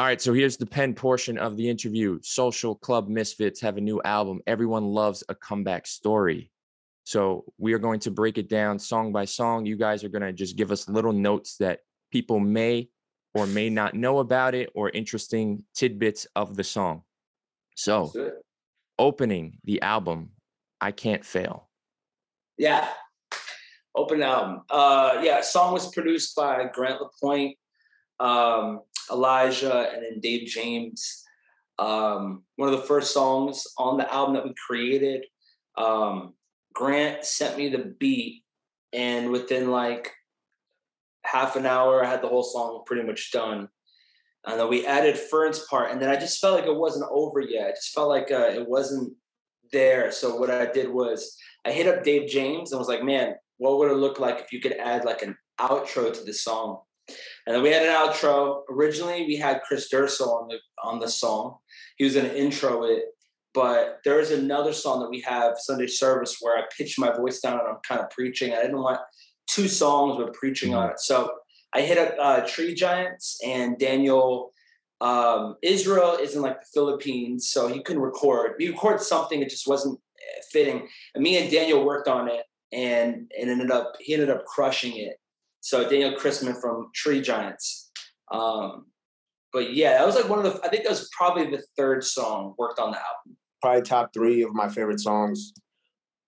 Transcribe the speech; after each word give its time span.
All 0.00 0.06
right, 0.06 0.18
so 0.18 0.32
here's 0.32 0.56
the 0.56 0.64
pen 0.64 0.94
portion 0.94 1.36
of 1.36 1.58
the 1.58 1.68
interview. 1.68 2.18
Social 2.22 2.74
Club 2.74 3.10
Misfits 3.10 3.60
have 3.60 3.76
a 3.76 3.82
new 3.82 4.00
album. 4.06 4.40
Everyone 4.46 4.86
loves 4.86 5.22
a 5.28 5.34
comeback 5.34 5.86
story. 5.86 6.50
So 7.04 7.44
we 7.58 7.74
are 7.74 7.78
going 7.78 8.00
to 8.00 8.10
break 8.10 8.38
it 8.38 8.48
down 8.48 8.78
song 8.78 9.12
by 9.12 9.26
song. 9.26 9.66
You 9.66 9.76
guys 9.76 10.02
are 10.02 10.08
going 10.08 10.22
to 10.22 10.32
just 10.32 10.56
give 10.56 10.72
us 10.72 10.88
little 10.88 11.12
notes 11.12 11.58
that 11.58 11.80
people 12.10 12.40
may 12.40 12.88
or 13.34 13.46
may 13.46 13.68
not 13.68 13.92
know 13.92 14.20
about 14.20 14.54
it 14.54 14.70
or 14.74 14.88
interesting 14.88 15.64
tidbits 15.74 16.26
of 16.34 16.56
the 16.56 16.64
song. 16.64 17.02
So, 17.74 18.10
opening 18.98 19.58
the 19.64 19.82
album, 19.82 20.30
I 20.80 20.92
Can't 20.92 21.26
Fail. 21.26 21.68
Yeah. 22.56 22.88
Open 23.94 24.22
album. 24.22 24.62
Uh 24.70 25.20
yeah, 25.22 25.42
song 25.42 25.74
was 25.74 25.92
produced 25.92 26.34
by 26.34 26.70
Grant 26.72 27.02
Lapointe. 27.02 27.58
Um 28.18 28.80
Elijah, 29.10 29.90
and 29.92 30.02
then 30.02 30.20
Dave 30.20 30.46
James. 30.48 31.24
Um, 31.78 32.42
one 32.56 32.68
of 32.72 32.78
the 32.78 32.86
first 32.86 33.14
songs 33.14 33.64
on 33.78 33.96
the 33.96 34.12
album 34.12 34.34
that 34.34 34.44
we 34.44 34.54
created. 34.66 35.24
Um, 35.76 36.34
Grant 36.74 37.24
sent 37.24 37.56
me 37.56 37.68
the 37.68 37.94
beat, 37.98 38.44
and 38.92 39.30
within 39.30 39.70
like 39.70 40.12
half 41.24 41.56
an 41.56 41.66
hour, 41.66 42.04
I 42.04 42.08
had 42.08 42.22
the 42.22 42.28
whole 42.28 42.42
song 42.42 42.82
pretty 42.86 43.06
much 43.06 43.32
done. 43.32 43.68
And 44.46 44.58
then 44.58 44.68
we 44.68 44.86
added 44.86 45.18
Fern's 45.18 45.60
part, 45.66 45.90
and 45.90 46.00
then 46.00 46.08
I 46.08 46.16
just 46.16 46.40
felt 46.40 46.54
like 46.54 46.66
it 46.66 46.74
wasn't 46.74 47.10
over 47.10 47.40
yet. 47.40 47.68
I 47.68 47.70
just 47.72 47.92
felt 47.92 48.08
like 48.08 48.30
uh, 48.30 48.48
it 48.48 48.66
wasn't 48.66 49.14
there. 49.72 50.10
So 50.10 50.36
what 50.36 50.50
I 50.50 50.66
did 50.66 50.88
was 50.88 51.36
I 51.64 51.72
hit 51.72 51.86
up 51.86 52.02
Dave 52.04 52.28
James 52.28 52.72
and 52.72 52.78
was 52.78 52.88
like, 52.88 53.04
"Man, 53.04 53.34
what 53.58 53.78
would 53.78 53.90
it 53.90 53.96
look 53.96 54.18
like 54.18 54.38
if 54.40 54.52
you 54.52 54.60
could 54.60 54.72
add 54.72 55.04
like 55.04 55.22
an 55.22 55.36
outro 55.60 56.12
to 56.12 56.24
the 56.24 56.32
song?" 56.32 56.80
And 57.50 57.56
then 57.56 57.64
we 57.64 57.72
had 57.72 57.82
an 57.82 57.92
outro. 57.92 58.62
Originally, 58.70 59.26
we 59.26 59.34
had 59.34 59.62
Chris 59.62 59.92
Durso 59.92 60.28
on 60.28 60.46
the 60.46 60.58
on 60.84 61.00
the 61.00 61.08
song. 61.08 61.56
He 61.96 62.04
was 62.04 62.14
going 62.14 62.26
to 62.26 62.38
intro 62.38 62.84
it, 62.84 63.06
but 63.52 63.98
there 64.04 64.20
is 64.20 64.30
another 64.30 64.72
song 64.72 65.00
that 65.00 65.10
we 65.10 65.20
have 65.22 65.58
Sunday 65.58 65.88
service 65.88 66.36
where 66.40 66.56
I 66.56 66.62
pitch 66.78 66.96
my 66.96 67.10
voice 67.10 67.40
down 67.40 67.58
and 67.58 67.66
I'm 67.66 67.78
kind 67.82 68.00
of 68.00 68.08
preaching. 68.10 68.52
I 68.52 68.62
didn't 68.62 68.78
want 68.78 69.00
two 69.48 69.66
songs 69.66 70.16
with 70.16 70.32
preaching 70.32 70.76
on 70.76 70.90
it, 70.90 71.00
so 71.00 71.32
I 71.74 71.80
hit 71.80 71.98
up 71.98 72.14
uh, 72.20 72.46
Tree 72.46 72.72
Giants 72.72 73.40
and 73.44 73.76
Daniel. 73.76 74.52
Um, 75.00 75.56
Israel 75.60 76.18
is 76.22 76.36
in 76.36 76.42
like 76.42 76.60
the 76.60 76.68
Philippines, 76.72 77.48
so 77.48 77.66
he 77.66 77.82
couldn't 77.82 78.00
record. 78.00 78.52
We 78.60 78.68
recorded 78.68 79.02
something; 79.02 79.42
it 79.42 79.50
just 79.50 79.66
wasn't 79.66 79.98
eh, 80.20 80.40
fitting. 80.52 80.86
And 81.16 81.24
me 81.24 81.36
and 81.36 81.50
Daniel 81.50 81.84
worked 81.84 82.06
on 82.06 82.28
it, 82.28 82.44
and 82.70 83.28
and 83.36 83.50
ended 83.50 83.72
up 83.72 83.94
he 83.98 84.14
ended 84.14 84.30
up 84.30 84.44
crushing 84.44 84.98
it. 84.98 85.19
So 85.60 85.88
Daniel 85.88 86.12
Chrisman 86.12 86.60
from 86.60 86.90
Tree 86.94 87.20
Giants. 87.20 87.90
Um, 88.32 88.86
but 89.52 89.74
yeah, 89.74 89.98
that 89.98 90.06
was 90.06 90.14
like 90.14 90.28
one 90.28 90.38
of 90.38 90.44
the. 90.44 90.60
I 90.64 90.68
think 90.68 90.84
that 90.84 90.90
was 90.90 91.08
probably 91.16 91.50
the 91.50 91.62
third 91.76 92.04
song 92.04 92.54
worked 92.58 92.78
on 92.78 92.92
the 92.92 92.98
album. 92.98 93.36
Probably 93.60 93.82
top 93.82 94.12
three 94.12 94.42
of 94.42 94.54
my 94.54 94.68
favorite 94.68 95.00
songs. 95.00 95.52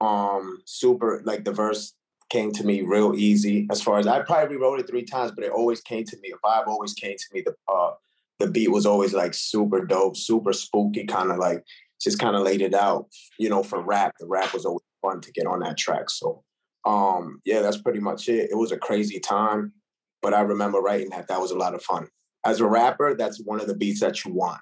Um, 0.01 0.59
super 0.67 1.23
like 1.25 1.45
the 1.45 1.53
verse 1.53 1.95
came 2.31 2.51
to 2.53 2.65
me 2.65 2.83
real 2.83 3.15
easy. 3.15 3.69
As 3.71 3.81
far 3.81 3.99
as 3.99 4.07
I 4.07 4.21
probably 4.21 4.57
wrote 4.57 4.81
it 4.81 4.89
three 4.89 5.05
times, 5.05 5.33
but 5.33 5.45
it 5.45 5.53
always 5.53 5.81
came 5.81 6.05
to 6.05 6.17
me. 6.21 6.33
A 6.33 6.47
vibe 6.47 6.67
always 6.67 6.95
came 6.95 7.17
to 7.17 7.25
me. 7.33 7.43
The 7.43 7.55
uh, 7.73 7.93
the 8.41 8.51
beat 8.51 8.73
was 8.73 8.87
always 8.87 9.15
like 9.15 9.35
super 9.35 9.85
dope, 9.85 10.17
super 10.17 10.53
spooky, 10.53 11.05
kind 11.05 11.31
of 11.31 11.39
like 11.39 11.65
just 12.01 12.19
kind 12.19 12.35
of 12.35 12.43
laid 12.43 12.61
it 12.61 12.75
out. 12.75 13.07
You 13.39 13.49
know, 13.49 13.63
for 13.63 13.81
rap, 13.81 14.15
the 14.19 14.27
rap 14.27 14.53
was 14.53 14.65
always 14.65 14.83
fun 15.01 15.21
to 15.21 15.33
get 15.33 15.47
on 15.47 15.61
that 15.61 15.79
track. 15.79 16.11
So 16.11 16.43
um, 16.85 17.41
yeah, 17.45 17.63
that's 17.63 17.79
pretty 17.79 18.01
much 18.01 18.29
it. 18.29 18.51
It 18.51 18.57
was 18.57 18.73
a 18.73 18.79
crazy 18.79 19.21
time, 19.21 19.73
but 20.21 20.35
I 20.35 20.41
remember 20.41 20.81
writing 20.81 21.11
that. 21.11 21.29
That 21.29 21.41
was 21.41 21.51
a 21.51 21.59
lot 21.59 21.75
of 21.75 21.83
fun. 21.83 22.09
As 22.45 22.61
a 22.61 22.67
rapper, 22.67 23.15
that's 23.15 23.41
one 23.45 23.61
of 23.61 23.67
the 23.67 23.77
beats 23.77 24.01
that 24.01 24.25
you 24.25 24.33
want. 24.33 24.61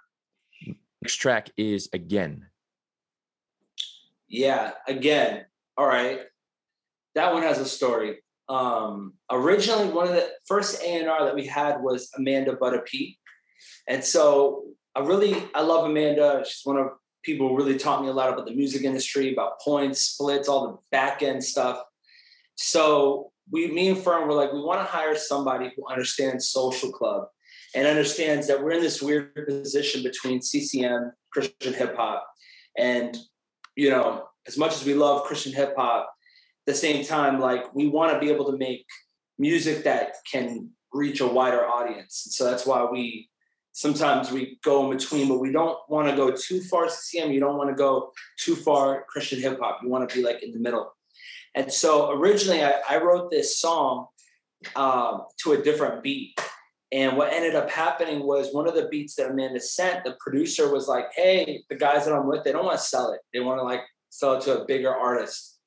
Next 1.03 1.17
track 1.17 1.51
is 1.57 1.89
Again. 1.93 2.47
Yeah, 4.29 4.73
Again. 4.87 5.47
All 5.77 5.87
right. 5.87 6.21
That 7.15 7.33
one 7.33 7.43
has 7.43 7.59
a 7.59 7.65
story. 7.65 8.19
Um, 8.49 9.15
originally, 9.31 9.89
one 9.91 10.09
of 10.09 10.15
the 10.15 10.29
first 10.47 10.83
A&R 10.83 11.25
that 11.25 11.35
we 11.35 11.47
had 11.47 11.81
was 11.81 12.11
Amanda 12.17 12.55
Butta 12.57 12.85
P. 12.85 13.19
And 13.89 14.05
so 14.05 14.65
I 14.95 15.01
really, 15.01 15.37
I 15.55 15.63
love 15.63 15.89
Amanda. 15.89 16.45
She's 16.47 16.61
one 16.65 16.77
of 16.77 16.89
people 17.23 17.49
who 17.49 17.57
really 17.57 17.79
taught 17.79 18.03
me 18.03 18.09
a 18.09 18.13
lot 18.13 18.33
about 18.33 18.47
the 18.47 18.55
music 18.55 18.83
industry, 18.83 19.33
about 19.33 19.61
points, 19.61 20.01
splits, 20.03 20.49
all 20.49 20.67
the 20.67 20.79
back 20.91 21.23
end 21.23 21.43
stuff. 21.43 21.81
So 22.63 23.33
we, 23.51 23.69
me 23.69 23.89
and 23.89 23.99
Fern 23.99 24.29
were 24.29 24.35
like, 24.35 24.53
we 24.53 24.61
want 24.61 24.81
to 24.81 24.85
hire 24.85 25.17
somebody 25.17 25.73
who 25.75 25.87
understands 25.89 26.51
social 26.51 26.93
club 26.93 27.29
and 27.75 27.87
understands 27.87 28.47
that 28.49 28.63
we're 28.63 28.73
in 28.73 28.83
this 28.83 29.01
weird 29.01 29.35
position 29.47 30.03
between 30.03 30.43
CCM, 30.43 31.11
Christian 31.33 31.73
hip 31.73 31.97
hop, 31.97 32.27
and 32.77 33.17
you 33.77 33.89
know, 33.89 34.27
as 34.47 34.59
much 34.59 34.75
as 34.75 34.85
we 34.85 34.93
love 34.93 35.25
Christian 35.25 35.53
hip 35.53 35.75
hop, 35.75 36.13
at 36.67 36.75
the 36.75 36.79
same 36.79 37.03
time, 37.03 37.41
like 37.41 37.75
we 37.75 37.87
want 37.87 38.13
to 38.13 38.19
be 38.19 38.31
able 38.31 38.51
to 38.51 38.59
make 38.59 38.85
music 39.39 39.83
that 39.85 40.17
can 40.31 40.69
reach 40.93 41.21
a 41.21 41.27
wider 41.27 41.65
audience. 41.65 42.27
So 42.33 42.45
that's 42.45 42.67
why 42.67 42.85
we 42.85 43.31
sometimes 43.73 44.31
we 44.31 44.59
go 44.63 44.85
in 44.85 44.99
between, 44.99 45.29
but 45.29 45.39
we 45.39 45.51
don't 45.51 45.79
want 45.89 46.11
to 46.11 46.17
go 46.17 46.31
too 46.31 46.61
far 46.65 46.91
CCM. 46.91 47.33
You 47.33 47.41
don't 47.41 47.57
want 47.57 47.71
to 47.71 47.77
go 47.77 48.13
too 48.39 48.55
far 48.55 49.05
Christian 49.09 49.41
hip 49.41 49.59
hop. 49.61 49.81
You 49.83 49.89
want 49.89 50.11
to 50.11 50.15
be 50.15 50.23
like 50.23 50.43
in 50.43 50.53
the 50.53 50.59
middle. 50.59 50.93
And 51.55 51.73
so 51.73 52.11
originally 52.13 52.63
I, 52.63 52.81
I 52.89 52.99
wrote 52.99 53.31
this 53.31 53.59
song 53.59 54.07
um, 54.77 55.23
to 55.43 55.53
a 55.53 55.63
different 55.63 56.03
beat. 56.03 56.39
And 56.93 57.17
what 57.17 57.33
ended 57.33 57.55
up 57.55 57.71
happening 57.71 58.27
was 58.27 58.53
one 58.53 58.67
of 58.67 58.75
the 58.75 58.89
beats 58.89 59.15
that 59.15 59.31
Amanda 59.31 59.61
sent, 59.61 60.05
the 60.05 60.17
producer 60.21 60.73
was 60.73 60.89
like, 60.89 61.07
hey, 61.15 61.63
the 61.71 61.77
guys 61.77 62.05
that 62.05 62.15
I'm 62.15 62.27
with, 62.27 62.43
they 62.43 62.53
don't 62.53 62.65
want 62.65 62.79
to 62.79 62.85
sell 62.85 63.13
it. 63.13 63.21
They 63.33 63.41
want 63.41 63.61
to 63.61 63.65
like 63.65 63.83
sell 64.11 64.35
it 64.35 64.43
to 64.43 64.63
a 64.63 64.65
bigger 64.65 64.95
artist. 64.95 65.59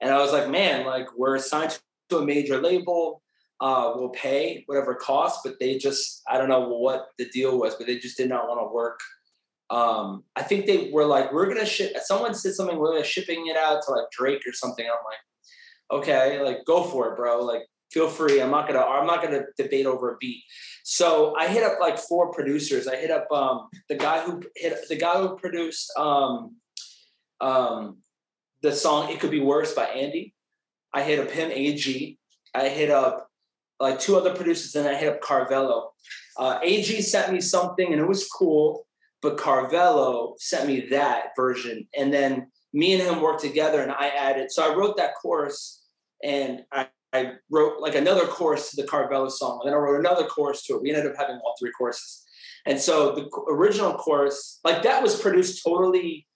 And 0.00 0.10
I 0.10 0.18
was 0.18 0.32
like, 0.32 0.48
man, 0.48 0.86
like 0.86 1.06
we're 1.16 1.38
signed 1.38 1.78
to 2.08 2.18
a 2.18 2.24
major 2.24 2.60
label. 2.60 3.22
Uh, 3.60 3.92
we'll 3.94 4.08
pay 4.08 4.64
whatever 4.66 4.94
costs, 4.94 5.42
but 5.44 5.54
they 5.60 5.78
just, 5.78 6.22
I 6.28 6.36
don't 6.36 6.48
know 6.48 6.68
what 6.68 7.08
the 7.18 7.28
deal 7.28 7.58
was, 7.58 7.76
but 7.76 7.86
they 7.86 7.98
just 7.98 8.16
did 8.16 8.28
not 8.28 8.48
want 8.48 8.60
to 8.60 8.74
work 8.74 8.98
um, 9.72 10.24
I 10.36 10.42
think 10.42 10.66
they 10.66 10.90
were 10.92 11.06
like, 11.06 11.32
we're 11.32 11.46
gonna 11.46 11.64
ship. 11.64 11.96
Someone 12.04 12.34
said 12.34 12.52
something, 12.52 12.76
we're 12.76 13.02
shipping 13.02 13.46
it 13.46 13.56
out 13.56 13.82
to 13.82 13.92
like 13.92 14.10
Drake 14.12 14.42
or 14.46 14.52
something. 14.52 14.84
I'm 14.84 14.92
like, 14.92 16.02
okay, 16.02 16.42
like 16.42 16.66
go 16.66 16.84
for 16.84 17.10
it, 17.10 17.16
bro. 17.16 17.42
Like 17.42 17.62
feel 17.90 18.08
free. 18.08 18.42
I'm 18.42 18.50
not 18.50 18.66
gonna 18.66 18.80
I'm 18.80 19.06
not 19.06 19.22
gonna 19.22 19.44
debate 19.56 19.86
over 19.86 20.12
a 20.12 20.16
beat. 20.18 20.44
So 20.84 21.34
I 21.36 21.48
hit 21.48 21.62
up 21.62 21.80
like 21.80 21.98
four 21.98 22.32
producers. 22.32 22.86
I 22.86 22.96
hit 22.96 23.10
up 23.10 23.32
um, 23.32 23.68
the 23.88 23.94
guy 23.94 24.20
who 24.20 24.42
hit 24.56 24.76
the 24.90 24.96
guy 24.96 25.18
who 25.18 25.38
produced 25.38 25.90
um, 25.96 26.56
um, 27.40 27.96
the 28.60 28.72
song 28.72 29.10
"It 29.10 29.20
Could 29.20 29.30
Be 29.30 29.40
Worse" 29.40 29.74
by 29.74 29.86
Andy. 29.86 30.34
I 30.92 31.02
hit 31.02 31.18
up 31.18 31.30
him, 31.30 31.50
AG. 31.50 32.18
I 32.54 32.68
hit 32.68 32.90
up 32.90 33.26
like 33.80 33.98
two 33.98 34.16
other 34.16 34.34
producers, 34.34 34.74
and 34.74 34.86
I 34.86 34.96
hit 34.96 35.08
up 35.08 35.22
Carvello. 35.22 35.92
Uh, 36.36 36.58
AG 36.62 37.00
sent 37.00 37.32
me 37.32 37.40
something, 37.40 37.90
and 37.90 38.02
it 38.02 38.06
was 38.06 38.28
cool 38.28 38.84
but 39.22 39.38
Carvello 39.38 40.34
sent 40.38 40.66
me 40.66 40.88
that 40.90 41.28
version. 41.36 41.86
And 41.96 42.12
then 42.12 42.48
me 42.72 42.92
and 42.92 43.02
him 43.02 43.22
worked 43.22 43.40
together 43.40 43.80
and 43.80 43.92
I 43.92 44.08
added, 44.08 44.50
so 44.50 44.68
I 44.68 44.74
wrote 44.74 44.96
that 44.96 45.14
chorus 45.22 45.82
and 46.22 46.62
I, 46.72 46.88
I 47.12 47.34
wrote 47.50 47.80
like 47.80 47.94
another 47.94 48.26
chorus 48.26 48.70
to 48.70 48.82
the 48.82 48.88
Carvello 48.88 49.30
song. 49.30 49.60
And 49.62 49.68
then 49.68 49.78
I 49.78 49.80
wrote 49.80 50.00
another 50.00 50.26
chorus 50.26 50.64
to 50.64 50.74
it. 50.74 50.82
We 50.82 50.90
ended 50.90 51.10
up 51.10 51.16
having 51.16 51.36
all 51.36 51.54
three 51.58 51.70
choruses. 51.78 52.24
And 52.66 52.80
so 52.80 53.14
the 53.14 53.28
original 53.50 53.94
chorus, 53.94 54.60
like 54.64 54.82
that 54.82 55.02
was 55.02 55.20
produced 55.20 55.62
totally 55.64 56.26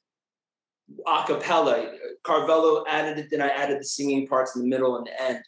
a 1.07 1.25
cappella. 1.27 1.93
Carvello 2.25 2.85
added 2.89 3.19
it, 3.19 3.29
then 3.31 3.43
I 3.43 3.49
added 3.49 3.81
the 3.81 3.85
singing 3.85 4.27
parts 4.27 4.57
in 4.57 4.63
the 4.63 4.69
middle 4.69 4.97
and 4.97 5.07
the 5.07 5.23
end. 5.23 5.41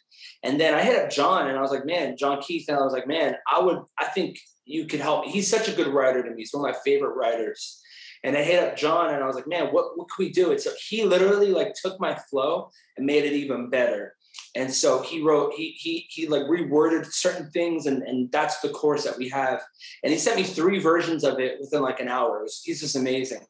And 0.43 0.59
then 0.59 0.73
I 0.73 0.81
hit 0.81 1.01
up 1.01 1.09
John 1.09 1.47
and 1.47 1.57
I 1.57 1.61
was 1.61 1.71
like, 1.71 1.85
man, 1.85 2.17
John 2.17 2.41
Keith. 2.41 2.65
And 2.67 2.77
I 2.77 2.81
was 2.81 2.93
like, 2.93 3.07
man, 3.07 3.35
I 3.51 3.59
would, 3.59 3.79
I 3.97 4.05
think 4.05 4.37
you 4.65 4.85
could 4.85 4.99
help 4.99 5.25
me. 5.25 5.31
He's 5.31 5.49
such 5.49 5.67
a 5.67 5.73
good 5.73 5.87
writer 5.87 6.23
to 6.23 6.29
me. 6.29 6.37
He's 6.37 6.53
one 6.53 6.67
of 6.67 6.73
my 6.73 6.79
favorite 6.83 7.15
writers. 7.15 7.81
And 8.23 8.35
I 8.37 8.43
hit 8.43 8.63
up 8.63 8.75
John 8.75 9.13
and 9.13 9.23
I 9.23 9.27
was 9.27 9.35
like, 9.35 9.47
man, 9.47 9.67
what, 9.67 9.97
what 9.97 10.07
can 10.09 10.25
we 10.25 10.31
do? 10.31 10.51
And 10.51 10.59
so 10.59 10.71
he 10.87 11.03
literally 11.03 11.51
like 11.51 11.73
took 11.73 11.99
my 11.99 12.17
flow 12.29 12.69
and 12.97 13.05
made 13.05 13.23
it 13.23 13.33
even 13.33 13.69
better. 13.69 14.15
And 14.55 14.71
so 14.73 15.01
he 15.01 15.21
wrote, 15.21 15.53
he 15.53 15.71
he 15.77 16.05
he 16.09 16.27
like 16.27 16.43
reworded 16.43 17.05
certain 17.05 17.49
things, 17.51 17.85
and, 17.85 18.01
and 18.03 18.31
that's 18.31 18.59
the 18.61 18.69
course 18.69 19.03
that 19.03 19.17
we 19.17 19.29
have. 19.29 19.61
And 20.03 20.11
he 20.11 20.17
sent 20.17 20.37
me 20.37 20.43
three 20.43 20.79
versions 20.79 21.23
of 21.23 21.39
it 21.39 21.57
within 21.59 21.81
like 21.81 21.99
an 21.99 22.07
hour. 22.07 22.41
Was, 22.41 22.61
he's 22.63 22.79
just 22.79 22.95
amazing. 22.95 23.41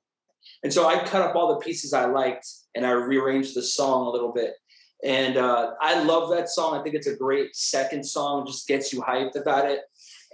And 0.63 0.73
so 0.73 0.87
I 0.87 1.03
cut 1.03 1.21
up 1.21 1.35
all 1.35 1.53
the 1.53 1.61
pieces 1.61 1.93
I 1.93 2.05
liked 2.05 2.47
and 2.75 2.85
I 2.85 2.91
rearranged 2.91 3.55
the 3.55 3.63
song 3.63 4.07
a 4.07 4.09
little 4.09 4.33
bit. 4.33 4.53
And 5.03 5.37
uh, 5.37 5.73
I 5.81 6.03
love 6.03 6.29
that 6.31 6.49
song. 6.49 6.77
I 6.77 6.83
think 6.83 6.95
it's 6.95 7.07
a 7.07 7.15
great 7.15 7.55
second 7.55 8.03
song, 8.05 8.45
just 8.45 8.67
gets 8.67 8.91
you 8.91 9.01
hyped 9.01 9.35
about 9.35 9.69
it. 9.69 9.81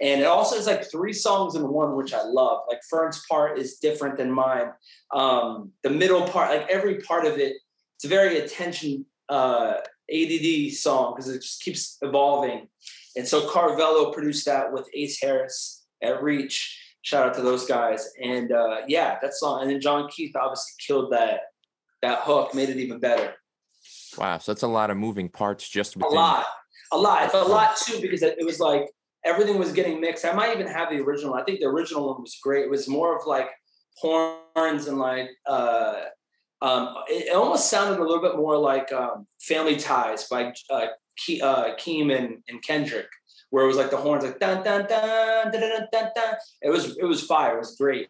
And 0.00 0.20
it 0.20 0.26
also 0.26 0.56
is 0.56 0.66
like 0.66 0.90
three 0.90 1.12
songs 1.12 1.54
in 1.54 1.66
one, 1.68 1.96
which 1.96 2.12
I 2.12 2.22
love. 2.22 2.62
Like 2.68 2.80
Fern's 2.90 3.22
part 3.30 3.58
is 3.58 3.76
different 3.76 4.18
than 4.18 4.30
mine. 4.30 4.72
Um, 5.12 5.70
the 5.82 5.90
middle 5.90 6.26
part, 6.28 6.50
like 6.50 6.68
every 6.68 6.96
part 6.96 7.24
of 7.24 7.38
it, 7.38 7.56
it's 7.96 8.04
a 8.04 8.08
very 8.08 8.38
attention 8.38 9.06
uh, 9.28 9.74
ADD 10.12 10.72
song 10.72 11.14
because 11.14 11.30
it 11.30 11.42
just 11.42 11.62
keeps 11.62 11.96
evolving. 12.02 12.68
And 13.16 13.26
so 13.26 13.48
Carvello 13.48 14.12
produced 14.12 14.44
that 14.46 14.72
with 14.72 14.88
Ace 14.94 15.20
Harris 15.20 15.84
at 16.02 16.22
Reach. 16.22 16.78
Shout 17.06 17.24
out 17.24 17.34
to 17.34 17.40
those 17.40 17.66
guys. 17.66 18.10
And 18.20 18.50
uh, 18.50 18.78
yeah, 18.88 19.16
that 19.22 19.32
song. 19.32 19.62
And 19.62 19.70
then 19.70 19.80
John 19.80 20.08
Keith 20.08 20.34
obviously 20.34 20.72
killed 20.84 21.12
that 21.12 21.42
that 22.02 22.22
hook, 22.22 22.52
made 22.52 22.68
it 22.68 22.78
even 22.78 22.98
better. 22.98 23.34
Wow, 24.18 24.38
so 24.38 24.50
that's 24.50 24.64
a 24.64 24.66
lot 24.66 24.90
of 24.90 24.96
moving 24.96 25.28
parts 25.28 25.68
just 25.68 25.96
within. 25.96 26.10
A 26.10 26.14
lot, 26.14 26.46
a 26.90 26.98
lot. 26.98 27.24
It's 27.26 27.34
a 27.34 27.42
lot 27.42 27.76
too 27.76 28.00
because 28.00 28.22
it 28.22 28.44
was 28.44 28.58
like 28.58 28.90
everything 29.24 29.56
was 29.56 29.70
getting 29.70 30.00
mixed. 30.00 30.24
I 30.24 30.32
might 30.32 30.52
even 30.52 30.66
have 30.66 30.90
the 30.90 30.96
original. 30.96 31.34
I 31.34 31.44
think 31.44 31.60
the 31.60 31.66
original 31.66 32.08
one 32.08 32.22
was 32.22 32.36
great. 32.42 32.64
It 32.64 32.70
was 32.70 32.88
more 32.88 33.16
of 33.16 33.24
like 33.24 33.50
horns 33.98 34.88
and 34.88 34.98
like 34.98 35.28
uh, 35.46 36.06
um, 36.60 36.92
it, 37.08 37.28
it, 37.28 37.36
almost 37.36 37.70
sounded 37.70 38.00
a 38.00 38.04
little 38.04 38.20
bit 38.20 38.34
more 38.34 38.56
like 38.56 38.92
um, 38.92 39.28
Family 39.40 39.76
Ties 39.76 40.26
by 40.28 40.52
uh, 40.70 40.86
Ke- 41.16 41.40
uh, 41.40 41.76
Keem 41.76 42.12
and, 42.12 42.38
and 42.48 42.60
Kendrick, 42.64 43.06
where 43.50 43.64
it 43.64 43.68
was 43.68 43.76
like 43.76 43.90
the 43.90 43.96
horns 43.96 44.24
like 44.24 44.38
dun 44.38 44.62
dun 44.64 44.86
dun 44.88 45.52
dun 45.52 45.60
dun 45.60 45.86
dun 45.92 46.10
dun. 46.14 46.34
It 46.62 46.70
was 46.70 46.96
it 46.98 47.04
was 47.04 47.22
fire. 47.22 47.54
It 47.54 47.60
was 47.60 47.76
great. 47.76 48.08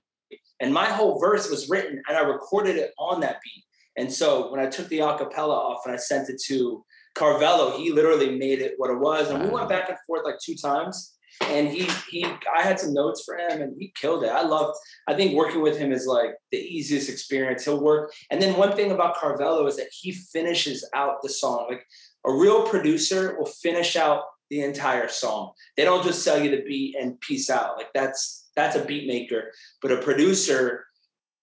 And 0.60 0.72
my 0.72 0.86
whole 0.86 1.20
verse 1.20 1.50
was 1.50 1.68
written, 1.68 2.02
and 2.08 2.16
I 2.16 2.22
recorded 2.22 2.76
it 2.76 2.92
on 2.98 3.20
that 3.20 3.40
beat. 3.44 3.64
And 3.96 4.12
so 4.12 4.50
when 4.50 4.60
I 4.60 4.66
took 4.66 4.88
the 4.88 4.98
acapella 4.98 5.54
off 5.54 5.82
and 5.84 5.94
I 5.94 5.98
sent 5.98 6.28
it 6.28 6.40
to 6.46 6.84
Carvello, 7.16 7.76
he 7.76 7.92
literally 7.92 8.36
made 8.36 8.60
it 8.60 8.74
what 8.76 8.90
it 8.90 8.98
was. 8.98 9.30
And 9.30 9.42
we 9.42 9.48
went 9.48 9.68
back 9.68 9.88
and 9.88 9.98
forth 10.06 10.24
like 10.24 10.38
two 10.42 10.54
times. 10.54 11.14
And 11.48 11.68
he 11.68 11.86
he 12.10 12.24
I 12.24 12.62
had 12.62 12.80
some 12.80 12.94
notes 12.94 13.22
for 13.24 13.36
him 13.36 13.60
and 13.60 13.74
he 13.78 13.92
killed 14.00 14.24
it. 14.24 14.30
I 14.30 14.42
love 14.42 14.74
I 15.06 15.14
think 15.14 15.34
working 15.34 15.60
with 15.60 15.76
him 15.76 15.92
is 15.92 16.06
like 16.06 16.30
the 16.50 16.58
easiest 16.58 17.10
experience. 17.10 17.64
He'll 17.64 17.82
work. 17.82 18.12
And 18.30 18.40
then 18.40 18.56
one 18.56 18.74
thing 18.74 18.90
about 18.90 19.16
Carvello 19.16 19.66
is 19.66 19.76
that 19.76 19.88
he 19.92 20.12
finishes 20.12 20.88
out 20.94 21.22
the 21.22 21.28
song. 21.28 21.66
Like 21.68 21.84
a 22.26 22.32
real 22.32 22.66
producer 22.66 23.36
will 23.38 23.46
finish 23.46 23.96
out 23.96 24.22
the 24.50 24.62
entire 24.62 25.08
song. 25.08 25.52
They 25.76 25.84
don't 25.84 26.04
just 26.04 26.22
sell 26.22 26.42
you 26.42 26.50
the 26.50 26.62
beat 26.62 26.96
and 26.96 27.20
peace 27.20 27.50
out. 27.50 27.76
Like 27.76 27.92
that's 27.94 28.48
that's 28.54 28.76
a 28.76 28.84
beat 28.84 29.06
maker. 29.06 29.52
But 29.82 29.92
a 29.92 29.98
producer 29.98 30.86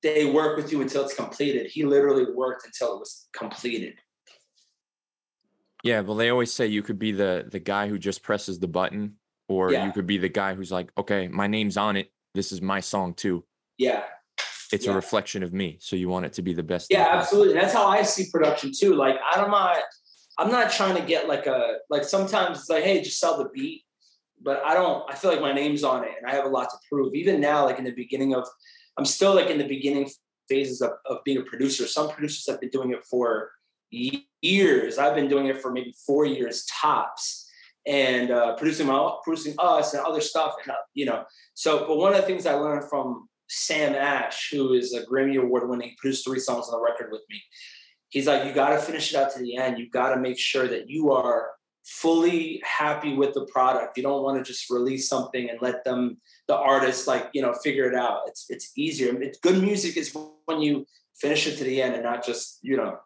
they 0.01 0.25
work 0.25 0.57
with 0.57 0.71
you 0.71 0.81
until 0.81 1.05
it's 1.05 1.15
completed. 1.15 1.71
He 1.71 1.83
literally 1.83 2.25
worked 2.33 2.65
until 2.65 2.95
it 2.95 3.00
was 3.00 3.27
completed. 3.33 3.95
Yeah, 5.83 6.01
well, 6.01 6.15
they 6.15 6.29
always 6.29 6.51
say 6.51 6.67
you 6.67 6.83
could 6.83 7.00
be 7.00 7.11
the 7.11 7.47
the 7.50 7.59
guy 7.59 7.88
who 7.88 7.97
just 7.97 8.23
presses 8.23 8.59
the 8.59 8.67
button, 8.67 9.15
or 9.47 9.71
yeah. 9.71 9.85
you 9.85 9.91
could 9.91 10.07
be 10.07 10.17
the 10.17 10.29
guy 10.29 10.53
who's 10.53 10.71
like, 10.71 10.91
okay, 10.97 11.27
my 11.27 11.47
name's 11.47 11.77
on 11.77 11.97
it. 11.97 12.11
This 12.33 12.51
is 12.51 12.61
my 12.61 12.79
song 12.79 13.13
too. 13.13 13.44
Yeah. 13.77 14.03
It's 14.71 14.85
yeah. 14.85 14.94
a 14.94 14.95
reflection 14.95 15.44
of 15.44 15.53
me. 15.53 15.77
So 15.79 15.95
you 15.95 16.09
want 16.09 16.25
it 16.25 16.33
to 16.33 16.41
be 16.41 16.53
the 16.53 16.63
best. 16.63 16.88
Yeah, 16.89 17.07
absolutely. 17.11 17.53
That's 17.53 17.73
how 17.73 17.85
I 17.85 18.01
see 18.01 18.25
production 18.31 18.71
too. 18.75 18.95
Like 18.95 19.17
I'm 19.31 19.51
not 19.51 19.77
I'm 20.38 20.51
not 20.51 20.71
trying 20.71 20.95
to 20.95 21.01
get 21.01 21.27
like 21.27 21.45
a 21.45 21.77
like 21.89 22.03
sometimes 22.03 22.59
it's 22.59 22.69
like, 22.69 22.83
hey, 22.83 23.01
just 23.01 23.19
sell 23.19 23.38
the 23.38 23.50
beat. 23.50 23.83
But 24.41 24.62
I 24.65 24.74
don't 24.74 25.09
I 25.09 25.15
feel 25.15 25.31
like 25.31 25.41
my 25.41 25.53
name's 25.53 25.83
on 25.83 26.03
it 26.03 26.12
and 26.18 26.30
I 26.30 26.35
have 26.35 26.45
a 26.45 26.50
lot 26.50 26.69
to 26.69 26.77
prove. 26.89 27.13
Even 27.15 27.39
now, 27.39 27.65
like 27.65 27.77
in 27.77 27.85
the 27.85 27.91
beginning 27.91 28.33
of 28.33 28.47
I'm 28.97 29.06
still 29.06 29.35
like 29.35 29.50
in 29.50 29.57
the 29.57 29.68
beginning 29.68 30.09
phases 30.50 30.81
of, 30.81 30.91
of 31.06 31.18
being 31.24 31.38
a 31.38 31.44
producer. 31.44 31.88
Some 31.88 32.09
producers 32.09 32.45
have 32.47 32.59
been 32.59 32.69
doing 32.69 32.91
it 32.91 33.03
for 33.03 33.51
years. 33.89 34.97
I've 34.97 35.15
been 35.15 35.30
doing 35.30 35.47
it 35.47 35.62
for 35.62 35.71
maybe 35.71 35.94
four 36.06 36.25
years 36.25 36.65
tops, 36.65 37.50
and 37.86 38.31
uh, 38.31 38.56
producing 38.56 38.88
my 38.88 39.18
producing 39.24 39.56
us 39.59 39.94
and 39.94 40.06
other 40.06 40.21
stuff. 40.21 40.56
And 40.63 40.71
uh, 40.71 40.77
you 40.94 41.06
know, 41.06 41.24
so 41.53 41.88
but 41.88 41.97
one 41.97 42.13
of 42.13 42.19
the 42.19 42.27
things 42.27 42.45
I 42.45 42.53
learned 42.53 42.89
from 42.89 43.27
Sam 43.50 43.94
Ash, 43.94 44.50
who 44.51 44.74
is 44.74 44.94
a 44.94 45.06
Grammy 45.06 45.41
Award 45.41 45.69
winning, 45.69 45.94
produced 45.97 46.25
three 46.25 46.39
songs 46.39 46.68
on 46.68 46.79
the 46.79 46.83
record 46.83 47.12
with 47.12 47.21
me. 47.29 47.41
He's 48.13 48.27
like, 48.27 48.45
you 48.45 48.54
got 48.54 48.69
to 48.69 48.77
finish 48.77 49.12
it 49.12 49.18
out 49.18 49.33
to 49.33 49.39
the 49.39 49.57
end. 49.57 49.80
You 49.80 49.89
got 49.89 50.13
to 50.13 50.21
make 50.21 50.38
sure 50.38 50.68
that 50.68 50.88
you 50.88 51.12
are 51.12 51.50
fully 51.83 52.62
happy 52.63 53.15
with 53.15 53.33
the 53.33 53.48
product. 53.48 53.98
You 53.98 54.04
don't 54.04 54.21
want 54.21 54.38
to 54.38 54.44
just 54.44 54.69
release 54.69 55.10
something 55.10 55.50
and 55.50 55.60
let 55.63 55.83
them 55.83 56.18
the 56.48 56.56
artist 56.56 57.07
like 57.07 57.31
you 57.33 57.42
know 57.42 57.54
figure 57.54 57.89
it 57.89 57.95
out. 57.95 58.21
It's 58.27 58.45
it's 58.50 58.71
easier. 58.77 59.19
It's 59.19 59.39
good 59.39 59.60
music 59.63 59.98
is 59.98 60.15
when 60.45 60.62
you 60.62 60.86
finish 61.19 61.48
it 61.48 61.57
to 61.57 61.63
the 61.63 61.81
end 61.81 61.95
and 61.95 62.04
not 62.04 62.24
just 62.24 62.60
you 62.62 62.77
know. 62.77 63.00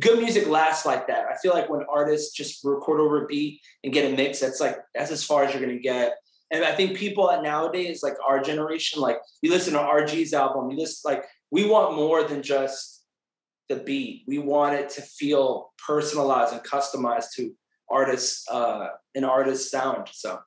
Good 0.00 0.18
music 0.18 0.48
lasts 0.48 0.86
like 0.86 1.06
that. 1.08 1.26
I 1.30 1.36
feel 1.42 1.52
like 1.52 1.68
when 1.68 1.84
artists 1.92 2.34
just 2.34 2.64
record 2.64 3.00
over 3.00 3.24
a 3.24 3.26
beat 3.26 3.60
and 3.84 3.92
get 3.92 4.10
a 4.10 4.16
mix, 4.16 4.40
that's 4.40 4.62
like 4.62 4.78
that's 4.94 5.10
as 5.10 5.22
far 5.22 5.44
as 5.44 5.52
you're 5.52 5.62
gonna 5.62 5.78
get. 5.78 6.14
And 6.50 6.64
I 6.64 6.74
think 6.74 6.96
people 6.96 7.26
nowadays, 7.42 8.02
like 8.02 8.14
our 8.26 8.40
generation, 8.40 9.02
like 9.02 9.18
you 9.42 9.50
listen 9.50 9.74
to 9.74 9.80
RG's 9.80 10.32
album, 10.32 10.70
you 10.70 10.78
listen 10.78 11.02
like 11.04 11.26
we 11.50 11.68
want 11.68 11.96
more 11.96 12.24
than 12.24 12.42
just 12.42 13.01
the 13.72 13.82
beat. 13.82 14.24
We 14.26 14.38
want 14.38 14.74
it 14.74 14.90
to 14.90 15.02
feel 15.02 15.72
personalized 15.86 16.52
and 16.52 16.62
customized 16.62 17.32
to 17.36 17.52
artists, 17.90 18.48
uh, 18.50 18.88
an 19.14 19.24
artist's 19.24 19.70
sound. 19.70 20.08
So 20.12 20.40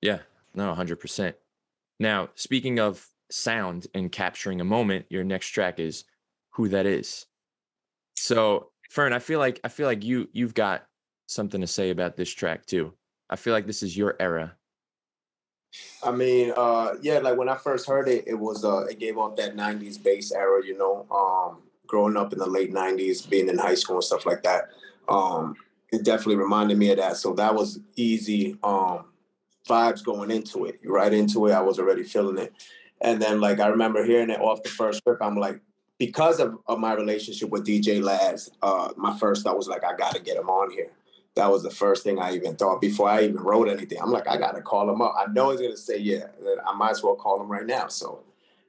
yeah, 0.00 0.18
no, 0.54 0.72
100%. 0.74 1.34
Now, 2.00 2.28
speaking 2.34 2.80
of 2.80 3.06
sound 3.30 3.86
and 3.94 4.10
capturing 4.10 4.60
a 4.60 4.64
moment, 4.64 5.06
your 5.08 5.24
next 5.24 5.48
track 5.48 5.78
is 5.78 6.04
Who 6.54 6.68
That 6.68 6.86
Is. 6.86 7.26
So, 8.16 8.70
Fern, 8.90 9.12
I 9.12 9.20
feel 9.20 9.38
like 9.38 9.60
I 9.64 9.68
feel 9.68 9.86
like 9.86 10.04
you 10.04 10.28
you've 10.32 10.54
got 10.54 10.86
something 11.26 11.60
to 11.60 11.66
say 11.66 11.90
about 11.90 12.16
this 12.16 12.30
track 12.30 12.66
too. 12.66 12.92
I 13.30 13.36
feel 13.36 13.54
like 13.54 13.66
this 13.66 13.82
is 13.82 13.96
your 13.96 14.16
era. 14.20 14.54
I 16.02 16.10
mean, 16.10 16.52
uh 16.54 16.94
yeah, 17.00 17.18
like 17.18 17.38
when 17.38 17.48
I 17.48 17.56
first 17.56 17.88
heard 17.88 18.08
it, 18.08 18.24
it 18.26 18.34
was 18.34 18.64
uh 18.64 18.84
it 18.84 18.98
gave 18.98 19.16
off 19.16 19.36
that 19.36 19.56
90s 19.56 20.02
bass 20.02 20.30
era, 20.32 20.60
you 20.64 20.76
know, 20.76 21.06
um 21.10 21.62
growing 21.92 22.16
up 22.16 22.32
in 22.32 22.38
the 22.38 22.46
late 22.46 22.72
90s, 22.72 23.28
being 23.28 23.48
in 23.48 23.58
high 23.58 23.74
school 23.74 23.96
and 23.96 24.04
stuff 24.04 24.24
like 24.26 24.42
that. 24.42 24.70
Um 25.08 25.54
it 25.92 26.04
definitely 26.04 26.36
reminded 26.36 26.78
me 26.78 26.90
of 26.90 26.96
that. 26.96 27.18
So 27.18 27.34
that 27.34 27.54
was 27.54 27.78
easy 27.96 28.56
um 28.62 29.04
vibes 29.68 30.02
going 30.02 30.30
into 30.30 30.64
it. 30.64 30.80
Right 30.84 31.12
into 31.12 31.46
it, 31.46 31.52
I 31.52 31.60
was 31.60 31.78
already 31.78 32.02
feeling 32.02 32.38
it. 32.38 32.52
And 33.02 33.20
then 33.20 33.40
like 33.40 33.60
I 33.60 33.68
remember 33.68 34.04
hearing 34.04 34.30
it 34.30 34.40
off 34.40 34.62
the 34.62 34.70
first 34.70 35.02
trip, 35.04 35.18
I'm 35.20 35.36
like, 35.36 35.60
because 35.98 36.40
of, 36.40 36.56
of 36.66 36.78
my 36.78 36.94
relationship 36.94 37.50
with 37.50 37.66
DJ 37.66 38.02
Laz, 38.02 38.50
uh, 38.62 38.88
my 38.96 39.16
first 39.18 39.44
thought 39.44 39.56
was 39.56 39.68
like, 39.68 39.84
I 39.84 39.94
gotta 39.94 40.20
get 40.20 40.38
him 40.38 40.48
on 40.48 40.70
here. 40.70 40.90
That 41.34 41.50
was 41.50 41.62
the 41.62 41.70
first 41.70 42.04
thing 42.04 42.18
I 42.18 42.34
even 42.34 42.56
thought 42.56 42.80
before 42.80 43.08
I 43.08 43.22
even 43.22 43.36
wrote 43.36 43.68
anything. 43.68 43.98
I'm 44.00 44.10
like, 44.10 44.26
I 44.26 44.38
gotta 44.38 44.62
call 44.62 44.88
him 44.88 45.02
up. 45.02 45.14
I 45.16 45.30
know 45.30 45.50
he's 45.50 45.60
gonna 45.60 45.76
say 45.76 45.98
yeah. 45.98 46.26
I 46.66 46.72
might 46.72 46.92
as 46.92 47.02
well 47.02 47.16
call 47.16 47.40
him 47.40 47.48
right 47.48 47.66
now. 47.66 47.88
So 47.88 48.24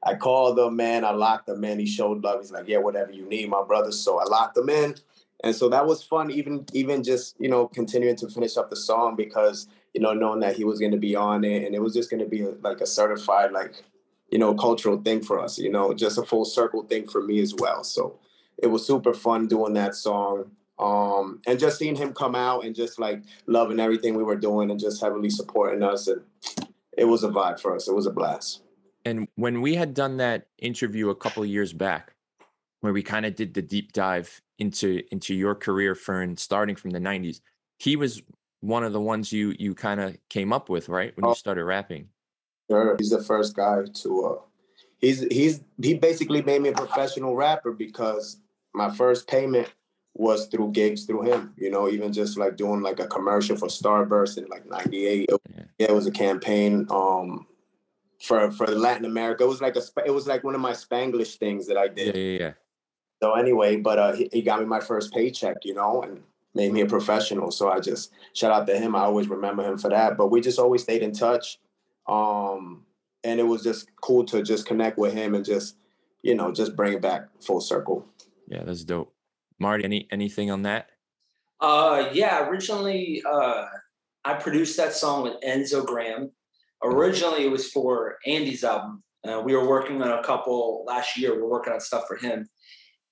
I 0.05 0.15
called 0.15 0.59
him, 0.59 0.75
man. 0.75 1.05
I 1.05 1.11
locked 1.11 1.47
him 1.49 1.63
in. 1.63 1.79
He 1.79 1.85
showed 1.85 2.23
love. 2.23 2.41
He's 2.41 2.51
like, 2.51 2.67
yeah, 2.67 2.79
whatever 2.79 3.11
you 3.11 3.25
need, 3.25 3.49
my 3.49 3.63
brother. 3.63 3.91
So 3.91 4.19
I 4.19 4.25
locked 4.25 4.57
him 4.57 4.69
in. 4.69 4.95
And 5.43 5.55
so 5.55 5.69
that 5.69 5.85
was 5.85 6.03
fun, 6.03 6.31
even 6.31 6.65
even 6.73 7.03
just, 7.03 7.35
you 7.39 7.49
know, 7.49 7.67
continuing 7.67 8.15
to 8.17 8.29
finish 8.29 8.55
up 8.55 8.69
the 8.69 8.77
song 8.77 9.15
because 9.15 9.67
you 9.93 10.01
know, 10.01 10.13
knowing 10.13 10.39
that 10.39 10.55
he 10.55 10.63
was 10.63 10.79
going 10.79 10.91
to 10.91 10.97
be 10.97 11.15
on 11.15 11.43
it, 11.43 11.63
and 11.63 11.75
it 11.75 11.81
was 11.81 11.93
just 11.93 12.09
going 12.09 12.23
to 12.23 12.29
be 12.29 12.43
like 12.61 12.81
a 12.81 12.85
certified, 12.85 13.51
like, 13.51 13.83
you 14.29 14.39
know, 14.39 14.55
cultural 14.55 14.99
thing 14.99 15.21
for 15.21 15.39
us. 15.39 15.59
You 15.59 15.71
know, 15.71 15.93
just 15.93 16.17
a 16.17 16.23
full 16.23 16.45
circle 16.45 16.83
thing 16.83 17.07
for 17.07 17.21
me 17.21 17.39
as 17.39 17.53
well. 17.55 17.83
So 17.83 18.19
it 18.57 18.67
was 18.67 18.85
super 18.85 19.13
fun 19.13 19.47
doing 19.47 19.73
that 19.73 19.95
song. 19.95 20.51
Um, 20.79 21.39
and 21.45 21.59
just 21.59 21.77
seeing 21.77 21.95
him 21.95 22.13
come 22.13 22.33
out 22.33 22.65
and 22.65 22.75
just 22.75 22.99
like 22.99 23.21
loving 23.45 23.79
everything 23.79 24.15
we 24.15 24.23
were 24.23 24.35
doing 24.35 24.71
and 24.71 24.79
just 24.79 25.01
heavily 25.01 25.29
supporting 25.29 25.83
us, 25.83 26.07
and 26.07 26.23
it 26.97 27.05
was 27.05 27.23
a 27.23 27.29
vibe 27.29 27.59
for 27.59 27.75
us. 27.75 27.87
It 27.87 27.93
was 27.93 28.07
a 28.07 28.11
blast. 28.11 28.62
And 29.05 29.27
when 29.35 29.61
we 29.61 29.75
had 29.75 29.93
done 29.93 30.17
that 30.17 30.47
interview 30.59 31.09
a 31.09 31.15
couple 31.15 31.43
of 31.43 31.49
years 31.49 31.73
back, 31.73 32.13
where 32.81 32.93
we 32.93 33.03
kind 33.03 33.25
of 33.25 33.35
did 33.35 33.53
the 33.53 33.61
deep 33.61 33.93
dive 33.93 34.41
into 34.59 35.01
into 35.11 35.33
your 35.33 35.55
career, 35.55 35.95
Fern, 35.95 36.37
starting 36.37 36.75
from 36.75 36.91
the 36.91 36.99
'90s, 36.99 37.41
he 37.79 37.95
was 37.95 38.21
one 38.61 38.83
of 38.83 38.93
the 38.93 38.99
ones 38.99 39.31
you 39.31 39.55
you 39.59 39.75
kind 39.75 39.99
of 39.99 40.17
came 40.29 40.53
up 40.53 40.69
with, 40.69 40.89
right? 40.89 41.15
When 41.15 41.25
you 41.25 41.31
oh. 41.31 41.35
started 41.35 41.65
rapping. 41.65 42.09
Sure, 42.69 42.95
he's 42.97 43.09
the 43.09 43.21
first 43.21 43.55
guy 43.55 43.83
to. 43.93 44.25
Uh, 44.25 44.41
he's 44.99 45.21
he's 45.31 45.61
he 45.81 45.93
basically 45.95 46.41
made 46.41 46.61
me 46.61 46.69
a 46.69 46.73
professional 46.73 47.35
rapper 47.35 47.71
because 47.71 48.37
my 48.73 48.89
first 48.89 49.27
payment 49.27 49.71
was 50.15 50.47
through 50.47 50.71
gigs 50.71 51.05
through 51.05 51.23
him. 51.23 51.53
You 51.57 51.71
know, 51.71 51.89
even 51.89 52.13
just 52.13 52.37
like 52.37 52.55
doing 52.55 52.81
like 52.81 52.99
a 52.99 53.07
commercial 53.07 53.57
for 53.57 53.67
Starburst 53.67 54.37
in 54.37 54.45
like 54.47 54.65
'98. 54.69 55.29
Yeah. 55.29 55.63
yeah, 55.77 55.87
it 55.89 55.93
was 55.93 56.07
a 56.07 56.11
campaign. 56.11 56.87
Um, 56.89 57.47
for 58.23 58.51
for 58.51 58.67
Latin 58.67 59.05
America, 59.05 59.43
it 59.43 59.47
was 59.47 59.61
like 59.61 59.75
a 59.75 59.81
it 60.05 60.11
was 60.11 60.27
like 60.27 60.43
one 60.43 60.55
of 60.55 60.61
my 60.61 60.71
Spanglish 60.71 61.35
things 61.35 61.67
that 61.67 61.77
I 61.77 61.89
did. 61.89 62.15
Yeah, 62.15 62.21
yeah, 62.21 62.39
yeah. 62.39 62.51
So 63.21 63.33
anyway, 63.33 63.75
but 63.77 63.99
uh, 63.99 64.13
he, 64.13 64.29
he 64.31 64.41
got 64.41 64.59
me 64.59 64.65
my 64.65 64.79
first 64.79 65.13
paycheck, 65.13 65.57
you 65.63 65.73
know, 65.73 66.01
and 66.03 66.23
made 66.53 66.71
me 66.71 66.81
a 66.81 66.85
professional. 66.85 67.51
So 67.51 67.69
I 67.69 67.79
just 67.79 68.11
shout 68.33 68.51
out 68.51 68.65
to 68.67 68.77
him. 68.77 68.95
I 68.95 69.01
always 69.01 69.27
remember 69.27 69.63
him 69.63 69.77
for 69.77 69.89
that. 69.89 70.17
But 70.17 70.27
we 70.27 70.41
just 70.41 70.59
always 70.59 70.83
stayed 70.83 71.03
in 71.03 71.11
touch. 71.11 71.59
Um, 72.07 72.85
and 73.23 73.39
it 73.39 73.43
was 73.43 73.63
just 73.63 73.89
cool 74.01 74.25
to 74.25 74.41
just 74.41 74.65
connect 74.65 74.97
with 74.97 75.13
him 75.13 75.35
and 75.35 75.45
just, 75.45 75.77
you 76.21 76.35
know, 76.35 76.51
just 76.51 76.75
bring 76.75 76.93
it 76.93 77.01
back 77.01 77.27
full 77.41 77.61
circle. 77.61 78.05
Yeah, 78.47 78.63
that's 78.63 78.83
dope. 78.83 79.13
Marty, 79.59 79.83
any 79.83 80.07
anything 80.11 80.51
on 80.51 80.63
that? 80.63 80.89
Uh 81.59 82.09
yeah, 82.11 82.47
originally 82.47 83.23
uh 83.29 83.65
I 84.25 84.33
produced 84.33 84.75
that 84.77 84.93
song 84.93 85.23
with 85.23 85.41
Enzo 85.41 85.85
Graham. 85.85 86.31
Originally 86.83 87.45
it 87.45 87.51
was 87.51 87.71
for 87.71 88.17
Andy's 88.25 88.63
album. 88.63 89.03
Uh, 89.27 89.41
we 89.41 89.55
were 89.55 89.67
working 89.67 90.01
on 90.01 90.19
a 90.19 90.23
couple 90.23 90.83
last 90.85 91.17
year. 91.17 91.33
We 91.35 91.41
are 91.41 91.47
working 91.47 91.73
on 91.73 91.79
stuff 91.79 92.05
for 92.07 92.17
him. 92.17 92.49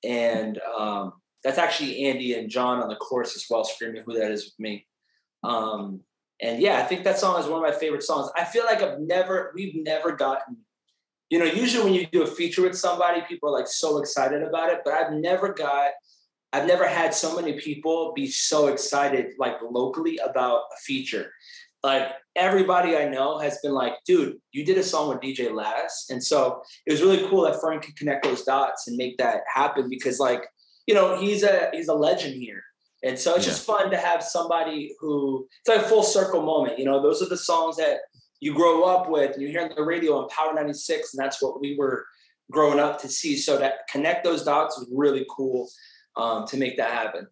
And 0.04 0.60
um 0.78 1.14
that's 1.44 1.58
actually 1.58 2.06
Andy 2.06 2.36
and 2.36 2.50
John 2.50 2.84
on 2.84 2.90
the 2.90 2.96
chorus 2.96 3.36
as 3.36 3.46
well, 3.50 3.64
screaming 3.64 4.04
who 4.06 4.14
that 4.14 4.32
is 4.32 4.46
with 4.46 4.60
me. 4.60 4.86
Um, 5.44 6.02
And 6.42 6.60
yeah, 6.60 6.78
I 6.80 6.84
think 6.84 7.04
that 7.04 7.20
song 7.20 7.40
is 7.40 7.48
one 7.48 7.64
of 7.64 7.72
my 7.72 7.78
favorite 7.80 8.04
songs. 8.04 8.30
I 8.36 8.44
feel 8.46 8.66
like 8.66 8.82
I've 8.82 9.00
never, 9.00 9.52
we've 9.56 9.76
never 9.76 10.12
gotten, 10.12 10.58
you 11.30 11.40
know, 11.40 11.46
usually 11.46 11.84
when 11.84 11.94
you 11.94 12.08
do 12.08 12.24
a 12.24 12.28
feature 12.28 12.64
with 12.64 12.78
somebody, 12.78 13.22
people 13.22 13.50
are 13.50 13.60
like 13.60 13.68
so 13.68 14.00
excited 14.00 14.42
about 14.44 14.72
it, 14.74 14.80
but 14.84 14.94
I've 14.94 15.14
never 15.14 15.54
got, 15.54 15.92
I've 16.54 16.68
never 16.68 16.88
had 16.88 17.14
so 17.14 17.36
many 17.36 17.54
people 17.60 18.12
be 18.14 18.28
so 18.28 18.68
excited, 18.68 19.34
like 19.38 19.58
locally, 19.80 20.18
about 20.18 20.62
a 20.76 20.78
feature. 20.82 21.32
Like 21.84 22.12
everybody 22.36 22.96
I 22.96 23.08
know 23.08 23.40
has 23.40 23.58
been 23.64 23.74
like, 23.74 23.94
dude, 24.06 24.38
you 24.52 24.64
did 24.64 24.78
a 24.78 24.84
song 24.84 25.10
with 25.10 25.20
DJ 25.20 25.54
Laz. 25.54 26.06
And 26.10 26.24
so 26.24 26.62
it 26.86 26.92
was 26.92 27.02
really 27.02 27.28
cool 27.28 27.44
that 27.44 27.60
Fern 27.60 27.80
could 27.80 27.96
connect 27.96 28.24
those 28.24 28.44
dots 28.44 28.88
and 28.88 28.98
make 28.98 29.18
that 29.18 29.42
happen 29.54 29.90
because, 29.90 30.20
like, 30.20 30.44
you 30.86 30.94
know, 30.94 31.20
he's 31.20 31.44
a 31.44 31.70
he's 31.74 31.88
a 31.88 31.94
legend 31.94 32.36
here. 32.36 32.64
And 33.04 33.18
so 33.18 33.36
it's 33.36 33.46
yeah. 33.46 33.52
just 33.52 33.66
fun 33.66 33.90
to 33.90 33.98
have 33.98 34.22
somebody 34.22 34.96
who 35.00 35.48
it's 35.60 35.76
like 35.76 35.86
a 35.86 35.90
full 35.90 36.04
circle 36.04 36.44
moment. 36.44 36.78
You 36.78 36.86
know, 36.86 37.02
those 37.02 37.22
are 37.22 37.30
the 37.30 37.38
songs 37.38 37.78
that 37.78 38.00
you 38.40 38.54
grow 38.54 38.84
up 38.84 39.10
with 39.10 39.34
and 39.34 39.42
you 39.42 39.48
hear 39.48 39.62
on 39.62 39.72
the 39.76 39.84
radio 39.84 40.20
on 40.20 40.30
Power 40.30 40.54
96, 40.54 41.14
and 41.14 41.24
that's 41.24 41.42
what 41.42 41.60
we 41.60 41.76
were 41.78 42.06
growing 42.52 42.80
up 42.80 43.02
to 43.02 43.08
see. 43.08 43.38
So 43.38 43.58
that 43.58 43.88
connect 43.90 44.24
those 44.24 44.44
dots 44.44 44.78
was 44.78 44.88
really 44.94 45.26
cool 45.30 45.70
um, 46.16 46.46
to 46.48 46.58
make 46.58 46.78
that 46.78 46.92
happen. 46.92 47.28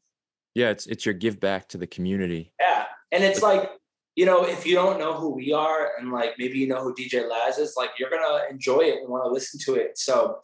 Yeah, 0.56 0.70
it's 0.70 0.88
it's 0.88 1.06
your 1.06 1.14
give 1.14 1.40
back 1.40 1.70
to 1.70 1.78
the 1.78 1.88
community. 1.88 2.52
Yeah. 2.60 2.86
And 3.12 3.24
it's 3.24 3.42
like, 3.42 3.72
you 4.16 4.26
know, 4.26 4.44
if 4.44 4.66
you 4.66 4.76
don't 4.76 5.00
know 5.00 5.14
who 5.14 5.30
we 5.30 5.54
are 5.54 5.92
and 6.00 6.12
like 6.12 6.34
maybe 6.38 6.60
you 6.60 6.68
know 6.68 6.84
who 6.84 6.94
DJ 6.94 7.30
Laz 7.30 7.58
is, 7.58 7.76
like 7.78 7.92
you're 7.98 8.10
gonna 8.10 8.42
enjoy 8.50 8.82
it 8.82 9.00
and 9.00 9.10
want 9.10 9.24
to 9.24 9.32
listen 9.32 9.60
to 9.66 9.76
it. 9.76 9.98
So 9.98 10.40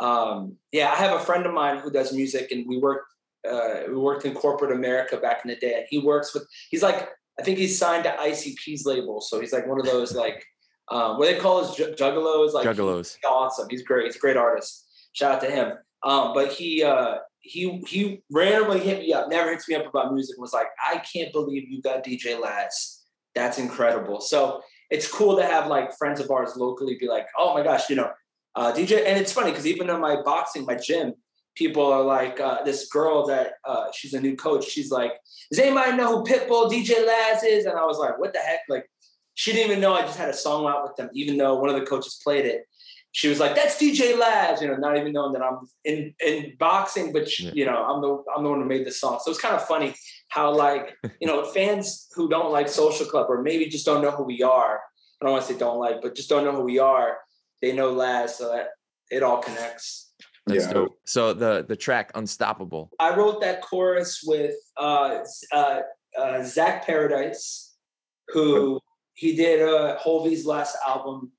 um, 0.00 0.56
yeah, 0.72 0.90
I 0.90 0.96
have 0.96 1.20
a 1.20 1.24
friend 1.24 1.44
of 1.44 1.52
mine 1.52 1.78
who 1.78 1.90
does 1.90 2.12
music 2.12 2.50
and 2.52 2.66
we 2.66 2.78
work 2.78 3.02
uh, 3.48 3.82
we 3.88 3.96
worked 3.96 4.24
in 4.24 4.34
corporate 4.34 4.72
America 4.72 5.16
back 5.16 5.44
in 5.44 5.48
the 5.48 5.56
day, 5.56 5.74
and 5.74 5.86
he 5.88 5.98
works 5.98 6.34
with. 6.34 6.46
He's 6.70 6.82
like, 6.82 7.08
I 7.38 7.42
think 7.42 7.58
he's 7.58 7.78
signed 7.78 8.04
to 8.04 8.10
ICP's 8.10 8.84
label, 8.84 9.20
so 9.20 9.40
he's 9.40 9.52
like 9.52 9.66
one 9.66 9.78
of 9.78 9.86
those 9.86 10.14
like, 10.14 10.44
um, 10.90 11.18
what 11.18 11.26
they 11.26 11.38
call 11.38 11.64
his 11.64 11.76
juggalos. 11.96 12.52
Like 12.52 12.66
juggalos. 12.66 13.14
He's 13.14 13.24
awesome. 13.28 13.68
He's 13.70 13.82
great. 13.82 14.06
He's 14.06 14.16
a 14.16 14.18
great 14.18 14.36
artist. 14.36 14.86
Shout 15.12 15.32
out 15.32 15.40
to 15.42 15.50
him. 15.50 15.72
Um, 16.04 16.32
but 16.34 16.52
he 16.52 16.82
uh, 16.82 17.16
he 17.40 17.82
he 17.86 18.22
randomly 18.30 18.80
hit 18.80 19.00
me 19.00 19.12
up. 19.12 19.28
Never 19.28 19.50
hits 19.50 19.68
me 19.68 19.76
up 19.76 19.86
about 19.86 20.12
music. 20.12 20.38
Was 20.38 20.52
like, 20.52 20.68
I 20.84 20.98
can't 20.98 21.32
believe 21.32 21.68
you 21.68 21.80
got 21.80 22.04
DJ 22.04 22.40
Laz. 22.40 22.97
That's 23.38 23.58
incredible. 23.58 24.20
So 24.20 24.62
it's 24.90 25.10
cool 25.10 25.36
to 25.36 25.44
have 25.44 25.68
like 25.68 25.96
friends 25.96 26.18
of 26.18 26.30
ours 26.30 26.56
locally 26.56 26.96
be 26.98 27.06
like, 27.06 27.26
oh 27.38 27.54
my 27.54 27.62
gosh, 27.62 27.88
you 27.88 27.94
know, 27.94 28.10
uh, 28.56 28.72
DJ. 28.72 29.04
And 29.06 29.18
it's 29.18 29.32
funny 29.32 29.50
because 29.50 29.66
even 29.66 29.88
in 29.88 30.00
my 30.00 30.20
boxing, 30.22 30.64
my 30.64 30.74
gym, 30.74 31.14
people 31.54 31.86
are 31.86 32.02
like, 32.02 32.40
uh, 32.40 32.64
this 32.64 32.88
girl 32.88 33.26
that 33.26 33.52
uh, 33.64 33.86
she's 33.94 34.14
a 34.14 34.20
new 34.20 34.34
coach. 34.34 34.68
She's 34.68 34.90
like, 34.90 35.12
does 35.50 35.60
anybody 35.60 35.96
know 35.96 36.18
who 36.18 36.24
Pitbull 36.24 36.68
DJ 36.68 37.06
Laz 37.06 37.44
is? 37.44 37.64
And 37.64 37.78
I 37.78 37.84
was 37.84 37.98
like, 37.98 38.18
what 38.18 38.32
the 38.32 38.40
heck? 38.40 38.60
Like, 38.68 38.90
she 39.34 39.52
didn't 39.52 39.70
even 39.70 39.80
know 39.80 39.94
I 39.94 40.02
just 40.02 40.18
had 40.18 40.30
a 40.30 40.34
song 40.34 40.66
out 40.66 40.82
with 40.82 40.96
them, 40.96 41.10
even 41.12 41.36
though 41.36 41.60
one 41.60 41.70
of 41.70 41.78
the 41.78 41.86
coaches 41.86 42.20
played 42.24 42.44
it. 42.44 42.64
She 43.12 43.28
was 43.28 43.40
like, 43.40 43.54
"That's 43.54 43.80
DJ 43.80 44.18
Laz," 44.18 44.60
you 44.60 44.68
know, 44.68 44.74
not 44.74 44.96
even 44.96 45.12
knowing 45.12 45.32
that 45.32 45.42
I'm 45.42 45.60
in 45.84 46.14
in 46.24 46.56
boxing, 46.58 47.12
but 47.12 47.28
she, 47.28 47.44
yeah. 47.44 47.52
you 47.54 47.64
know, 47.64 47.82
I'm 47.82 48.02
the 48.02 48.22
I'm 48.36 48.44
the 48.44 48.50
one 48.50 48.60
who 48.60 48.66
made 48.66 48.86
the 48.86 48.92
song. 48.92 49.18
So 49.24 49.30
it's 49.30 49.40
kind 49.40 49.54
of 49.54 49.66
funny 49.66 49.94
how 50.28 50.54
like 50.54 50.96
you 51.20 51.26
know 51.26 51.44
fans 51.44 52.08
who 52.14 52.28
don't 52.28 52.52
like 52.52 52.68
Social 52.68 53.06
Club 53.06 53.26
or 53.28 53.42
maybe 53.42 53.66
just 53.66 53.86
don't 53.86 54.02
know 54.02 54.10
who 54.10 54.24
we 54.24 54.42
are. 54.42 54.80
I 55.20 55.24
don't 55.24 55.32
want 55.32 55.46
to 55.46 55.52
say 55.52 55.58
don't 55.58 55.78
like, 55.78 56.00
but 56.02 56.14
just 56.14 56.28
don't 56.28 56.44
know 56.44 56.52
who 56.52 56.62
we 56.62 56.78
are. 56.78 57.18
They 57.60 57.72
know 57.72 57.90
Laz, 57.90 58.36
so 58.36 58.52
that 58.52 58.68
it 59.10 59.22
all 59.22 59.38
connects. 59.38 60.12
That's 60.46 60.66
yeah. 60.66 60.72
dope. 60.72 60.98
So 61.04 61.32
the 61.32 61.64
the 61.68 61.76
track 61.76 62.12
"Unstoppable." 62.14 62.90
I 62.98 63.14
wrote 63.14 63.40
that 63.40 63.62
chorus 63.62 64.22
with 64.24 64.54
uh, 64.76 65.20
uh, 65.52 65.80
uh, 66.18 66.42
Zach 66.44 66.86
Paradise, 66.86 67.74
who 68.28 68.80
he 69.14 69.34
did 69.34 69.62
uh, 69.62 69.98
Hulvey's 69.98 70.46
last 70.46 70.76
album. 70.86 71.32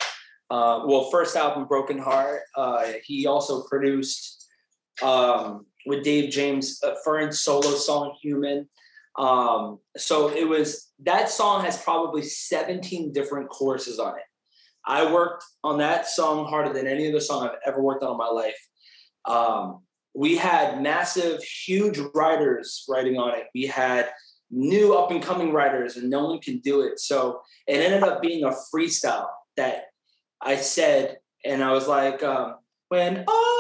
Uh, 0.50 0.81
well, 0.86 1.10
first 1.12 1.36
album, 1.36 1.67
Broken 1.67 2.00
Heart. 2.00 2.41
Uh, 2.55 2.93
he 3.05 3.27
also 3.27 3.63
produced 3.63 4.48
um, 5.01 5.65
with 5.86 6.03
Dave 6.03 6.31
James 6.31 6.81
a 6.83 6.95
Fern's 7.03 7.39
solo 7.39 7.71
song 7.71 8.15
"Human." 8.21 8.67
Um, 9.17 9.79
so 9.98 10.29
it 10.29 10.48
was 10.48 10.91
that 11.03 11.29
song 11.29 11.63
has 11.63 11.81
probably 11.81 12.21
17 12.21 13.12
different 13.12 13.50
choruses 13.50 14.00
on 14.00 14.15
it. 14.17 14.24
I 14.86 15.12
worked 15.12 15.43
on 15.63 15.77
that 15.79 16.07
song 16.07 16.48
harder 16.48 16.74
than 16.74 16.88
any 16.88 17.07
other 17.09 17.19
song 17.19 17.48
I've 17.48 17.57
ever 17.65 17.81
worked 17.81 18.03
on 18.03 18.12
in 18.12 18.17
my 18.17 18.29
life. 18.29 18.67
Um, 19.25 19.81
we 20.13 20.38
had 20.38 20.81
massive, 20.81 21.43
huge 21.43 22.00
writers 22.15 22.86
writing 22.89 23.17
on 23.17 23.36
it. 23.36 23.45
We 23.53 23.67
had 23.67 24.09
new 24.50 24.95
up 24.95 25.12
and 25.12 25.21
coming 25.21 25.51
writers, 25.51 25.98
and 25.98 26.09
no 26.09 26.25
one 26.25 26.39
can 26.39 26.59
do 26.59 26.81
it. 26.81 27.00
So 27.00 27.41
it 27.67 27.77
ended 27.77 28.03
up 28.03 28.21
being 28.21 28.43
a 28.43 28.53
freestyle 28.74 29.27
that 29.57 29.86
I 30.41 30.55
said, 30.55 31.17
and 31.45 31.63
I 31.63 31.71
was 31.71 31.88
like, 31.88 32.24
um, 32.24 32.55
when 32.88 33.24
oh 33.27 33.58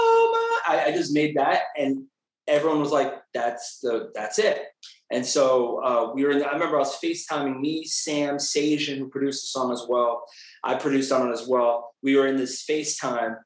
I, 0.69 0.85
I, 0.85 0.91
just 0.91 1.13
made 1.13 1.35
that, 1.35 1.63
and 1.77 2.05
everyone 2.47 2.79
was 2.79 2.91
like, 2.91 3.13
that's 3.33 3.79
the 3.79 4.11
that's 4.13 4.39
it. 4.39 4.63
And 5.11 5.25
so 5.25 5.83
uh, 5.83 6.13
we 6.13 6.23
were 6.23 6.31
in. 6.31 6.39
The, 6.39 6.47
I 6.47 6.53
remember 6.53 6.75
I 6.75 6.79
was 6.79 6.99
FaceTiming 7.03 7.59
me, 7.59 7.83
Sam, 7.85 8.37
Sajan, 8.37 8.97
who 8.97 9.09
produced 9.09 9.43
the 9.43 9.59
song 9.59 9.71
as 9.71 9.85
well. 9.89 10.23
I 10.63 10.75
produced 10.75 11.11
on 11.11 11.27
it 11.27 11.31
as 11.31 11.47
well. 11.47 11.91
We 12.03 12.15
were 12.15 12.27
in 12.27 12.37
this 12.37 12.65
FaceTime, 12.65 13.37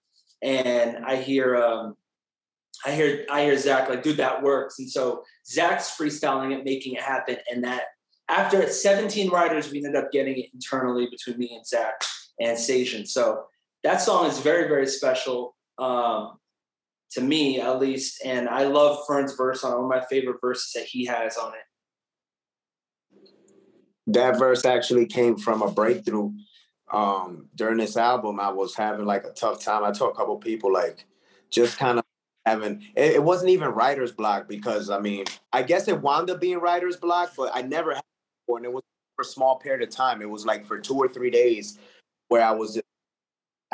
and 0.41 0.97
I 1.05 1.15
hear 1.15 1.55
um, 1.55 1.95
I 2.85 2.91
hear 2.91 3.25
I 3.31 3.43
hear 3.43 3.57
Zach 3.57 3.89
like, 3.89 4.03
dude, 4.03 4.17
that 4.17 4.43
works. 4.43 4.79
And 4.79 4.89
so 4.89 5.23
Zach's 5.45 5.95
freestyling 5.97 6.53
it, 6.53 6.65
making 6.65 6.95
it 6.95 7.01
happen. 7.01 7.37
And 7.49 7.63
that 7.63 7.83
after 8.29 8.67
17 8.67 9.29
writers, 9.29 9.71
we 9.71 9.77
ended 9.77 9.95
up 9.95 10.11
getting 10.11 10.37
it 10.37 10.49
internally 10.53 11.07
between 11.09 11.37
me 11.37 11.55
and 11.55 11.65
Zach 11.65 12.01
and 12.39 12.57
Sajan. 12.57 13.07
So 13.07 13.45
that 13.83 14.01
song 14.01 14.25
is 14.27 14.39
very, 14.39 14.67
very 14.67 14.87
special 14.87 15.55
um, 15.77 16.37
to 17.13 17.21
me, 17.21 17.59
at 17.59 17.79
least. 17.79 18.21
And 18.25 18.49
I 18.49 18.65
love 18.65 18.99
Fern's 19.07 19.35
verse 19.35 19.63
on 19.63 19.71
it, 19.71 19.75
one 19.75 19.85
of 19.85 19.89
my 19.89 20.05
favorite 20.09 20.37
verses 20.41 20.71
that 20.73 20.85
he 20.85 21.05
has 21.05 21.37
on 21.37 21.53
it. 21.53 23.19
That 24.07 24.37
verse 24.37 24.65
actually 24.65 25.05
came 25.05 25.37
from 25.37 25.61
a 25.61 25.71
breakthrough 25.71 26.31
um, 26.91 27.49
during 27.55 27.77
this 27.77 27.97
album. 27.97 28.39
I 28.39 28.49
was 28.49 28.75
having 28.75 29.05
like 29.05 29.23
a 29.25 29.31
tough 29.31 29.63
time. 29.63 29.83
I 29.83 29.91
told 29.91 30.13
a 30.13 30.15
couple 30.15 30.37
people 30.37 30.71
like 30.71 31.05
just 31.49 31.77
kind 31.77 31.99
of 31.99 32.05
having 32.45 32.83
it, 32.95 33.13
it, 33.13 33.23
wasn't 33.23 33.49
even 33.49 33.69
writer's 33.69 34.11
block 34.11 34.49
because 34.49 34.89
I 34.89 34.99
mean 34.99 35.25
I 35.53 35.63
guess 35.63 35.87
it 35.87 36.01
wound 36.01 36.29
up 36.29 36.41
being 36.41 36.59
writer's 36.59 36.97
block, 36.97 37.33
but 37.37 37.51
I 37.53 37.61
never 37.61 37.93
had 37.93 38.03
one. 38.47 38.59
and 38.59 38.65
it 38.65 38.73
was 38.73 38.83
for 39.15 39.21
a 39.21 39.25
small 39.25 39.57
period 39.57 39.87
of 39.87 39.95
time. 39.95 40.21
It 40.21 40.29
was 40.29 40.45
like 40.45 40.65
for 40.65 40.79
two 40.79 40.95
or 40.95 41.07
three 41.07 41.29
days 41.29 41.79
where 42.27 42.43
I 42.43 42.51
was 42.51 42.79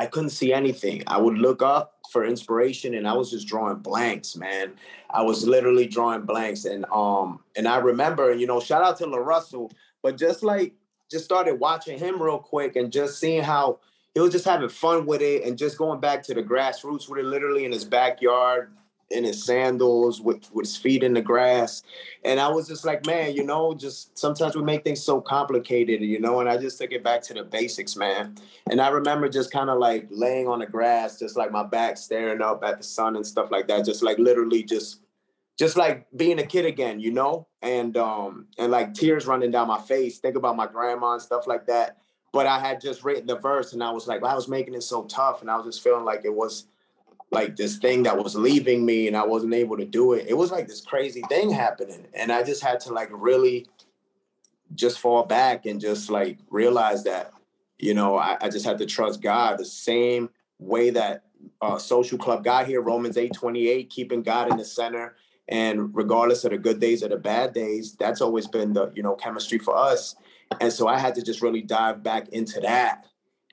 I 0.00 0.06
couldn't 0.06 0.30
see 0.30 0.50
anything. 0.50 1.02
I 1.06 1.18
would 1.18 1.36
look 1.36 1.60
up 1.60 1.98
for 2.10 2.24
inspiration 2.24 2.94
and 2.94 3.06
I 3.06 3.12
was 3.12 3.30
just 3.30 3.46
drawing 3.46 3.80
blanks, 3.80 4.34
man. 4.34 4.72
I 5.10 5.20
was 5.20 5.46
literally 5.46 5.86
drawing 5.86 6.22
blanks. 6.22 6.64
And 6.64 6.86
um 6.90 7.40
and 7.54 7.68
I 7.68 7.76
remember, 7.76 8.32
you 8.32 8.46
know, 8.46 8.60
shout 8.60 8.82
out 8.82 8.96
to 8.98 9.04
LaRussell, 9.04 9.70
but 10.02 10.16
just 10.16 10.42
like 10.42 10.72
just 11.10 11.26
started 11.26 11.60
watching 11.60 11.98
him 11.98 12.20
real 12.20 12.38
quick 12.38 12.76
and 12.76 12.90
just 12.90 13.20
seeing 13.20 13.42
how 13.42 13.78
he 14.14 14.20
was 14.20 14.32
just 14.32 14.46
having 14.46 14.70
fun 14.70 15.04
with 15.04 15.20
it 15.20 15.44
and 15.44 15.58
just 15.58 15.76
going 15.76 16.00
back 16.00 16.22
to 16.24 16.34
the 16.34 16.42
grassroots 16.42 17.06
with 17.06 17.18
it, 17.20 17.26
literally 17.26 17.66
in 17.66 17.72
his 17.72 17.84
backyard, 17.84 18.72
in 19.10 19.24
his 19.24 19.44
sandals, 19.44 20.20
with, 20.20 20.50
with 20.52 20.66
his 20.66 20.76
feet 20.76 21.02
in 21.02 21.14
the 21.14 21.20
grass. 21.20 21.82
And 22.24 22.38
I 22.38 22.48
was 22.48 22.68
just 22.68 22.84
like, 22.84 23.06
man, 23.06 23.34
you 23.34 23.44
know, 23.44 23.74
just 23.74 24.16
sometimes 24.18 24.54
we 24.54 24.62
make 24.62 24.84
things 24.84 25.02
so 25.02 25.20
complicated, 25.20 26.00
you 26.00 26.20
know, 26.20 26.40
and 26.40 26.48
I 26.48 26.56
just 26.56 26.78
took 26.78 26.92
it 26.92 27.02
back 27.02 27.22
to 27.22 27.34
the 27.34 27.42
basics, 27.42 27.96
man. 27.96 28.36
And 28.70 28.80
I 28.80 28.88
remember 28.88 29.28
just 29.28 29.50
kind 29.50 29.70
of 29.70 29.78
like 29.78 30.06
laying 30.10 30.48
on 30.48 30.60
the 30.60 30.66
grass, 30.66 31.18
just 31.18 31.36
like 31.36 31.50
my 31.50 31.64
back 31.64 31.96
staring 31.96 32.42
up 32.42 32.62
at 32.64 32.78
the 32.78 32.84
sun 32.84 33.16
and 33.16 33.26
stuff 33.26 33.50
like 33.50 33.68
that, 33.68 33.84
just 33.84 34.02
like 34.02 34.18
literally 34.18 34.62
just 34.62 35.00
just 35.58 35.76
like 35.76 36.06
being 36.16 36.38
a 36.38 36.46
kid 36.46 36.64
again, 36.64 37.00
you 37.00 37.12
know, 37.12 37.46
and 37.60 37.96
um 37.96 38.46
and 38.58 38.72
like 38.72 38.94
tears 38.94 39.26
running 39.26 39.50
down 39.50 39.68
my 39.68 39.80
face. 39.80 40.18
Think 40.18 40.36
about 40.36 40.56
my 40.56 40.66
grandma 40.66 41.14
and 41.14 41.22
stuff 41.22 41.46
like 41.46 41.66
that 41.66 41.98
but 42.32 42.46
I 42.46 42.58
had 42.58 42.80
just 42.80 43.04
written 43.04 43.26
the 43.26 43.36
verse 43.36 43.72
and 43.72 43.82
I 43.82 43.90
was 43.90 44.06
like, 44.06 44.22
well, 44.22 44.30
I 44.30 44.34
was 44.34 44.48
making 44.48 44.74
it 44.74 44.82
so 44.82 45.04
tough 45.04 45.40
and 45.40 45.50
I 45.50 45.56
was 45.56 45.66
just 45.66 45.82
feeling 45.82 46.04
like 46.04 46.24
it 46.24 46.32
was 46.32 46.66
like 47.30 47.56
this 47.56 47.78
thing 47.78 48.02
that 48.02 48.18
was 48.18 48.34
leaving 48.34 48.84
me 48.84 49.06
and 49.06 49.16
I 49.16 49.24
wasn't 49.24 49.54
able 49.54 49.76
to 49.76 49.84
do 49.84 50.14
it. 50.14 50.26
It 50.28 50.36
was 50.36 50.50
like 50.50 50.66
this 50.66 50.80
crazy 50.80 51.22
thing 51.28 51.50
happening. 51.50 52.06
And 52.12 52.32
I 52.32 52.42
just 52.42 52.62
had 52.62 52.80
to 52.80 52.92
like 52.92 53.08
really 53.12 53.66
just 54.74 54.98
fall 54.98 55.24
back 55.24 55.66
and 55.66 55.80
just 55.80 56.10
like 56.10 56.38
realize 56.50 57.04
that, 57.04 57.32
you 57.78 57.94
know, 57.94 58.18
I, 58.18 58.36
I 58.40 58.48
just 58.48 58.66
had 58.66 58.78
to 58.78 58.86
trust 58.86 59.22
God 59.22 59.58
the 59.58 59.64
same 59.64 60.30
way 60.58 60.90
that 60.90 61.24
uh, 61.62 61.78
social 61.78 62.18
club 62.18 62.44
got 62.44 62.66
here, 62.66 62.82
Romans 62.82 63.16
8 63.16 63.32
28, 63.32 63.90
keeping 63.90 64.22
God 64.22 64.50
in 64.50 64.56
the 64.56 64.64
center. 64.64 65.14
And 65.48 65.94
regardless 65.94 66.44
of 66.44 66.50
the 66.50 66.58
good 66.58 66.80
days 66.80 67.02
or 67.02 67.08
the 67.08 67.16
bad 67.16 67.52
days, 67.52 67.94
that's 67.94 68.20
always 68.20 68.46
been 68.46 68.72
the, 68.72 68.92
you 68.94 69.02
know, 69.02 69.14
chemistry 69.14 69.58
for 69.58 69.76
us. 69.76 70.14
And 70.60 70.72
so 70.72 70.88
I 70.88 70.98
had 70.98 71.14
to 71.16 71.22
just 71.22 71.42
really 71.42 71.62
dive 71.62 72.02
back 72.02 72.28
into 72.28 72.60
that 72.60 73.06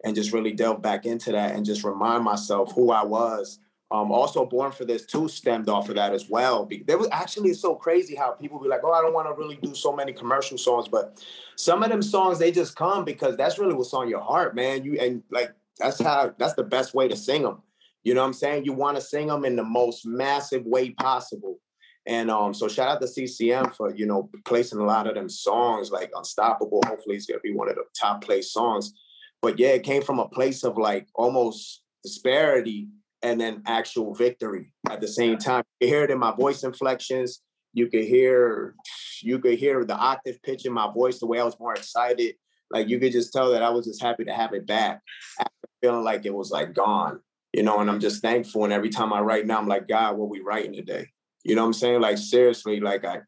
and 0.03 0.15
just 0.15 0.33
really 0.33 0.51
delve 0.51 0.81
back 0.81 1.05
into 1.05 1.31
that 1.31 1.55
and 1.55 1.65
just 1.65 1.83
remind 1.83 2.23
myself 2.23 2.73
who 2.73 2.91
I 2.91 3.03
was 3.03 3.59
Um, 3.89 4.11
also, 4.11 4.45
Born 4.45 4.71
for 4.71 4.83
This 4.83 5.05
too 5.05 5.29
stemmed 5.29 5.69
off 5.69 5.87
of 5.87 5.95
that 5.95 6.13
as 6.13 6.29
well. 6.29 6.67
There 6.85 6.97
was 6.97 7.07
actually 7.11 7.53
so 7.53 7.73
crazy 7.75 8.15
how 8.15 8.31
people 8.31 8.59
be 8.59 8.67
like, 8.67 8.81
"Oh, 8.83 8.91
I 8.91 9.01
don't 9.01 9.13
want 9.13 9.27
to 9.29 9.33
really 9.33 9.55
do 9.55 9.73
so 9.73 9.93
many 9.93 10.11
commercial 10.11 10.57
songs," 10.57 10.89
but 10.89 11.23
some 11.55 11.83
of 11.83 11.89
them 11.89 12.01
songs 12.01 12.37
they 12.37 12.51
just 12.51 12.75
come 12.75 13.05
because 13.05 13.37
that's 13.37 13.57
really 13.57 13.73
what's 13.73 13.93
on 13.93 14.09
your 14.09 14.19
heart, 14.19 14.55
man. 14.55 14.83
You 14.83 14.99
and 14.99 15.23
like 15.31 15.53
that's 15.79 16.01
how 16.01 16.33
that's 16.37 16.55
the 16.55 16.63
best 16.63 16.93
way 16.93 17.07
to 17.07 17.15
sing 17.15 17.43
them. 17.43 17.61
You 18.03 18.13
know 18.13 18.21
what 18.21 18.27
I'm 18.27 18.33
saying? 18.33 18.65
You 18.65 18.73
want 18.73 18.97
to 18.97 19.01
sing 19.01 19.27
them 19.27 19.45
in 19.45 19.55
the 19.55 19.63
most 19.63 20.05
massive 20.05 20.65
way 20.65 20.89
possible. 20.91 21.59
And 22.05 22.31
um, 22.31 22.53
so 22.53 22.67
shout 22.67 22.89
out 22.89 23.01
to 23.01 23.07
CCM 23.07 23.71
for 23.71 23.95
you 23.95 24.05
know 24.05 24.29
placing 24.43 24.79
a 24.79 24.85
lot 24.85 25.07
of 25.07 25.15
them 25.15 25.29
songs 25.29 25.91
like 25.91 26.11
Unstoppable. 26.13 26.81
Hopefully, 26.87 27.15
it's 27.15 27.25
gonna 27.25 27.39
be 27.39 27.53
one 27.53 27.69
of 27.69 27.75
the 27.75 27.85
top 27.97 28.21
place 28.21 28.51
songs. 28.51 28.93
But 29.41 29.59
yeah, 29.59 29.69
it 29.69 29.83
came 29.83 30.01
from 30.01 30.19
a 30.19 30.27
place 30.27 30.65
of 30.65 30.77
like 30.77 31.07
almost 31.15 31.83
disparity 32.03 32.89
and 33.23 33.39
then 33.39 33.63
actual 33.65 34.13
victory 34.13 34.71
at 34.89 35.01
the 35.01 35.07
same 35.07 35.37
time. 35.37 35.63
You 35.79 35.87
hear 35.87 36.03
it 36.03 36.11
in 36.11 36.19
my 36.19 36.35
voice 36.35 36.63
inflections. 36.63 37.41
You 37.73 37.87
could 37.87 38.05
hear, 38.05 38.75
you 39.21 39.39
could 39.39 39.59
hear 39.59 39.83
the 39.85 39.95
octave 39.95 40.41
pitch 40.43 40.65
in 40.65 40.73
my 40.73 40.91
voice, 40.91 41.19
the 41.19 41.27
way 41.27 41.39
I 41.39 41.43
was 41.43 41.59
more 41.59 41.73
excited. 41.73 42.35
Like 42.71 42.89
you 42.89 42.99
could 42.99 43.11
just 43.11 43.33
tell 43.33 43.51
that 43.51 43.63
I 43.63 43.69
was 43.69 43.85
just 43.85 44.01
happy 44.01 44.25
to 44.25 44.33
have 44.33 44.53
it 44.53 44.67
back, 44.67 45.01
after 45.39 45.51
feeling 45.81 46.03
like 46.03 46.25
it 46.25 46.33
was 46.33 46.51
like 46.51 46.73
gone, 46.73 47.21
you 47.53 47.63
know. 47.63 47.79
And 47.79 47.89
I'm 47.89 47.99
just 47.99 48.21
thankful. 48.21 48.63
And 48.63 48.73
every 48.73 48.89
time 48.89 49.13
I 49.13 49.21
write 49.21 49.45
now, 49.45 49.57
I'm 49.57 49.67
like, 49.67 49.87
God, 49.87 50.17
what 50.17 50.29
we 50.29 50.41
writing 50.41 50.73
today? 50.73 51.07
You 51.43 51.55
know 51.55 51.61
what 51.61 51.67
I'm 51.67 51.73
saying? 51.73 52.01
Like 52.01 52.17
seriously, 52.17 52.79
like 52.79 53.05
I, 53.05 53.19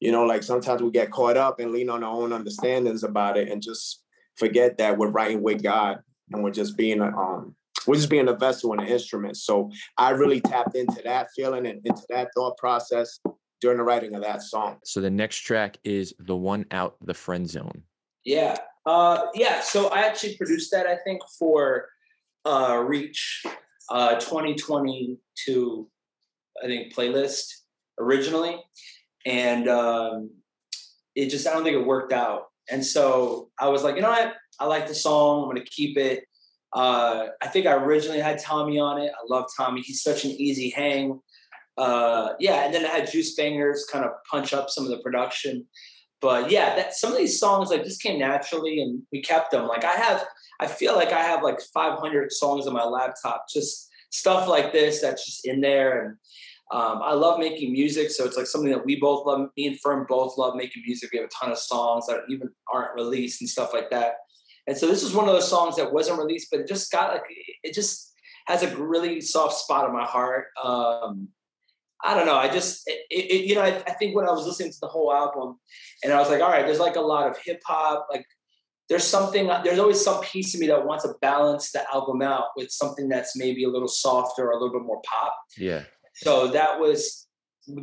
you 0.00 0.10
know, 0.10 0.24
like 0.24 0.42
sometimes 0.42 0.82
we 0.82 0.90
get 0.90 1.10
caught 1.10 1.36
up 1.36 1.60
and 1.60 1.70
lean 1.70 1.90
on 1.90 2.02
our 2.02 2.14
own 2.14 2.32
understandings 2.32 3.04
about 3.04 3.36
it 3.36 3.48
and 3.48 3.62
just 3.62 4.02
forget 4.36 4.78
that 4.78 4.96
we're 4.96 5.10
writing 5.10 5.42
with 5.42 5.62
God 5.62 5.98
and 6.30 6.42
we're 6.42 6.50
just 6.50 6.76
being 6.76 7.02
um 7.02 7.54
we're 7.86 7.96
just 7.96 8.10
being 8.10 8.28
a 8.28 8.32
vessel 8.32 8.72
and 8.72 8.80
an 8.80 8.88
instrument. 8.88 9.36
So 9.36 9.70
I 9.98 10.10
really 10.10 10.40
tapped 10.40 10.76
into 10.76 11.00
that 11.04 11.28
feeling 11.34 11.66
and 11.66 11.80
into 11.84 12.02
that 12.10 12.28
thought 12.34 12.56
process 12.56 13.18
during 13.60 13.78
the 13.78 13.84
writing 13.84 14.14
of 14.14 14.22
that 14.22 14.42
song. 14.42 14.78
So 14.84 15.00
the 15.00 15.10
next 15.10 15.38
track 15.38 15.78
is 15.84 16.14
the 16.18 16.36
one 16.36 16.66
out 16.70 16.96
the 17.00 17.14
friend 17.14 17.48
zone. 17.48 17.82
Yeah. 18.24 18.56
Uh 18.86 19.26
yeah. 19.34 19.60
So 19.60 19.88
I 19.88 20.00
actually 20.00 20.36
produced 20.36 20.70
that, 20.72 20.86
I 20.86 20.96
think, 21.04 21.22
for 21.38 21.88
uh 22.44 22.82
Reach 22.84 23.44
uh 23.88 24.16
2022, 24.16 25.88
I 26.62 26.66
think, 26.66 26.94
playlist 26.94 27.44
originally. 27.98 28.60
And 29.24 29.68
um 29.68 30.30
it 31.14 31.28
just 31.28 31.46
I 31.46 31.52
don't 31.52 31.62
think 31.62 31.76
it 31.76 31.86
worked 31.86 32.12
out. 32.12 32.46
And 32.70 32.84
so 32.84 33.50
I 33.60 33.68
was 33.68 33.84
like, 33.84 33.96
you 33.96 34.02
know 34.02 34.10
what? 34.10 34.34
I 34.58 34.66
like 34.66 34.88
the 34.88 34.94
song. 34.94 35.42
I'm 35.42 35.48
gonna 35.48 35.64
keep 35.64 35.96
it. 35.96 36.24
Uh, 36.74 37.26
I 37.42 37.48
think 37.48 37.66
I 37.66 37.74
originally 37.74 38.20
had 38.20 38.38
Tommy 38.38 38.78
on 38.78 39.00
it. 39.00 39.12
I 39.12 39.26
love 39.28 39.46
Tommy. 39.56 39.82
He's 39.82 40.02
such 40.02 40.24
an 40.24 40.30
easy 40.30 40.70
hang. 40.70 41.20
Uh, 41.76 42.30
yeah, 42.38 42.64
and 42.64 42.74
then 42.74 42.84
I 42.84 42.88
had 42.88 43.08
JuiceBangers 43.08 43.80
kind 43.90 44.04
of 44.04 44.12
punch 44.30 44.52
up 44.52 44.70
some 44.70 44.84
of 44.84 44.90
the 44.90 44.98
production. 44.98 45.66
But 46.20 46.50
yeah, 46.50 46.76
that 46.76 46.94
some 46.94 47.12
of 47.12 47.18
these 47.18 47.38
songs 47.38 47.70
like 47.70 47.84
just 47.84 48.02
came 48.02 48.18
naturally, 48.18 48.80
and 48.80 49.02
we 49.10 49.20
kept 49.22 49.50
them. 49.50 49.66
Like 49.66 49.84
I 49.84 49.94
have, 49.94 50.24
I 50.60 50.66
feel 50.66 50.94
like 50.94 51.12
I 51.12 51.20
have 51.22 51.42
like 51.42 51.60
500 51.74 52.30
songs 52.30 52.66
on 52.66 52.72
my 52.72 52.84
laptop, 52.84 53.46
just 53.52 53.90
stuff 54.10 54.48
like 54.48 54.72
this 54.72 55.00
that's 55.00 55.26
just 55.26 55.46
in 55.46 55.60
there. 55.60 56.04
And 56.04 56.16
um, 56.70 57.02
I 57.02 57.12
love 57.12 57.40
making 57.40 57.72
music, 57.72 58.10
so 58.10 58.24
it's 58.24 58.36
like 58.36 58.46
something 58.46 58.70
that 58.70 58.86
we 58.86 59.00
both 59.00 59.26
love. 59.26 59.48
Me 59.56 59.66
and 59.66 59.80
Fern 59.80 60.06
both 60.08 60.38
love 60.38 60.54
making 60.54 60.84
music. 60.86 61.10
We 61.12 61.18
have 61.18 61.26
a 61.26 61.44
ton 61.44 61.50
of 61.50 61.58
songs 61.58 62.06
that 62.06 62.20
even 62.30 62.48
aren't 62.72 62.94
released 62.94 63.42
and 63.42 63.50
stuff 63.50 63.74
like 63.74 63.90
that. 63.90 64.14
And 64.66 64.76
so 64.76 64.86
this 64.86 65.02
was 65.02 65.14
one 65.14 65.28
of 65.28 65.34
those 65.34 65.48
songs 65.48 65.76
that 65.76 65.92
wasn't 65.92 66.18
released, 66.18 66.48
but 66.50 66.60
it 66.60 66.68
just 66.68 66.90
got 66.92 67.12
like 67.12 67.22
it 67.62 67.74
just 67.74 68.12
has 68.46 68.62
a 68.62 68.76
really 68.76 69.20
soft 69.20 69.54
spot 69.54 69.86
in 69.86 69.92
my 69.92 70.04
heart. 70.04 70.46
Um, 70.62 71.28
I 72.04 72.14
don't 72.14 72.26
know. 72.26 72.36
I 72.36 72.48
just, 72.48 72.82
it, 72.86 73.00
it, 73.10 73.44
you 73.44 73.54
know, 73.54 73.62
I, 73.62 73.76
I, 73.86 73.92
think 73.92 74.16
when 74.16 74.26
I 74.26 74.32
was 74.32 74.44
listening 74.44 74.72
to 74.72 74.78
the 74.80 74.88
whole 74.88 75.12
album, 75.12 75.58
and 76.02 76.12
I 76.12 76.18
was 76.18 76.28
like, 76.28 76.40
all 76.40 76.50
right, 76.50 76.66
there's 76.66 76.80
like 76.80 76.96
a 76.96 77.00
lot 77.00 77.30
of 77.30 77.38
hip 77.44 77.60
hop. 77.64 78.08
Like, 78.10 78.26
there's 78.88 79.04
something. 79.04 79.46
There's 79.62 79.78
always 79.78 80.02
some 80.02 80.20
piece 80.22 80.54
of 80.54 80.60
me 80.60 80.66
that 80.66 80.84
wants 80.84 81.04
to 81.04 81.14
balance 81.22 81.70
the 81.70 81.84
album 81.94 82.20
out 82.20 82.46
with 82.56 82.70
something 82.70 83.08
that's 83.08 83.36
maybe 83.36 83.64
a 83.64 83.68
little 83.68 83.88
softer 83.88 84.48
or 84.48 84.50
a 84.50 84.54
little 84.54 84.72
bit 84.72 84.82
more 84.84 85.00
pop. 85.02 85.34
Yeah. 85.56 85.84
So 86.14 86.48
that 86.48 86.78
was 86.78 87.28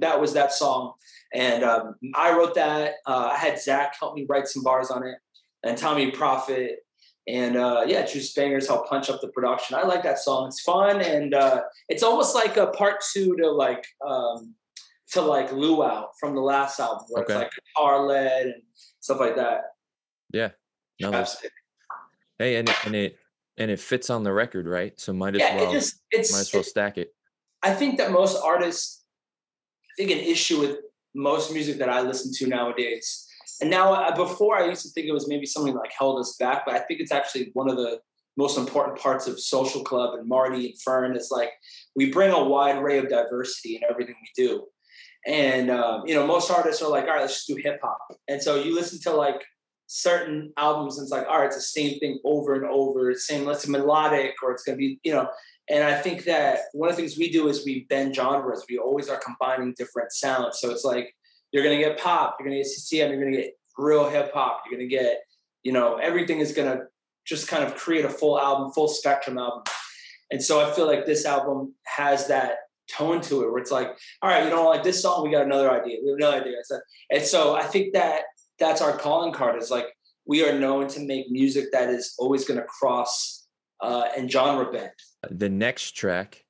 that 0.02 0.20
was 0.20 0.34
that 0.34 0.52
song, 0.52 0.94
and 1.34 1.64
um, 1.64 1.96
I 2.14 2.38
wrote 2.38 2.54
that. 2.56 2.96
Uh, 3.08 3.32
I 3.34 3.38
had 3.38 3.60
Zach 3.60 3.96
help 3.98 4.16
me 4.16 4.26
write 4.30 4.48
some 4.50 4.62
bars 4.62 4.92
on 4.92 5.08
it 5.08 5.16
and 5.64 5.78
Tommy 5.78 6.12
Prophet. 6.12 6.80
And 7.28 7.58
uh, 7.58 7.84
yeah, 7.86 8.04
JuiceBangers 8.04 8.68
help 8.68 8.90
punch 8.90 9.10
up 9.10 9.22
the 9.22 9.28
production. 9.28 9.76
I 9.76 9.84
like 9.84 10.02
that 10.04 10.18
song. 10.18 10.48
It's 10.48 10.62
fun 10.62 11.02
and 11.02 11.34
uh, 11.34 11.62
it's 11.88 12.02
almost 12.02 12.34
like 12.34 12.58
a 12.58 12.68
part 12.68 13.04
two 13.14 13.36
to 13.38 13.52
like 13.52 13.86
um, 14.06 14.56
to 15.12 15.22
like 15.22 15.52
Luau 15.52 16.08
from 16.20 16.36
the 16.36 16.42
last 16.42 16.80
album, 16.80 17.06
where 17.10 17.24
okay. 17.24 17.34
it's 17.34 17.42
like 17.42 17.52
guitar 17.76 18.06
led 18.06 18.48
and 18.48 18.62
stuff 19.00 19.20
like 19.20 19.36
that. 19.36 19.62
Yeah, 20.32 20.50
no, 21.00 21.26
hey, 22.38 22.58
and 22.58 22.70
it, 22.70 22.76
and 22.86 22.96
it 22.96 23.18
and 23.58 23.72
it 23.72 23.80
fits 23.80 24.10
on 24.10 24.24
the 24.24 24.32
record, 24.32 24.68
right? 24.68 25.00
So 25.00 25.14
might 25.14 25.36
as 25.36 25.42
yeah, 25.42 25.56
well 25.56 25.70
it 25.70 25.74
just, 25.74 26.02
it's, 26.12 26.32
might 26.32 26.40
as 26.40 26.54
well 26.54 26.64
stack 26.64 26.98
it. 26.98 27.14
I 27.62 27.74
think 27.74 27.98
that 27.98 28.12
most 28.12 28.42
artists, 28.44 29.04
I 29.92 29.94
think 29.98 30.12
an 30.12 30.20
issue 30.20 30.60
with 30.60 30.78
most 31.14 31.52
music 31.52 31.78
that 31.80 31.90
I 31.90 32.02
listen 32.02 32.32
to 32.36 32.48
nowadays 32.48 33.28
and 33.62 33.70
now, 33.70 33.94
uh, 33.94 34.16
before 34.16 34.58
I 34.58 34.68
used 34.68 34.84
to 34.84 34.90
think 34.90 35.08
it 35.08 35.14
was 35.14 35.28
maybe 35.28 35.46
something 35.46 35.74
like 35.74 35.92
held 35.98 36.20
us 36.20 36.36
back, 36.40 36.64
but 36.66 36.76
I 36.76 36.80
think 36.80 37.00
it's 37.00 37.12
actually 37.12 37.52
one 37.54 37.70
of 37.70 37.78
the 37.78 38.00
most 38.38 38.58
important 38.58 38.98
parts 38.98 39.28
of 39.28 39.40
Social 39.40 39.84
Club 39.84 40.18
and 40.18 40.28
Marty 40.28 40.68
and 40.68 40.82
Fern 40.82 41.16
is 41.16 41.30
like 41.30 41.52
we 41.96 42.12
bring 42.12 42.32
a 42.32 42.44
wide 42.44 42.78
array 42.78 42.98
of 42.98 43.10
diversity 43.10 43.76
in 43.76 43.82
everything 43.90 44.16
we 44.22 44.44
do. 44.44 44.66
And 45.28 45.70
um, 45.70 46.04
you 46.06 46.16
know, 46.16 46.26
most 46.26 46.50
artists 46.50 46.82
are 46.82 46.90
like, 46.90 47.04
all 47.04 47.12
right, 47.12 47.22
let's 47.22 47.34
just 47.34 47.48
do 47.48 47.56
hip 47.56 47.80
hop. 47.84 48.00
And 48.30 48.42
so 48.42 48.56
you 48.56 48.74
listen 48.74 49.00
to 49.02 49.12
like 49.12 49.44
certain 49.88 50.54
albums, 50.56 50.98
and 50.98 51.06
it's 51.06 51.12
like, 51.12 51.28
all 51.28 51.40
right, 51.40 51.48
it's 51.48 51.58
the 51.58 51.62
same 51.62 52.00
thing 52.00 52.20
over 52.24 52.54
and 52.54 52.66
over. 52.66 53.12
It's 53.12 53.28
same, 53.28 53.46
let's 53.46 53.68
melodic, 53.68 54.36
or 54.42 54.52
it's 54.54 54.64
gonna 54.64 54.78
be, 54.78 55.00
you 55.04 55.12
know. 55.12 55.28
And 55.70 55.84
I 55.84 56.00
think 56.00 56.24
that 56.24 56.60
one 56.74 56.90
of 56.90 56.96
the 56.96 57.02
things 57.02 57.18
we 57.18 57.30
do 57.30 57.48
is 57.50 57.66
we 57.66 57.86
bend 57.90 58.16
genres. 58.16 58.66
We 58.70 58.78
always 58.78 59.10
are 59.10 59.20
combining 59.20 59.76
different 59.78 60.12
sounds. 60.14 60.60
So 60.60 60.72
it's 60.72 60.86
like 60.86 61.14
you're 61.52 61.64
gonna 61.64 61.78
get 61.78 62.00
pop, 62.00 62.38
you're 62.40 62.48
gonna 62.48 62.62
get 62.62 62.68
CCM, 62.68 63.12
you're 63.12 63.24
gonna 63.24 63.36
get 63.36 63.54
real 63.78 64.10
hip 64.10 64.32
hop, 64.34 64.64
you're 64.66 64.78
gonna 64.78 64.90
get, 64.90 65.20
you 65.64 65.72
know, 65.72 65.98
everything 65.98 66.40
is 66.40 66.52
gonna 66.52 66.82
just 67.26 67.48
kind 67.48 67.64
of 67.64 67.76
create 67.76 68.06
a 68.06 68.10
full 68.10 68.40
album, 68.40 68.72
full 68.72 68.88
spectrum 68.88 69.38
album. 69.38 69.64
And 70.32 70.44
so 70.44 70.62
I 70.62 70.72
feel 70.74 70.86
like 70.86 71.06
this 71.06 71.26
album 71.26 71.74
has 71.86 72.28
that 72.28 72.58
tone 72.92 73.22
to 73.22 73.44
it 73.44 73.52
where 73.52 73.62
it's 73.62 73.72
like, 73.72 73.98
all 74.22 74.30
right, 74.30 74.44
you 74.44 74.50
know, 74.50 74.68
like 74.68 74.84
this 74.84 75.02
song, 75.02 75.24
we 75.24 75.32
got 75.32 75.46
another 75.46 75.72
idea, 75.72 75.98
we 76.04 76.10
have 76.10 76.18
another 76.18 76.42
idea. 76.42 76.58
And 77.12 77.24
so 77.24 77.56
I 77.56 77.64
think 77.64 77.94
that 77.94 78.24
that's 78.58 78.82
our 78.82 78.98
calling 78.98 79.32
card 79.32 79.62
is 79.62 79.72
like 79.72 79.88
we 80.26 80.48
are 80.48 80.58
known 80.58 80.88
to 80.90 81.00
make 81.00 81.32
music 81.32 81.72
that 81.72 81.90
is 81.90 82.14
always 82.20 82.46
going 82.46 82.60
to 82.60 82.66
cross 82.66 83.48
uh, 83.82 84.08
and 84.16 84.32
genre 84.32 84.72
bend. 84.72 84.92
The 85.30 85.50
next 85.50 85.96
track 85.96 86.44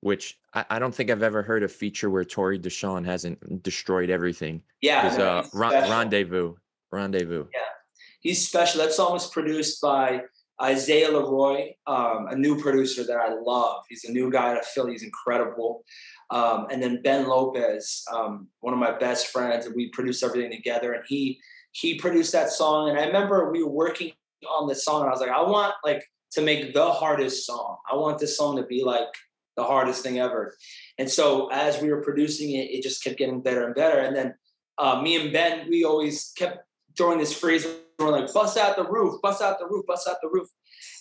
which 0.00 0.38
I, 0.54 0.64
I, 0.70 0.78
don't 0.78 0.94
think 0.94 1.10
I've 1.10 1.22
ever 1.22 1.42
heard 1.42 1.62
a 1.62 1.68
feature 1.68 2.10
where 2.10 2.24
Torey 2.24 2.60
D'Shaun 2.60 3.04
hasn't 3.04 3.62
destroyed 3.62 4.10
everything. 4.10 4.62
Yeah, 4.80 5.14
no, 5.16 5.26
uh, 5.26 5.46
rendezvous, 5.52 6.54
rendezvous. 6.92 7.46
Yeah, 7.52 7.60
he's 8.20 8.46
special. 8.46 8.80
That 8.80 8.92
song 8.92 9.12
was 9.12 9.28
produced 9.28 9.80
by 9.80 10.22
Isaiah 10.62 11.10
Leroy, 11.10 11.72
um, 11.86 12.26
a 12.28 12.36
new 12.36 12.60
producer 12.60 13.04
that 13.04 13.16
I 13.16 13.34
love. 13.34 13.84
He's 13.88 14.04
a 14.04 14.12
new 14.12 14.30
guy 14.30 14.50
out 14.50 14.58
of 14.58 14.66
Philly. 14.66 14.92
He's 14.92 15.02
incredible. 15.02 15.84
Um, 16.30 16.66
and 16.70 16.82
then 16.82 17.00
Ben 17.02 17.26
Lopez, 17.26 18.04
um, 18.12 18.48
one 18.60 18.74
of 18.74 18.80
my 18.80 18.96
best 18.98 19.28
friends, 19.28 19.66
and 19.66 19.74
we 19.74 19.88
produced 19.90 20.22
everything 20.22 20.50
together. 20.50 20.92
And 20.92 21.04
he 21.06 21.40
he 21.72 21.98
produced 21.98 22.32
that 22.32 22.50
song. 22.50 22.90
And 22.90 22.98
I 22.98 23.06
remember 23.06 23.50
we 23.50 23.62
were 23.62 23.70
working 23.70 24.12
on 24.48 24.68
this 24.68 24.84
song, 24.84 25.02
and 25.02 25.08
I 25.08 25.12
was 25.12 25.20
like, 25.20 25.30
I 25.30 25.42
want 25.42 25.74
like 25.84 26.04
to 26.32 26.42
make 26.42 26.74
the 26.74 26.90
hardest 26.90 27.46
song. 27.46 27.78
I 27.90 27.96
want 27.96 28.18
this 28.18 28.36
song 28.36 28.56
to 28.56 28.64
be 28.64 28.82
like 28.84 29.08
the 29.58 29.64
hardest 29.64 30.02
thing 30.02 30.18
ever. 30.18 30.54
And 30.96 31.10
so 31.10 31.48
as 31.52 31.82
we 31.82 31.90
were 31.90 32.02
producing 32.02 32.52
it, 32.52 32.70
it 32.70 32.82
just 32.82 33.04
kept 33.04 33.18
getting 33.18 33.42
better 33.42 33.66
and 33.66 33.74
better. 33.74 33.98
And 33.98 34.16
then 34.16 34.34
uh, 34.78 35.02
me 35.02 35.20
and 35.20 35.32
Ben, 35.32 35.68
we 35.68 35.84
always 35.84 36.32
kept 36.38 36.58
throwing 36.96 37.18
this 37.18 37.38
phrase, 37.38 37.66
we're 37.98 38.10
like, 38.10 38.32
bust 38.32 38.56
out 38.56 38.76
the 38.76 38.84
roof, 38.84 39.20
bust 39.20 39.42
out 39.42 39.58
the 39.58 39.66
roof, 39.66 39.84
bust 39.86 40.08
out 40.08 40.16
the 40.22 40.30
roof. 40.32 40.48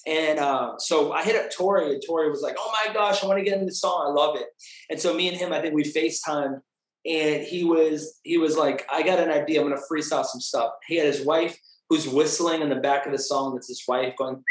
And 0.06 0.40
uh, 0.40 0.74
so 0.80 1.12
I 1.12 1.24
hit 1.24 1.36
up 1.36 1.52
Torey, 1.52 1.94
and 1.94 2.04
Torey 2.08 2.30
was 2.30 2.42
like, 2.42 2.56
oh 2.58 2.74
my 2.74 2.94
gosh, 2.94 3.24
I 3.24 3.28
want 3.28 3.40
to 3.40 3.46
get 3.46 3.60
in 3.60 3.66
the 3.66 3.74
song. 3.74 4.06
I 4.08 4.12
love 4.12 4.36
it. 4.36 4.48
And 4.90 5.00
so 5.00 5.14
me 5.14 5.28
and 5.28 5.38
him, 5.38 5.54
I 5.54 5.62
think 5.62 5.76
we 5.76 5.84
FaceTime 5.84 6.62
and 7.08 7.44
he 7.44 7.64
was 7.64 8.20
he 8.24 8.38
was 8.38 8.58
like, 8.58 8.86
I 8.92 9.02
got 9.02 9.20
an 9.20 9.32
idea. 9.32 9.62
I'm 9.62 9.70
gonna 9.70 9.82
freestyle 9.90 10.26
some 10.26 10.42
stuff. 10.42 10.74
He 10.88 10.98
had 10.98 11.08
his 11.08 11.26
wife 11.26 11.58
who's 11.90 12.08
whistling 12.08 12.62
in 12.62 12.70
the 12.70 12.76
back 12.76 13.06
of 13.06 13.14
the 13.14 13.18
song. 13.18 13.56
That's 13.56 13.70
his 13.70 13.84
wife 13.88 14.16
going, 14.18 14.44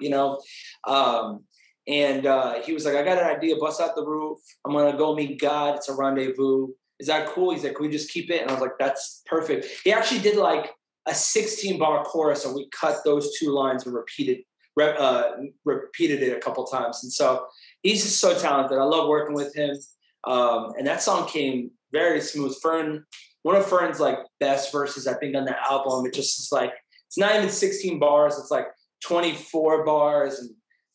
you 0.00 0.10
know. 0.10 0.40
Um, 0.86 1.44
and 1.86 2.26
uh, 2.26 2.62
he 2.62 2.72
was 2.72 2.84
like, 2.84 2.94
I 2.94 3.02
got 3.02 3.18
an 3.18 3.24
idea, 3.24 3.56
bust 3.56 3.80
out 3.80 3.94
the 3.94 4.06
roof. 4.06 4.38
I'm 4.64 4.72
gonna 4.72 4.96
go 4.96 5.14
meet 5.14 5.40
God. 5.40 5.76
It's 5.76 5.88
a 5.88 5.94
rendezvous. 5.94 6.68
Is 6.98 7.08
that 7.08 7.28
cool? 7.28 7.52
He's 7.52 7.64
like, 7.64 7.74
Can 7.74 7.86
we 7.86 7.92
just 7.92 8.10
keep 8.10 8.30
it? 8.30 8.40
And 8.40 8.50
I 8.50 8.54
was 8.54 8.62
like, 8.62 8.78
That's 8.78 9.22
perfect. 9.26 9.66
He 9.84 9.92
actually 9.92 10.20
did 10.20 10.36
like 10.36 10.70
a 11.06 11.14
16 11.14 11.78
bar 11.78 12.04
chorus, 12.04 12.44
and 12.44 12.54
we 12.54 12.68
cut 12.70 12.98
those 13.04 13.36
two 13.38 13.50
lines 13.50 13.84
and 13.84 13.94
repeated 13.94 14.38
re- 14.76 14.96
uh, 14.96 15.32
repeated 15.64 16.22
it 16.22 16.36
a 16.36 16.40
couple 16.40 16.64
times. 16.64 17.00
And 17.02 17.12
so 17.12 17.46
he's 17.82 18.02
just 18.02 18.20
so 18.20 18.38
talented. 18.38 18.78
I 18.78 18.84
love 18.84 19.08
working 19.08 19.34
with 19.34 19.54
him. 19.54 19.76
Um, 20.24 20.72
and 20.78 20.86
that 20.86 21.02
song 21.02 21.28
came 21.28 21.70
very 21.92 22.20
smooth. 22.20 22.56
Fern, 22.62 23.04
one 23.42 23.56
of 23.56 23.66
Fern's 23.66 24.00
like 24.00 24.18
best 24.40 24.72
verses, 24.72 25.06
I 25.06 25.14
think, 25.14 25.36
on 25.36 25.44
the 25.44 25.56
album. 25.70 26.06
It 26.06 26.14
just 26.14 26.38
is 26.40 26.48
like 26.50 26.72
it's 27.06 27.18
not 27.18 27.36
even 27.36 27.48
16 27.48 27.98
bars. 27.98 28.38
It's 28.38 28.50
like 28.50 28.66
24 29.04 29.84
bars, 29.84 30.38
and 30.40 30.50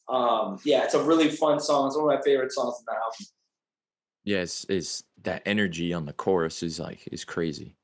um, 0.09 0.59
yeah, 0.63 0.83
it's 0.83 0.93
a 0.93 1.03
really 1.03 1.29
fun 1.29 1.59
song. 1.59 1.87
It's 1.87 1.97
one 1.97 2.11
of 2.11 2.19
my 2.19 2.23
favorite 2.23 2.51
songs 2.51 2.75
in 2.79 2.85
the 2.87 2.93
album. 2.93 3.25
Yes, 4.23 4.65
is 4.65 5.03
that 5.23 5.41
energy 5.45 5.93
on 5.93 6.05
the 6.05 6.13
chorus 6.13 6.63
is 6.63 6.79
like 6.79 7.07
is 7.11 7.23
crazy. 7.23 7.75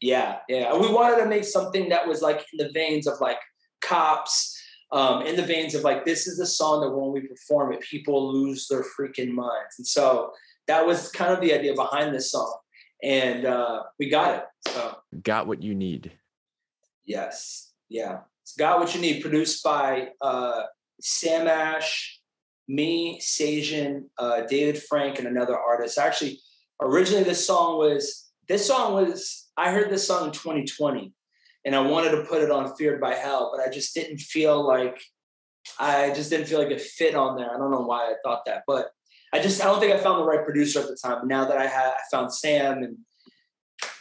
Yeah, 0.00 0.38
yeah. 0.48 0.76
We 0.76 0.92
wanted 0.92 1.22
to 1.22 1.28
make 1.28 1.44
something 1.44 1.88
that 1.88 2.06
was 2.06 2.22
like 2.22 2.44
in 2.52 2.64
the 2.64 2.72
veins 2.72 3.06
of 3.06 3.20
like 3.20 3.38
cops, 3.80 4.56
um, 4.92 5.22
in 5.22 5.36
the 5.36 5.42
veins 5.42 5.74
of 5.74 5.82
like 5.82 6.04
this 6.04 6.26
is 6.26 6.38
the 6.38 6.46
song 6.46 6.80
that 6.82 6.90
when 6.90 7.12
we 7.12 7.26
perform 7.26 7.72
it, 7.72 7.80
people 7.80 8.32
lose 8.32 8.68
their 8.68 8.84
freaking 8.98 9.32
minds. 9.32 9.74
And 9.78 9.86
so 9.86 10.32
that 10.66 10.86
was 10.86 11.10
kind 11.10 11.32
of 11.32 11.40
the 11.40 11.52
idea 11.52 11.74
behind 11.74 12.14
this 12.14 12.30
song. 12.30 12.58
And 13.02 13.44
uh, 13.44 13.84
we 13.98 14.08
got 14.08 14.36
it. 14.36 14.72
So 14.72 14.96
got 15.22 15.46
what 15.46 15.62
you 15.62 15.74
need. 15.74 16.12
Yes. 17.04 17.72
Yeah. 17.88 18.20
It's 18.42 18.56
got 18.56 18.78
what 18.80 18.94
you 18.94 19.00
need. 19.00 19.22
Produced 19.22 19.62
by 19.62 20.08
uh, 20.20 20.62
Sam 21.00 21.46
Ash, 21.46 22.20
me, 22.66 23.20
Sajan, 23.20 24.04
uh, 24.18 24.42
David 24.42 24.82
Frank, 24.82 25.18
and 25.18 25.28
another 25.28 25.58
artist. 25.58 25.98
Actually, 25.98 26.40
originally 26.80 27.24
this 27.24 27.46
song 27.46 27.78
was 27.78 28.30
this 28.48 28.66
song 28.66 28.94
was 28.94 29.48
I 29.56 29.70
heard 29.70 29.90
this 29.90 30.06
song 30.06 30.26
in 30.26 30.32
2020 30.32 31.12
and 31.64 31.74
I 31.74 31.80
wanted 31.80 32.12
to 32.12 32.24
put 32.24 32.42
it 32.42 32.50
on 32.50 32.74
Feared 32.76 33.00
by 33.00 33.14
Hell, 33.14 33.52
but 33.54 33.66
I 33.66 33.70
just 33.70 33.94
didn't 33.94 34.18
feel 34.18 34.66
like 34.66 35.00
I 35.78 36.12
just 36.14 36.30
didn't 36.30 36.46
feel 36.46 36.58
like 36.58 36.70
it 36.70 36.80
fit 36.80 37.14
on 37.14 37.36
there. 37.36 37.52
I 37.52 37.58
don't 37.58 37.70
know 37.70 37.82
why 37.82 38.06
I 38.06 38.14
thought 38.24 38.44
that, 38.46 38.62
but 38.66 38.90
I 39.32 39.40
just 39.40 39.62
I 39.62 39.66
don't 39.66 39.80
think 39.80 39.92
I 39.92 39.98
found 39.98 40.20
the 40.20 40.26
right 40.26 40.44
producer 40.44 40.80
at 40.80 40.88
the 40.88 40.96
time. 40.96 41.28
Now 41.28 41.44
that 41.46 41.58
I 41.58 41.66
had 41.66 41.88
I 41.88 42.00
found 42.10 42.32
Sam 42.32 42.82
and 42.82 42.96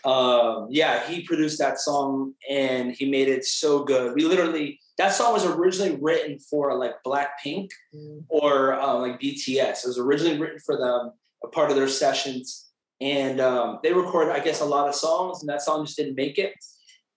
um, 0.05 0.67
yeah, 0.69 1.05
he 1.07 1.23
produced 1.23 1.60
that 1.60 1.79
song 1.79 2.33
and 2.49 2.93
he 2.93 3.10
made 3.10 3.27
it 3.27 3.45
so 3.45 3.83
good. 3.83 4.15
We 4.15 4.23
literally 4.23 4.79
that 4.97 5.13
song 5.13 5.33
was 5.33 5.45
originally 5.45 5.97
written 6.01 6.39
for 6.39 6.75
like 6.77 6.95
Blackpink 7.05 7.69
mm. 7.93 8.23
or 8.29 8.73
uh, 8.73 8.95
like 8.95 9.19
BTS. 9.19 9.83
It 9.83 9.88
was 9.88 9.99
originally 9.99 10.39
written 10.39 10.60
for 10.60 10.77
them, 10.77 11.12
a 11.43 11.47
part 11.47 11.69
of 11.69 11.75
their 11.75 11.88
sessions, 11.88 12.69
and 12.99 13.39
um, 13.39 13.79
they 13.83 13.93
recorded 13.93 14.33
I 14.33 14.39
guess 14.39 14.62
a 14.62 14.65
lot 14.65 14.88
of 14.88 14.95
songs, 14.95 15.41
and 15.41 15.49
that 15.49 15.62
song 15.62 15.86
just 15.86 15.97
didn't 15.97 16.15
make 16.15 16.38
it. 16.38 16.53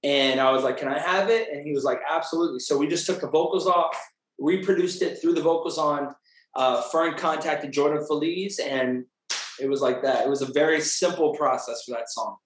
And 0.02 0.40
I 0.40 0.50
was 0.50 0.62
like, 0.62 0.78
"Can 0.78 0.88
I 0.88 0.98
have 0.98 1.30
it?" 1.30 1.48
And 1.52 1.66
he 1.66 1.72
was 1.72 1.84
like, 1.84 2.00
"Absolutely." 2.08 2.60
So 2.60 2.76
we 2.76 2.86
just 2.86 3.06
took 3.06 3.20
the 3.20 3.28
vocals 3.28 3.66
off, 3.66 3.96
reproduced 4.38 5.02
it, 5.02 5.20
threw 5.20 5.32
the 5.32 5.42
vocals 5.42 5.78
on. 5.78 6.14
Uh, 6.54 6.82
Fern 6.82 7.16
contacted 7.16 7.72
Jordan 7.72 8.04
Feliz, 8.06 8.58
and 8.58 9.04
it 9.60 9.68
was 9.68 9.80
like 9.80 10.02
that. 10.02 10.24
It 10.24 10.28
was 10.28 10.42
a 10.42 10.52
very 10.52 10.80
simple 10.80 11.34
process 11.34 11.84
for 11.84 11.92
that 11.92 12.10
song. 12.10 12.36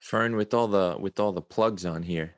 Fern, 0.00 0.36
with 0.36 0.54
all 0.54 0.68
the 0.68 0.96
with 1.00 1.18
all 1.18 1.32
the 1.32 1.42
plugs 1.42 1.84
on 1.84 2.02
here. 2.02 2.36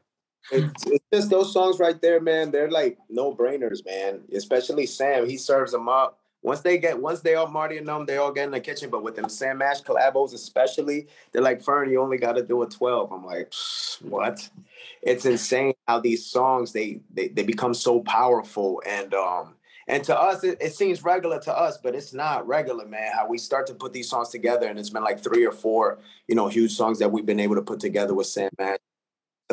It's, 0.50 0.86
it's 0.86 1.04
just 1.12 1.30
those 1.30 1.52
songs 1.52 1.78
right 1.78 2.00
there, 2.00 2.20
man. 2.20 2.50
They're 2.50 2.70
like 2.70 2.98
no 3.08 3.34
brainers, 3.34 3.84
man. 3.84 4.22
Especially 4.32 4.86
Sam, 4.86 5.28
he 5.28 5.36
serves 5.36 5.72
them 5.72 5.88
up. 5.88 6.18
Once 6.42 6.60
they 6.60 6.76
get, 6.76 7.00
once 7.00 7.20
they 7.20 7.36
all 7.36 7.46
Marty 7.46 7.78
and 7.78 7.86
them, 7.86 8.04
they 8.04 8.16
all 8.16 8.32
get 8.32 8.46
in 8.46 8.50
the 8.50 8.60
kitchen. 8.60 8.90
But 8.90 9.04
with 9.04 9.14
them 9.14 9.28
Sam 9.28 9.62
Ash 9.62 9.80
collabos, 9.80 10.34
especially, 10.34 11.06
they're 11.30 11.42
like, 11.42 11.62
Fern, 11.62 11.88
you 11.88 12.00
only 12.00 12.18
got 12.18 12.32
to 12.32 12.42
do 12.42 12.62
a 12.62 12.68
twelve. 12.68 13.12
I'm 13.12 13.24
like, 13.24 13.52
what? 14.00 14.48
It's 15.02 15.24
insane 15.24 15.74
how 15.86 16.00
these 16.00 16.26
songs 16.26 16.72
they 16.72 17.00
they 17.14 17.28
they 17.28 17.44
become 17.44 17.74
so 17.74 18.00
powerful 18.00 18.82
and 18.84 19.14
um 19.14 19.54
and 19.88 20.04
to 20.04 20.18
us, 20.18 20.44
it, 20.44 20.58
it, 20.60 20.74
seems 20.74 21.02
regular 21.02 21.40
to 21.40 21.52
us, 21.52 21.76
but 21.76 21.94
it's 21.94 22.12
not 22.12 22.46
regular, 22.46 22.86
man. 22.86 23.10
How 23.12 23.26
we 23.26 23.36
start 23.36 23.66
to 23.66 23.74
put 23.74 23.92
these 23.92 24.08
songs 24.08 24.28
together, 24.28 24.68
and 24.68 24.78
it's 24.78 24.90
been 24.90 25.02
like 25.02 25.20
three 25.20 25.44
or 25.44 25.52
four, 25.52 25.98
you 26.28 26.34
know, 26.34 26.48
huge 26.48 26.72
songs 26.72 26.98
that 27.00 27.10
we've 27.10 27.26
been 27.26 27.40
able 27.40 27.56
to 27.56 27.62
put 27.62 27.80
together 27.80 28.14
with 28.14 28.28
Sam 28.28 28.50
Ash, 28.58 28.78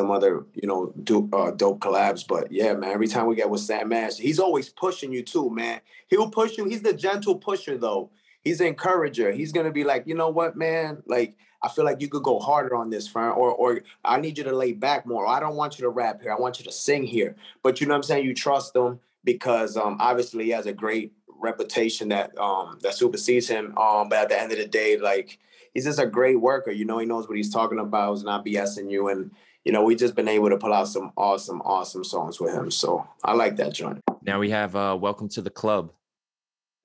some 0.00 0.10
other, 0.10 0.46
you 0.54 0.66
know, 0.66 0.92
do, 1.04 1.28
uh, 1.32 1.50
dope 1.50 1.80
collabs. 1.80 2.26
But 2.26 2.50
yeah, 2.50 2.72
man, 2.72 2.90
every 2.90 3.06
time 3.06 3.26
we 3.26 3.36
get 3.36 3.50
with 3.50 3.60
Sam 3.60 3.92
Ash, 3.92 4.16
he's 4.16 4.38
always 4.38 4.70
pushing 4.70 5.12
you 5.12 5.22
too, 5.22 5.50
man. 5.50 5.80
He'll 6.08 6.30
push 6.30 6.56
you. 6.56 6.64
He's 6.64 6.80
the 6.80 6.94
gentle 6.94 7.36
pusher, 7.36 7.76
though. 7.76 8.10
He's 8.42 8.58
the 8.58 8.66
encourager. 8.66 9.30
He's 9.30 9.52
gonna 9.52 9.70
be 9.70 9.84
like, 9.84 10.06
you 10.06 10.14
know 10.14 10.30
what, 10.30 10.56
man, 10.56 11.02
like. 11.06 11.36
I 11.62 11.68
feel 11.68 11.84
like 11.84 12.00
you 12.00 12.08
could 12.08 12.22
go 12.22 12.38
harder 12.38 12.74
on 12.74 12.88
this, 12.88 13.06
friend, 13.06 13.34
or 13.36 13.52
or 13.52 13.82
I 14.02 14.18
need 14.18 14.38
you 14.38 14.44
to 14.44 14.56
lay 14.56 14.72
back 14.72 15.04
more. 15.04 15.26
I 15.26 15.40
don't 15.40 15.56
want 15.56 15.78
you 15.78 15.82
to 15.82 15.90
rap 15.90 16.22
here. 16.22 16.32
I 16.32 16.40
want 16.40 16.58
you 16.58 16.64
to 16.64 16.72
sing 16.72 17.02
here. 17.02 17.36
But 17.62 17.82
you 17.82 17.86
know 17.86 17.92
what 17.92 17.98
I'm 17.98 18.02
saying? 18.04 18.24
You 18.24 18.32
trust 18.32 18.72
them 18.72 18.98
because 19.24 19.76
um, 19.76 19.98
obviously 20.00 20.44
he 20.44 20.50
has 20.52 20.64
a 20.64 20.72
great 20.72 21.12
reputation 21.40 22.08
that 22.08 22.36
um, 22.38 22.78
that 22.80 22.94
supersedes 22.94 23.46
him. 23.46 23.76
Um, 23.76 24.08
but 24.08 24.20
at 24.20 24.28
the 24.30 24.40
end 24.40 24.52
of 24.52 24.58
the 24.58 24.66
day, 24.66 24.96
like 24.96 25.38
he's 25.74 25.84
just 25.84 25.98
a 25.98 26.06
great 26.06 26.40
worker. 26.40 26.70
You 26.70 26.84
know, 26.84 26.98
he 26.98 27.06
knows 27.06 27.28
what 27.28 27.36
he's 27.36 27.52
talking 27.52 27.78
about. 27.78 28.14
He's 28.14 28.24
not 28.24 28.44
BSing 28.44 28.90
you, 28.90 29.08
and 29.08 29.30
you 29.64 29.72
know, 29.72 29.82
we've 29.82 29.98
just 29.98 30.14
been 30.14 30.28
able 30.28 30.48
to 30.50 30.56
pull 30.56 30.72
out 30.72 30.88
some 30.88 31.12
awesome, 31.16 31.60
awesome 31.62 32.04
songs 32.04 32.40
with 32.40 32.54
him. 32.54 32.70
So 32.70 33.06
I 33.24 33.34
like 33.34 33.56
that 33.56 33.74
joint. 33.74 34.00
Now 34.22 34.38
we 34.38 34.50
have 34.50 34.74
uh, 34.74 34.96
"Welcome 35.00 35.28
to 35.30 35.42
the 35.42 35.50
Club." 35.50 35.92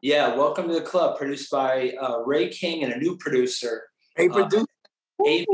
Yeah, 0.02 0.36
"Welcome 0.36 0.68
to 0.68 0.74
the 0.74 0.82
Club," 0.82 1.18
produced 1.18 1.50
by 1.52 1.94
uh, 2.00 2.20
Ray 2.26 2.50
King 2.50 2.84
and 2.84 2.94
a 2.94 2.98
new 2.98 3.18
producer. 3.18 3.84
Hey, 4.16 4.28
producer. 4.28 4.66
Uh, 5.20 5.30
AV, 5.30 5.46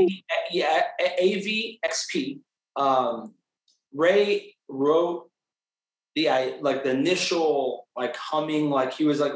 yeah, 0.50 0.82
AVXP. 1.20 2.40
Um, 2.74 3.34
Ray 3.94 4.56
wrote 4.68 5.28
the 6.14 6.28
I 6.28 6.54
like 6.60 6.82
the 6.82 6.90
initial 6.90 7.86
like 7.96 8.16
humming, 8.16 8.68
like 8.70 8.92
he 8.94 9.04
was 9.04 9.20
like, 9.20 9.32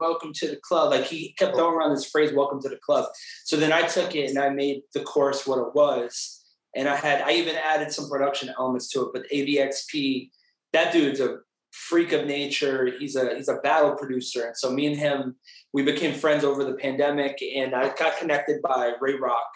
"Welcome 0.00 0.32
to 0.32 0.48
the 0.48 0.56
club." 0.56 0.90
Like 0.90 1.04
he 1.04 1.34
kept 1.38 1.54
throwing 1.54 1.74
around 1.74 1.94
this 1.94 2.06
phrase, 2.06 2.32
"Welcome 2.32 2.62
to 2.62 2.68
the 2.70 2.78
club." 2.78 3.06
So 3.44 3.56
then 3.56 3.72
I 3.72 3.86
took 3.86 4.16
it 4.16 4.30
and 4.30 4.38
I 4.38 4.48
made 4.48 4.82
the 4.94 5.00
chorus 5.00 5.46
what 5.46 5.58
it 5.58 5.74
was, 5.74 6.39
and 6.74 6.88
I 6.88 6.96
had 6.96 7.22
I 7.22 7.32
even 7.32 7.56
added 7.56 7.92
some 7.92 8.08
production 8.08 8.52
elements 8.58 8.88
to 8.90 9.02
it. 9.02 9.08
But 9.12 9.24
AVXP, 9.32 10.30
that 10.72 10.92
dude's 10.92 11.20
a 11.20 11.38
freak 11.72 12.12
of 12.12 12.26
nature. 12.26 12.90
He's 12.98 13.16
a 13.16 13.34
he's 13.34 13.48
a 13.48 13.56
battle 13.56 13.94
producer, 13.96 14.46
and 14.46 14.56
so 14.56 14.70
me 14.70 14.86
and 14.86 14.96
him 14.96 15.36
we 15.72 15.82
became 15.82 16.14
friends 16.14 16.44
over 16.44 16.64
the 16.64 16.74
pandemic, 16.74 17.38
and 17.42 17.74
I 17.74 17.94
got 17.94 18.18
connected 18.18 18.60
by 18.62 18.92
Ray 19.00 19.14
Rock, 19.14 19.48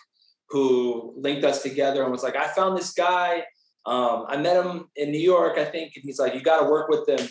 who 0.51 1.15
linked 1.17 1.45
us 1.45 1.63
together 1.63 2.03
and 2.03 2.13
was 2.13 2.23
like, 2.23 2.37
"I 2.37 2.49
found 2.49 2.77
this 2.77 2.93
guy." 2.93 3.45
Um, 3.87 4.25
I 4.29 4.39
met 4.39 4.65
him 4.65 4.89
in 4.97 5.11
New 5.11 5.21
York, 5.21 5.59
I 5.59 5.65
think, 5.65 5.93
and 5.95 6.05
he's 6.05 6.19
like, 6.19 6.35
"You 6.35 6.41
got 6.41 6.61
to 6.61 6.71
work 6.71 6.89
with 6.89 7.07
them." 7.07 7.29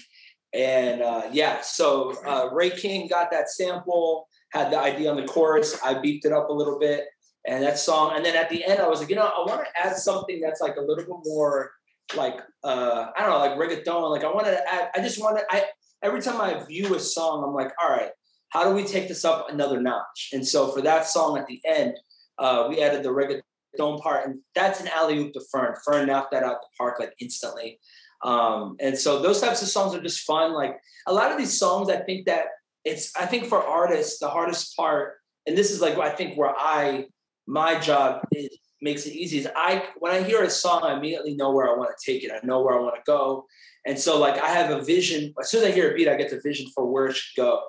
And 0.54 1.02
uh, 1.02 1.24
yeah, 1.32 1.62
so 1.62 2.16
uh, 2.26 2.50
Ray 2.54 2.70
King 2.70 3.08
got 3.08 3.32
that 3.32 3.50
sample, 3.50 4.28
had 4.52 4.72
the 4.72 4.80
idea 4.80 5.10
on 5.10 5.18
the 5.18 5.26
chorus. 5.26 5.80
I 5.84 5.96
beefed 5.96 6.26
it 6.26 6.32
up 6.32 6.50
a 6.50 6.54
little 6.54 6.78
bit, 6.78 7.06
and 7.46 7.64
that 7.64 7.78
song. 7.78 8.14
And 8.16 8.26
then 8.26 8.36
at 8.36 8.50
the 8.50 8.64
end, 8.64 8.80
I 8.80 8.88
was 8.88 9.00
like, 9.00 9.10
you 9.10 9.16
know, 9.16 9.24
I 9.24 9.40
want 9.46 9.66
to 9.66 9.86
add 9.86 9.96
something 9.96 10.42
that's 10.42 10.62
like 10.62 10.78
a 10.78 10.82
little 10.82 11.04
bit 11.04 11.26
more 11.26 11.72
like 12.16 12.40
uh, 12.64 13.08
I 13.16 13.22
don't 13.22 13.30
know, 13.30 13.40
like 13.40 13.58
reggaeton. 13.58 14.12
Like 14.12 14.24
I 14.24 14.32
wanted 14.32 14.52
to 14.52 14.74
add. 14.74 14.90
I 14.96 15.00
just 15.02 15.20
wanted. 15.22 15.44
I 15.50 15.66
every 16.02 16.22
time 16.22 16.40
I 16.40 16.64
view 16.66 16.96
a 16.96 17.00
song, 17.00 17.44
I'm 17.44 17.54
like, 17.54 17.72
all 17.82 17.90
right, 17.90 18.12
how 18.50 18.64
do 18.64 18.76
we 18.76 18.84
take 18.84 19.08
this 19.08 19.26
up 19.26 19.50
another 19.50 19.82
notch? 19.82 20.30
And 20.34 20.48
so 20.48 20.72
for 20.72 20.82
that 20.82 21.08
song 21.08 21.38
at 21.38 21.48
the 21.48 21.60
end, 21.66 21.98
uh, 22.38 22.68
we 22.70 22.82
added 22.82 23.04
the 23.04 23.10
reggaeton 23.10 24.02
part. 24.02 24.28
And 24.28 24.40
that's 24.54 24.80
an 24.82 24.90
alley 24.90 25.18
oop 25.18 25.34
to 25.34 25.42
Fern. 25.52 25.76
Fern 25.84 26.08
knocked 26.08 26.32
that 26.32 26.44
out 26.44 26.62
the 26.62 26.68
park 26.78 27.00
like 27.00 27.14
instantly. 27.20 27.80
Um, 28.24 28.76
and 28.80 28.98
so 28.98 29.22
those 29.22 29.42
types 29.42 29.62
of 29.62 29.70
songs 29.70 29.96
are 29.96 30.02
just 30.02 30.22
fun. 30.22 30.54
Like 30.54 30.78
a 31.08 31.14
lot 31.14 31.32
of 31.32 31.38
these 31.38 31.58
songs, 31.58 31.90
I 31.90 31.98
think 31.98 32.26
that 32.28 32.46
it's, 32.86 33.16
I 33.16 33.26
think 33.26 33.48
for 33.48 33.62
artists, 33.62 34.20
the 34.20 34.30
hardest 34.30 34.76
part, 34.78 35.16
and 35.46 35.58
this 35.58 35.72
is 35.72 35.82
like, 35.82 35.98
I 35.98 36.10
think 36.10 36.38
where 36.38 36.54
I, 36.58 37.08
my 37.48 37.80
job 37.80 38.22
is, 38.32 38.50
makes 38.82 39.06
it 39.06 39.14
easy 39.14 39.40
is 39.40 39.48
I, 39.56 39.86
when 40.00 40.12
I 40.12 40.24
hear 40.24 40.44
a 40.44 40.50
song, 40.50 40.84
I 40.84 40.98
immediately 40.98 41.36
know 41.36 41.52
where 41.52 41.70
I 41.70 41.78
want 41.78 41.92
to 41.98 42.12
take 42.12 42.24
it. 42.24 42.32
I 42.32 42.46
know 42.46 42.62
where 42.62 42.78
I 42.78 42.82
want 42.82 42.96
to 42.96 43.02
go. 43.06 43.46
And 43.86 43.98
so 43.98 44.20
like 44.20 44.38
I 44.38 44.48
have 44.48 44.72
a 44.72 44.84
vision, 44.84 45.34
as 45.40 45.50
soon 45.50 45.64
as 45.64 45.70
I 45.70 45.72
hear 45.72 45.92
a 45.92 45.96
beat, 45.96 46.08
I 46.08 46.16
get 46.16 46.30
the 46.30 46.42
vision 46.42 46.68
for 46.74 46.86
where 46.86 47.08
it 47.08 47.16
should 47.16 47.36
go. 47.42 47.62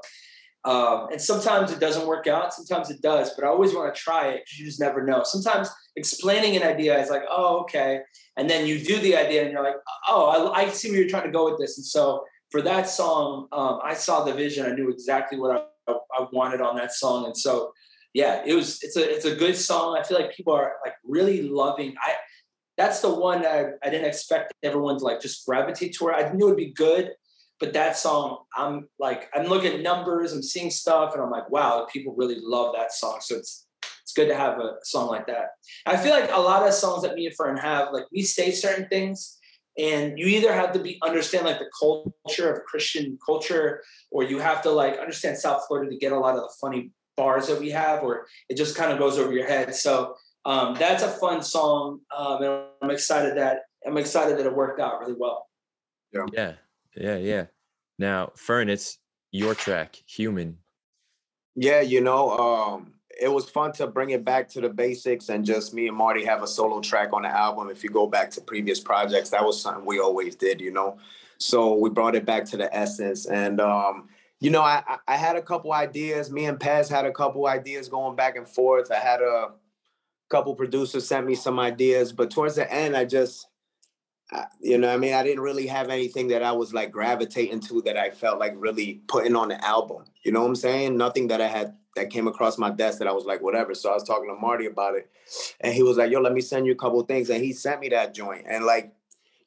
Um, 0.65 1.09
and 1.13 1.21
sometimes 1.21 1.73
it 1.73 1.79
doesn't 1.79 2.07
work 2.07 2.27
out, 2.27 2.55
sometimes 2.55 2.91
it 2.91 3.03
does, 3.03 3.33
but 3.35 3.45
I 3.45 3.49
always 3.49 3.75
want 3.75 3.95
to 3.95 4.01
try 4.01 4.29
it 4.29 4.45
because 4.45 4.59
you 4.59 4.65
just 4.65 4.81
never 4.81 5.05
know. 5.05 5.23
Sometimes 5.23 5.69
explaining 5.95 6.57
an 6.57 6.63
idea 6.63 6.99
is 6.99 7.11
like, 7.11 7.25
oh, 7.29 7.61
okay. 7.61 8.01
And 8.39 8.49
then 8.49 8.67
you 8.67 8.79
do 8.83 8.99
the 8.99 9.15
idea 9.15 9.43
and 9.43 9.53
you're 9.53 9.63
like, 9.63 9.77
oh, 10.09 10.53
I, 10.53 10.63
I 10.63 10.69
see 10.71 10.91
where 10.91 11.01
you're 11.01 11.09
trying 11.09 11.27
to 11.27 11.31
go 11.31 11.51
with 11.51 11.61
this. 11.61 11.77
And 11.77 11.85
so 11.85 12.25
for 12.51 12.63
that 12.63 12.89
song, 12.89 13.49
um, 13.53 13.81
I 13.85 13.95
saw 13.95 14.25
the 14.25 14.33
vision. 14.33 14.65
I 14.65 14.75
knew 14.75 14.89
exactly 14.89 15.39
what 15.39 15.71
I, 15.87 15.93
I 15.93 16.27
wanted 16.33 16.61
on 16.61 16.77
that 16.77 16.93
song. 16.93 17.27
And 17.27 17.37
so, 17.37 17.73
yeah, 18.15 18.43
it 18.47 18.55
was, 18.55 18.83
it's 18.83 18.97
a, 18.97 19.15
it's 19.15 19.25
a 19.27 19.35
good 19.35 19.57
song. 19.57 19.99
I 19.99 20.05
feel 20.05 20.19
like 20.19 20.35
people 20.35 20.55
are 20.55 20.75
like 20.85 20.95
really 21.05 21.43
loving. 21.43 21.95
I, 22.01 22.15
that's 22.77 23.01
the 23.01 23.13
one 23.13 23.45
I, 23.45 23.73
I 23.83 23.91
didn't 23.91 24.07
expect 24.07 24.55
everyone 24.63 24.99
to 24.99 25.05
like 25.05 25.21
just 25.21 25.45
gravitate 25.47 25.95
toward. 25.95 26.15
I 26.15 26.33
knew 26.33 26.47
it'd 26.47 26.57
be 26.57 26.73
good, 26.73 27.11
but 27.61 27.73
that 27.75 27.97
song, 27.97 28.39
I'm 28.57 28.89
like, 28.99 29.29
I'm 29.35 29.47
looking 29.47 29.73
at 29.73 29.81
numbers, 29.81 30.33
I'm 30.33 30.43
seeing 30.43 30.71
stuff, 30.71 31.15
and 31.15 31.23
I'm 31.23 31.31
like, 31.31 31.51
wow, 31.51 31.87
people 31.93 32.15
really 32.17 32.39
love 32.41 32.75
that 32.77 32.93
song. 32.93 33.19
So 33.21 33.37
it's 33.37 33.67
it's 34.03 34.13
good 34.13 34.29
to 34.29 34.37
have 34.37 34.59
a 34.59 34.75
song 34.83 35.09
like 35.09 35.27
that. 35.29 35.53
I 35.87 35.97
feel 35.97 36.11
like 36.11 36.31
a 36.31 36.41
lot 36.41 36.67
of 36.69 36.75
songs 36.75 37.03
that 37.03 37.15
me 37.15 37.27
and 37.27 37.35
Fern 37.35 37.57
have, 37.57 37.89
like 37.91 38.05
we 38.13 38.23
say 38.23 38.51
certain 38.51 38.87
things, 38.89 39.39
and 39.79 40.19
you 40.19 40.27
either 40.27 40.53
have 40.53 40.73
to 40.73 40.79
be 40.79 40.99
understand 41.03 41.47
like 41.47 41.59
the 41.59 41.71
culture 41.81 42.53
of 42.53 42.65
Christian 42.65 43.19
culture, 43.25 43.83
or 44.11 44.25
you 44.25 44.39
have 44.41 44.63
to 44.63 44.71
like 44.71 44.99
understand 44.99 45.39
South 45.39 45.63
Florida 45.67 45.91
to 45.91 45.97
get 45.97 46.13
a 46.13 46.19
lot 46.19 46.35
of 46.35 46.43
the 46.43 46.53
funny 46.61 46.91
bars 47.17 47.47
that 47.49 47.59
we 47.59 47.71
have, 47.71 48.03
or 48.03 48.27
it 48.49 48.57
just 48.57 48.77
kind 48.77 48.93
of 48.93 48.99
goes 48.99 49.19
over 49.19 49.33
your 49.33 49.47
head. 49.47 49.75
So 49.75 50.17
um, 50.45 50.77
that's 50.79 51.03
a 51.03 51.09
fun 51.09 51.43
song, 51.43 52.01
um, 52.17 52.43
and 52.43 52.63
I'm 52.83 52.91
excited 52.91 53.37
that 53.37 53.61
I'm 53.87 53.97
excited 53.97 54.39
that 54.39 54.47
it 54.47 54.55
worked 54.55 54.81
out 54.81 55.01
really 55.01 55.17
well. 55.19 55.49
Yeah, 56.13 56.27
yeah, 56.33 56.55
yeah, 56.97 57.17
yeah. 57.17 57.45
Now, 57.99 58.33
Fern, 58.37 58.69
it's 58.69 58.99
your 59.31 59.55
track, 59.55 59.97
"Human." 60.07 60.59
Yeah, 61.57 61.81
you 61.81 62.01
know, 62.01 62.31
um, 62.31 62.95
it 63.21 63.29
was 63.29 63.49
fun 63.49 63.73
to 63.73 63.87
bring 63.87 64.11
it 64.11 64.25
back 64.25 64.49
to 64.51 64.61
the 64.61 64.69
basics 64.69 65.29
and 65.29 65.45
just 65.45 65.73
me 65.73 65.89
and 65.89 65.97
Marty 65.97 66.25
have 66.25 66.43
a 66.43 66.47
solo 66.47 66.81
track 66.81 67.13
on 67.13 67.23
the 67.23 67.29
album. 67.29 67.71
If 67.71 67.85
you 67.85 67.91
go 67.91 68.07
back 68.07 68.31
to 68.33 68.41
previous 68.41 68.81
projects, 68.81 69.31
that 69.31 69.45
was 69.45 69.61
something 69.61 69.85
we 69.85 70.01
always 70.01 70.35
did, 70.37 70.61
you 70.61 70.73
know. 70.73 70.99
So 71.39 71.75
we 71.75 71.91
brought 71.91 72.15
it 72.15 72.25
back 72.25 72.45
to 72.47 72.57
the 72.57 72.75
essence. 72.75 73.27
And 73.27 73.61
um, 73.61 74.09
you 74.41 74.51
know, 74.51 74.63
I 74.63 74.99
I 75.07 75.17
had 75.17 75.37
a 75.37 75.43
couple 75.43 75.73
ideas. 75.73 76.31
Me 76.31 76.47
and 76.47 76.59
Pez 76.59 76.89
had 76.89 77.07
a 77.07 77.13
couple 77.13 77.47
ideas 77.47 77.89
going 77.89 78.17
back 78.17 78.37
and 78.37 78.49
forth. 78.49 78.91
I 78.91 78.99
had 78.99 79.21
a 79.21 79.53
couple 80.29 80.55
producers 80.55 81.07
sent 81.07 81.27
me 81.27 81.35
some 81.35 81.59
ideas, 81.59 82.13
but 82.13 82.31
towards 82.31 82.57
the 82.57 82.71
end, 82.73 82.97
I 82.97 83.05
just 83.05 83.47
you 84.61 84.79
know, 84.79 84.93
I 84.93 84.97
mean, 84.97 85.15
I 85.15 85.23
didn't 85.23 85.43
really 85.43 85.67
have 85.67 85.91
anything 85.91 86.29
that 86.29 86.43
I 86.43 86.53
was 86.53 86.73
like 86.73 86.91
gravitating 86.91 87.61
to 87.61 87.83
that 87.83 87.97
I 87.97 88.11
felt 88.11 88.39
like 88.39 88.55
really 88.57 89.03
putting 89.07 89.37
on 89.37 89.49
the 89.49 89.65
album. 89.65 90.05
You 90.25 90.33
know 90.33 90.41
what 90.41 90.49
I'm 90.49 90.57
saying? 90.57 90.97
Nothing 90.97 91.29
that 91.29 91.41
I 91.41 91.47
had 91.47 91.77
that 91.97 92.11
came 92.11 92.27
across 92.27 92.59
my 92.59 92.71
desk 92.71 92.99
that 92.99 93.07
I 93.07 93.13
was 93.13 93.25
like, 93.25 93.41
whatever. 93.41 93.75
So 93.75 93.91
I 93.91 93.95
was 93.95 94.03
talking 94.03 94.29
to 94.29 94.35
Marty 94.35 94.67
about 94.67 94.97
it, 94.97 95.09
and 95.61 95.73
he 95.73 95.83
was 95.83 95.97
like, 95.97 96.11
"Yo, 96.11 96.21
let 96.21 96.33
me 96.33 96.41
send 96.41 96.67
you 96.67 96.73
a 96.73 96.77
couple 96.77 97.01
things," 97.03 97.31
and 97.31 97.45
he 97.45 97.53
sent 97.53 97.81
me 97.81 97.89
that 97.91 98.15
joint. 98.15 98.47
And 98.49 98.65
like, 98.65 98.93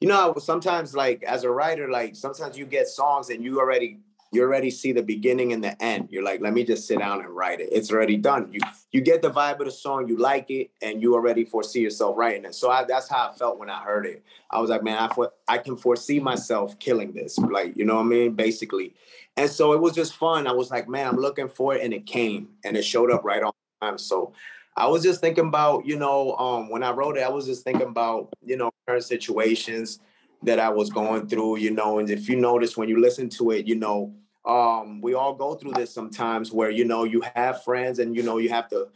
you 0.00 0.08
know, 0.08 0.34
sometimes 0.38 0.94
like 0.94 1.22
as 1.24 1.44
a 1.44 1.50
writer, 1.50 1.90
like 1.90 2.16
sometimes 2.16 2.56
you 2.56 2.64
get 2.64 2.88
songs 2.88 3.28
and 3.30 3.44
you 3.44 3.58
already 3.58 3.98
you 4.30 4.42
already 4.42 4.70
see 4.70 4.92
the 4.92 5.02
beginning 5.02 5.52
and 5.52 5.64
the 5.64 5.80
end. 5.82 6.08
You're 6.10 6.22
like, 6.22 6.40
let 6.40 6.52
me 6.52 6.64
just 6.64 6.86
sit 6.86 6.98
down 6.98 7.20
and 7.20 7.28
write 7.28 7.60
it. 7.60 7.68
It's 7.72 7.90
already 7.90 8.16
done. 8.16 8.50
You 8.52 8.60
you 8.92 9.00
get 9.00 9.22
the 9.22 9.30
vibe 9.30 9.60
of 9.60 9.66
the 9.66 9.70
song, 9.70 10.08
you 10.08 10.16
like 10.16 10.50
it, 10.50 10.70
and 10.82 11.00
you 11.02 11.14
already 11.14 11.44
foresee 11.44 11.80
yourself 11.80 12.16
writing 12.16 12.44
it. 12.44 12.54
So 12.54 12.70
I, 12.70 12.84
that's 12.84 13.08
how 13.08 13.30
I 13.30 13.32
felt 13.32 13.58
when 13.58 13.70
I 13.70 13.80
heard 13.80 14.06
it. 14.06 14.22
I 14.50 14.60
was 14.60 14.70
like, 14.70 14.82
man, 14.82 14.98
I 14.98 15.26
I 15.46 15.58
can 15.58 15.76
foresee 15.76 16.20
myself 16.20 16.78
killing 16.78 17.12
this, 17.12 17.38
like 17.38 17.76
you 17.76 17.84
know 17.84 17.96
what 17.96 18.02
I 18.02 18.06
mean, 18.06 18.34
basically. 18.34 18.94
And 19.36 19.48
so 19.48 19.72
it 19.72 19.80
was 19.80 19.94
just 19.94 20.16
fun. 20.16 20.46
I 20.46 20.52
was 20.52 20.70
like, 20.70 20.88
man, 20.88 21.06
I'm 21.06 21.16
looking 21.16 21.48
for 21.48 21.74
it, 21.74 21.82
and 21.82 21.94
it 21.94 22.06
came, 22.06 22.48
and 22.64 22.76
it 22.76 22.82
showed 22.82 23.10
up 23.10 23.24
right 23.24 23.42
on 23.42 23.52
time. 23.80 23.98
So 23.98 24.32
I 24.76 24.86
was 24.86 25.02
just 25.02 25.20
thinking 25.20 25.48
about, 25.48 25.86
you 25.86 25.96
know, 25.96 26.36
um, 26.36 26.70
when 26.70 26.82
I 26.82 26.92
wrote 26.92 27.16
it, 27.16 27.22
I 27.22 27.28
was 27.28 27.46
just 27.46 27.64
thinking 27.64 27.88
about, 27.88 28.32
you 28.44 28.56
know, 28.56 28.70
current 28.86 29.04
situations 29.04 30.00
that 30.42 30.58
I 30.58 30.68
was 30.68 30.90
going 30.90 31.26
through, 31.26 31.58
you 31.58 31.70
know, 31.70 31.98
and 31.98 32.08
if 32.10 32.28
you 32.28 32.36
notice 32.36 32.76
when 32.76 32.88
you 32.88 33.00
listen 33.00 33.28
to 33.30 33.50
it, 33.50 33.66
you 33.66 33.74
know, 33.74 34.14
um, 34.44 35.00
we 35.00 35.14
all 35.14 35.34
go 35.34 35.54
through 35.54 35.72
this 35.72 35.92
sometimes 35.92 36.52
where, 36.52 36.70
you 36.70 36.84
know, 36.84 37.04
you 37.04 37.22
have 37.34 37.62
friends 37.64 37.98
and, 37.98 38.14
you 38.16 38.22
know, 38.22 38.38
you 38.38 38.48
have 38.48 38.68
to, 38.68 38.88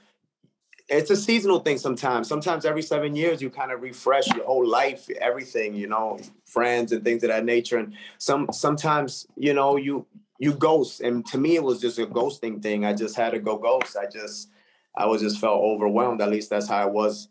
it's 0.88 1.10
a 1.10 1.16
seasonal 1.16 1.60
thing 1.60 1.78
sometimes. 1.78 2.28
Sometimes 2.28 2.64
every 2.64 2.82
seven 2.82 3.16
years 3.16 3.42
you 3.42 3.50
kind 3.50 3.72
of 3.72 3.82
refresh 3.82 4.28
your 4.34 4.44
whole 4.44 4.66
life, 4.66 5.08
everything, 5.20 5.74
you 5.74 5.88
know, 5.88 6.18
friends 6.46 6.92
and 6.92 7.02
things 7.04 7.22
of 7.24 7.30
that 7.30 7.44
nature. 7.44 7.78
And 7.78 7.94
some 8.18 8.48
sometimes, 8.52 9.26
you 9.36 9.54
know, 9.54 9.76
you 9.76 10.06
you 10.38 10.52
ghost. 10.52 11.00
And 11.00 11.24
to 11.26 11.38
me 11.38 11.56
it 11.56 11.62
was 11.62 11.80
just 11.80 11.98
a 11.98 12.06
ghosting 12.06 12.62
thing. 12.62 12.84
I 12.84 12.92
just 12.94 13.16
had 13.16 13.30
to 13.30 13.38
go 13.38 13.56
ghost. 13.56 13.96
I 13.96 14.06
just 14.06 14.50
I 14.94 15.06
was 15.06 15.22
just 15.22 15.40
felt 15.40 15.62
overwhelmed. 15.62 16.20
At 16.20 16.30
least 16.30 16.50
that's 16.50 16.68
how 16.68 16.78
I 16.78 16.86
was 16.86 17.28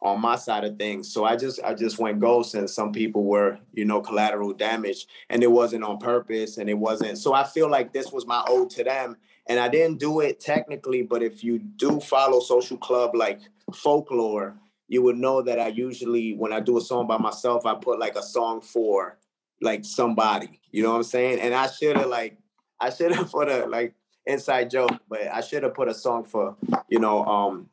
on 0.00 0.20
my 0.20 0.36
side 0.36 0.64
of 0.64 0.78
things. 0.78 1.12
So 1.12 1.24
I 1.24 1.36
just 1.36 1.60
I 1.64 1.74
just 1.74 1.98
went 1.98 2.20
ghost 2.20 2.54
and 2.54 2.70
some 2.70 2.92
people 2.92 3.24
were, 3.24 3.58
you 3.72 3.84
know, 3.84 4.00
collateral 4.00 4.52
damage 4.52 5.06
and 5.28 5.42
it 5.42 5.50
wasn't 5.50 5.84
on 5.84 5.98
purpose 5.98 6.58
and 6.58 6.70
it 6.70 6.78
wasn't. 6.78 7.18
So 7.18 7.34
I 7.34 7.44
feel 7.44 7.68
like 7.68 7.92
this 7.92 8.12
was 8.12 8.26
my 8.26 8.44
ode 8.46 8.70
to 8.70 8.84
them 8.84 9.16
and 9.46 9.58
I 9.58 9.68
didn't 9.68 9.98
do 9.98 10.20
it 10.20 10.40
technically, 10.40 11.02
but 11.02 11.22
if 11.22 11.42
you 11.42 11.58
do 11.58 12.00
follow 12.00 12.40
social 12.40 12.76
club 12.76 13.14
like 13.14 13.40
folklore, 13.74 14.56
you 14.86 15.02
would 15.02 15.16
know 15.16 15.42
that 15.42 15.58
I 15.58 15.68
usually 15.68 16.34
when 16.34 16.52
I 16.52 16.60
do 16.60 16.78
a 16.78 16.80
song 16.80 17.06
by 17.06 17.18
myself, 17.18 17.66
I 17.66 17.74
put 17.74 17.98
like 17.98 18.16
a 18.16 18.22
song 18.22 18.60
for 18.60 19.18
like 19.60 19.84
somebody. 19.84 20.60
You 20.70 20.84
know 20.84 20.90
what 20.90 20.98
I'm 20.98 21.02
saying? 21.02 21.40
And 21.40 21.54
I 21.54 21.66
should 21.66 21.96
have 21.96 22.08
like 22.08 22.38
I 22.80 22.90
should 22.90 23.12
have 23.12 23.30
put 23.32 23.48
a 23.48 23.66
like 23.66 23.94
inside 24.26 24.70
joke, 24.70 24.92
but 25.08 25.22
I 25.26 25.40
should 25.40 25.64
have 25.64 25.74
put 25.74 25.88
a 25.88 25.94
song 25.94 26.24
for, 26.24 26.54
you 26.88 27.00
know, 27.00 27.24
um 27.24 27.68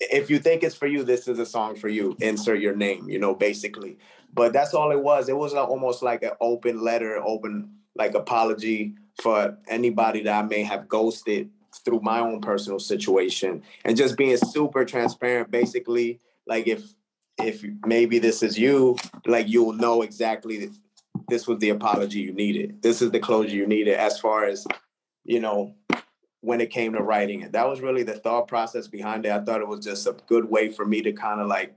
if 0.00 0.30
you 0.30 0.38
think 0.38 0.62
it's 0.62 0.74
for 0.74 0.86
you, 0.86 1.04
this 1.04 1.28
is 1.28 1.38
a 1.38 1.46
song 1.46 1.76
for 1.76 1.88
you. 1.88 2.16
Insert 2.20 2.60
your 2.60 2.74
name, 2.74 3.08
you 3.08 3.18
know, 3.18 3.34
basically. 3.34 3.98
But 4.32 4.52
that's 4.52 4.74
all 4.74 4.90
it 4.92 5.02
was. 5.02 5.28
It 5.28 5.36
was 5.36 5.54
almost 5.54 6.02
like 6.02 6.22
an 6.22 6.32
open 6.40 6.82
letter, 6.82 7.20
open 7.22 7.74
like 7.94 8.14
apology 8.14 8.94
for 9.20 9.58
anybody 9.68 10.22
that 10.22 10.44
I 10.44 10.46
may 10.46 10.62
have 10.62 10.88
ghosted 10.88 11.50
through 11.84 12.00
my 12.00 12.20
own 12.20 12.40
personal 12.40 12.78
situation, 12.78 13.62
and 13.84 13.96
just 13.96 14.16
being 14.16 14.36
super 14.36 14.84
transparent. 14.84 15.50
Basically, 15.50 16.20
like 16.46 16.66
if 16.66 16.94
if 17.38 17.64
maybe 17.84 18.18
this 18.18 18.42
is 18.42 18.58
you, 18.58 18.96
like 19.26 19.48
you'll 19.48 19.72
know 19.72 20.02
exactly 20.02 20.70
this 21.28 21.46
was 21.46 21.58
the 21.58 21.70
apology 21.70 22.20
you 22.20 22.32
needed. 22.32 22.82
This 22.82 23.02
is 23.02 23.10
the 23.10 23.20
closure 23.20 23.54
you 23.54 23.66
needed 23.66 23.94
as 23.94 24.18
far 24.18 24.44
as 24.44 24.66
you 25.24 25.40
know 25.40 25.74
when 26.42 26.60
it 26.60 26.70
came 26.70 26.92
to 26.92 27.02
writing 27.02 27.42
it. 27.42 27.52
That 27.52 27.68
was 27.68 27.80
really 27.80 28.02
the 28.02 28.14
thought 28.14 28.48
process 28.48 28.88
behind 28.88 29.26
it. 29.26 29.32
I 29.32 29.40
thought 29.40 29.60
it 29.60 29.68
was 29.68 29.80
just 29.80 30.06
a 30.06 30.16
good 30.26 30.48
way 30.48 30.70
for 30.70 30.86
me 30.86 31.02
to 31.02 31.12
kind 31.12 31.40
of 31.40 31.48
like 31.48 31.74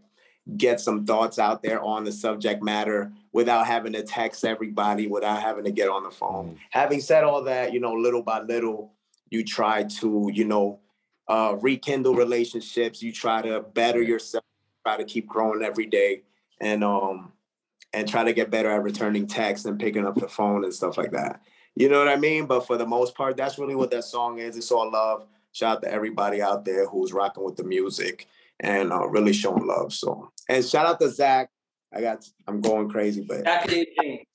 get 0.58 0.80
some 0.80 1.06
thoughts 1.06 1.40
out 1.40 1.64
there 1.64 1.82
on 1.82 2.04
the 2.04 2.12
subject 2.12 2.64
matter 2.64 3.12
without 3.32 3.66
having 3.66 3.94
to 3.94 4.04
text 4.04 4.46
everybody, 4.46 5.08
without 5.08 5.42
having 5.42 5.64
to 5.66 5.72
get 5.72 5.90
on 5.90 6.04
the 6.04 6.12
phone. 6.12 6.52
Mm. 6.52 6.58
Having 6.70 7.02
said 7.02 7.24
all 7.24 7.44
that, 7.44 7.74
you 7.74 7.80
know, 7.80 7.94
little 7.94 8.22
by 8.22 8.42
little, 8.42 8.94
you 9.30 9.44
try 9.44 9.84
to, 9.84 10.30
you 10.34 10.46
know, 10.46 10.80
uh, 11.28 11.56
rekindle 11.60 12.16
relationships. 12.16 13.02
You 13.02 13.12
try 13.12 13.42
to 13.42 13.62
better 13.62 14.02
yourself, 14.02 14.44
try 14.86 14.98
to 14.98 15.06
keep 15.06 15.28
growing 15.28 15.64
every 15.64 15.86
day, 15.86 16.24
and 16.60 16.84
um, 16.84 17.32
and 17.94 18.08
try 18.08 18.24
to 18.24 18.34
get 18.34 18.52
better 18.52 18.70
at 18.70 18.84
returning 18.84 19.28
texts 19.28 19.66
and 19.66 19.80
picking 19.80 20.06
up 20.06 20.16
the 20.16 20.28
phone 20.28 20.64
and 20.64 20.74
stuff 20.74 20.98
like 20.98 21.12
that. 21.12 21.42
You 21.76 21.90
know 21.90 22.00
what 22.00 22.08
I 22.08 22.18
mean? 22.18 22.46
But 22.46 22.68
for 22.68 22.78
the 22.78 22.86
most 22.86 23.16
part, 23.16 23.36
that's 23.36 23.58
really 23.58 23.76
what 23.76 23.92
that 23.92 24.04
song 24.04 24.40
is. 24.40 24.58
It's 24.58 24.72
all 24.72 24.92
love. 24.92 25.26
Shout 25.52 25.78
out 25.78 25.84
to 25.84 25.92
everybody 25.92 26.42
out 26.42 26.66
there 26.66 26.88
who's 26.88 27.14
rocking 27.14 27.44
with 27.44 27.56
the 27.56 27.64
music 27.64 28.28
and 28.60 28.92
uh, 28.92 29.08
really 29.08 29.34
showing 29.34 29.66
love. 29.66 29.94
So, 29.94 30.32
and 30.50 30.64
shout 30.66 30.86
out 30.86 31.00
to 31.00 31.10
Zach. 31.10 31.50
I 31.94 32.02
got, 32.02 32.26
I'm 32.48 32.62
going 32.62 32.90
crazy, 32.90 33.24
but 33.28 33.44
Zach 33.44 33.68
Dave 33.68 33.88
James. 34.02 34.26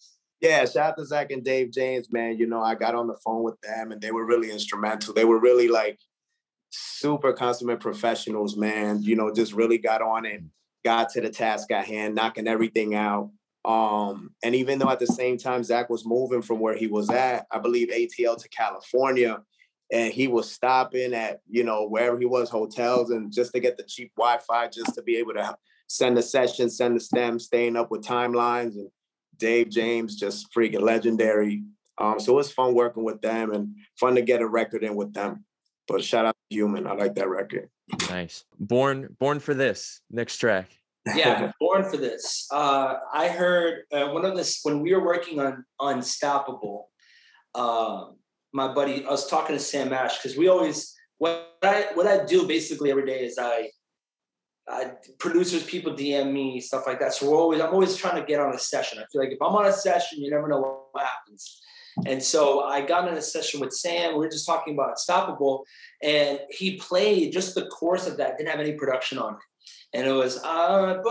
Yeah, 0.40 0.64
shout 0.64 0.90
out 0.90 0.96
to 0.98 1.04
Zach 1.04 1.32
and 1.32 1.44
Dave 1.44 1.72
James, 1.72 2.12
man. 2.12 2.38
You 2.38 2.46
know, 2.46 2.62
I 2.62 2.76
got 2.76 2.94
on 2.94 3.08
the 3.08 3.16
phone 3.24 3.42
with 3.42 3.60
them 3.60 3.90
and 3.90 4.00
they 4.00 4.12
were 4.12 4.24
really 4.24 4.50
instrumental. 4.50 5.12
They 5.12 5.24
were 5.24 5.40
really 5.40 5.66
like 5.66 5.98
super 6.70 7.32
consummate 7.32 7.80
professionals, 7.80 8.56
man. 8.56 9.02
You 9.02 9.16
know, 9.16 9.32
just 9.32 9.52
really 9.52 9.78
got 9.78 10.02
on 10.02 10.26
it, 10.26 10.42
got 10.84 11.08
to 11.10 11.20
the 11.20 11.30
task 11.30 11.72
at 11.72 11.86
hand, 11.86 12.14
knocking 12.14 12.46
everything 12.46 12.94
out. 12.94 13.30
Um, 13.68 14.30
and 14.42 14.54
even 14.54 14.78
though 14.78 14.88
at 14.88 14.98
the 14.98 15.06
same 15.06 15.36
time 15.36 15.62
Zach 15.62 15.90
was 15.90 16.06
moving 16.06 16.40
from 16.40 16.58
where 16.58 16.74
he 16.74 16.86
was 16.86 17.10
at, 17.10 17.46
I 17.52 17.58
believe 17.58 17.88
ATL 17.88 18.40
to 18.40 18.48
California, 18.48 19.42
and 19.92 20.10
he 20.10 20.26
was 20.26 20.50
stopping 20.50 21.12
at 21.12 21.40
you 21.46 21.64
know 21.64 21.86
wherever 21.86 22.18
he 22.18 22.24
was, 22.24 22.48
hotels, 22.48 23.10
and 23.10 23.30
just 23.30 23.52
to 23.52 23.60
get 23.60 23.76
the 23.76 23.82
cheap 23.82 24.10
Wi-Fi, 24.16 24.68
just 24.68 24.94
to 24.94 25.02
be 25.02 25.16
able 25.16 25.34
to 25.34 25.54
send 25.86 26.16
the 26.16 26.22
session, 26.22 26.70
send 26.70 26.96
the 26.96 27.00
stem, 27.00 27.38
staying 27.38 27.76
up 27.76 27.90
with 27.90 28.02
timelines. 28.02 28.74
And 28.74 28.88
Dave 29.36 29.68
James, 29.68 30.16
just 30.16 30.50
freaking 30.52 30.80
legendary. 30.80 31.62
Um, 31.98 32.18
so 32.18 32.32
it 32.32 32.36
was 32.36 32.50
fun 32.50 32.74
working 32.74 33.04
with 33.04 33.20
them 33.20 33.52
and 33.52 33.74
fun 34.00 34.14
to 34.14 34.22
get 34.22 34.40
a 34.40 34.48
record 34.48 34.82
in 34.82 34.96
with 34.96 35.12
them. 35.12 35.44
But 35.86 36.02
shout 36.02 36.24
out 36.24 36.36
to 36.50 36.56
Human, 36.56 36.86
I 36.86 36.94
like 36.94 37.16
that 37.16 37.28
record. 37.28 37.68
Nice. 38.08 38.44
Born, 38.58 39.14
born 39.18 39.40
for 39.40 39.52
this 39.52 40.00
next 40.10 40.38
track 40.38 40.70
yeah, 41.14 41.52
born 41.60 41.88
for 41.88 41.96
this. 41.96 42.46
Uh, 42.52 42.94
I 43.12 43.28
heard 43.28 43.82
uh, 43.92 44.08
one 44.08 44.24
of 44.24 44.36
this 44.36 44.60
when 44.62 44.80
we 44.80 44.94
were 44.94 45.04
working 45.04 45.40
on 45.40 45.64
Unstoppable. 45.80 46.88
Uh, 47.54 48.06
my 48.52 48.72
buddy, 48.72 49.04
I 49.04 49.10
was 49.10 49.28
talking 49.28 49.56
to 49.56 49.62
Sam 49.62 49.92
Ash 49.92 50.18
because 50.18 50.36
we 50.36 50.48
always 50.48 50.94
what 51.18 51.58
I 51.62 51.86
what 51.94 52.06
I 52.06 52.24
do 52.24 52.46
basically 52.46 52.90
every 52.90 53.06
day 53.06 53.24
is 53.24 53.38
I, 53.38 53.68
I 54.68 54.92
producers 55.18 55.64
people 55.64 55.92
DM 55.94 56.32
me 56.32 56.60
stuff 56.60 56.84
like 56.86 57.00
that. 57.00 57.14
So 57.14 57.30
we're 57.30 57.36
always 57.38 57.60
I'm 57.60 57.72
always 57.72 57.96
trying 57.96 58.20
to 58.20 58.26
get 58.26 58.40
on 58.40 58.54
a 58.54 58.58
session. 58.58 58.98
I 58.98 59.04
feel 59.12 59.22
like 59.22 59.32
if 59.32 59.42
I'm 59.42 59.54
on 59.54 59.66
a 59.66 59.72
session, 59.72 60.20
you 60.20 60.30
never 60.30 60.48
know 60.48 60.86
what 60.92 61.04
happens. 61.04 61.60
And 62.06 62.22
so 62.22 62.62
I 62.62 62.82
got 62.82 63.08
in 63.08 63.14
a 63.14 63.22
session 63.22 63.58
with 63.58 63.72
Sam. 63.72 64.12
We 64.12 64.18
were 64.20 64.28
just 64.28 64.46
talking 64.46 64.74
about 64.74 64.90
Unstoppable, 64.90 65.64
and 66.00 66.38
he 66.50 66.76
played 66.76 67.32
just 67.32 67.56
the 67.56 67.66
course 67.66 68.06
of 68.06 68.16
that. 68.18 68.38
Didn't 68.38 68.50
have 68.50 68.60
any 68.60 68.72
production 68.72 69.18
on 69.18 69.34
it 69.34 69.40
and 69.94 70.06
it 70.06 70.12
was 70.12 70.42
uh, 70.44 71.02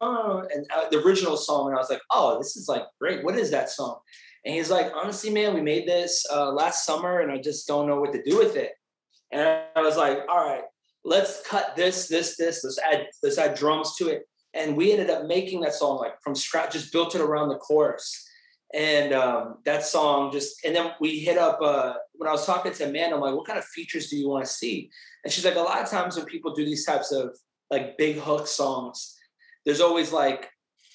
and 0.00 0.66
uh, 0.74 0.88
the 0.90 0.98
original 1.04 1.36
song 1.36 1.68
and 1.68 1.76
i 1.76 1.78
was 1.78 1.90
like 1.90 2.00
oh 2.10 2.38
this 2.38 2.56
is 2.56 2.68
like 2.68 2.84
great. 3.00 3.24
What 3.24 3.38
is 3.38 3.50
that 3.50 3.70
song? 3.70 3.98
And 4.44 4.54
he's 4.54 4.70
like 4.70 4.92
honestly 4.94 5.30
man 5.30 5.54
we 5.54 5.60
made 5.60 5.86
this 5.86 6.26
uh, 6.32 6.50
last 6.50 6.84
summer 6.84 7.20
and 7.20 7.30
i 7.30 7.38
just 7.38 7.66
don't 7.66 7.86
know 7.86 8.00
what 8.00 8.12
to 8.12 8.22
do 8.22 8.36
with 8.38 8.56
it. 8.56 8.72
And 9.30 9.42
i 9.76 9.80
was 9.80 9.96
like 9.96 10.18
all 10.28 10.44
right 10.44 10.64
let's 11.04 11.42
cut 11.46 11.74
this 11.76 12.08
this 12.08 12.36
this 12.36 12.62
let's 12.64 12.78
add 12.78 13.06
let's 13.22 13.38
add 13.38 13.54
drums 13.54 13.96
to 13.96 14.08
it. 14.08 14.22
And 14.54 14.76
we 14.76 14.92
ended 14.92 15.10
up 15.10 15.26
making 15.26 15.60
that 15.62 15.74
song 15.74 15.98
like 15.98 16.20
from 16.22 16.34
scratch, 16.34 16.72
just 16.72 16.92
built 16.92 17.14
it 17.14 17.20
around 17.20 17.48
the 17.48 17.56
chorus. 17.56 18.28
And 18.74 19.12
um, 19.12 19.58
that 19.64 19.84
song 19.84 20.32
just, 20.32 20.64
and 20.64 20.74
then 20.74 20.92
we 21.00 21.18
hit 21.18 21.36
up, 21.36 21.60
uh, 21.60 21.94
when 22.14 22.28
I 22.28 22.32
was 22.32 22.46
talking 22.46 22.72
to 22.72 22.88
Amanda, 22.88 23.16
I'm 23.16 23.20
like, 23.20 23.34
what 23.34 23.46
kind 23.46 23.58
of 23.58 23.64
features 23.66 24.08
do 24.08 24.16
you 24.16 24.28
want 24.28 24.44
to 24.44 24.50
see? 24.50 24.90
And 25.24 25.32
she's 25.32 25.44
like, 25.44 25.56
a 25.56 25.60
lot 25.60 25.82
of 25.82 25.90
times 25.90 26.16
when 26.16 26.24
people 26.24 26.54
do 26.54 26.64
these 26.64 26.86
types 26.86 27.12
of 27.12 27.36
like 27.72 27.98
big 27.98 28.16
hook 28.16 28.46
songs, 28.46 29.16
there's 29.64 29.80
always 29.80 30.12
like, 30.12 30.48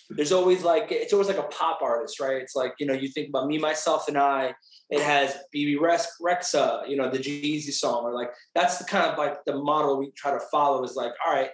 there's 0.10 0.32
always 0.32 0.64
like, 0.64 0.88
it's 0.92 1.12
always 1.12 1.28
like 1.28 1.38
a 1.38 1.44
pop 1.44 1.82
artist, 1.82 2.20
right? 2.22 2.42
It's 2.42 2.56
like, 2.56 2.74
you 2.80 2.86
know, 2.86 2.94
you 2.94 3.10
think 3.10 3.28
about 3.30 3.48
me, 3.48 3.58
myself, 3.58 4.08
and 4.08 4.18
I, 4.18 4.54
it 4.90 5.02
has 5.02 5.34
BB 5.54 5.78
Bebe 5.78 6.06
Rexha, 6.22 6.88
you 6.88 6.96
know, 6.96 7.10
the 7.10 7.20
G-Eazy 7.20 7.74
song, 7.74 8.06
or 8.06 8.14
like, 8.14 8.30
that's 8.56 8.78
the 8.78 8.86
kind 8.86 9.06
of 9.06 9.18
like 9.18 9.44
the 9.46 9.58
model 9.58 9.98
we 9.98 10.12
try 10.12 10.32
to 10.32 10.40
follow 10.50 10.84
is 10.84 10.96
like, 10.96 11.12
all 11.26 11.34
right, 11.34 11.50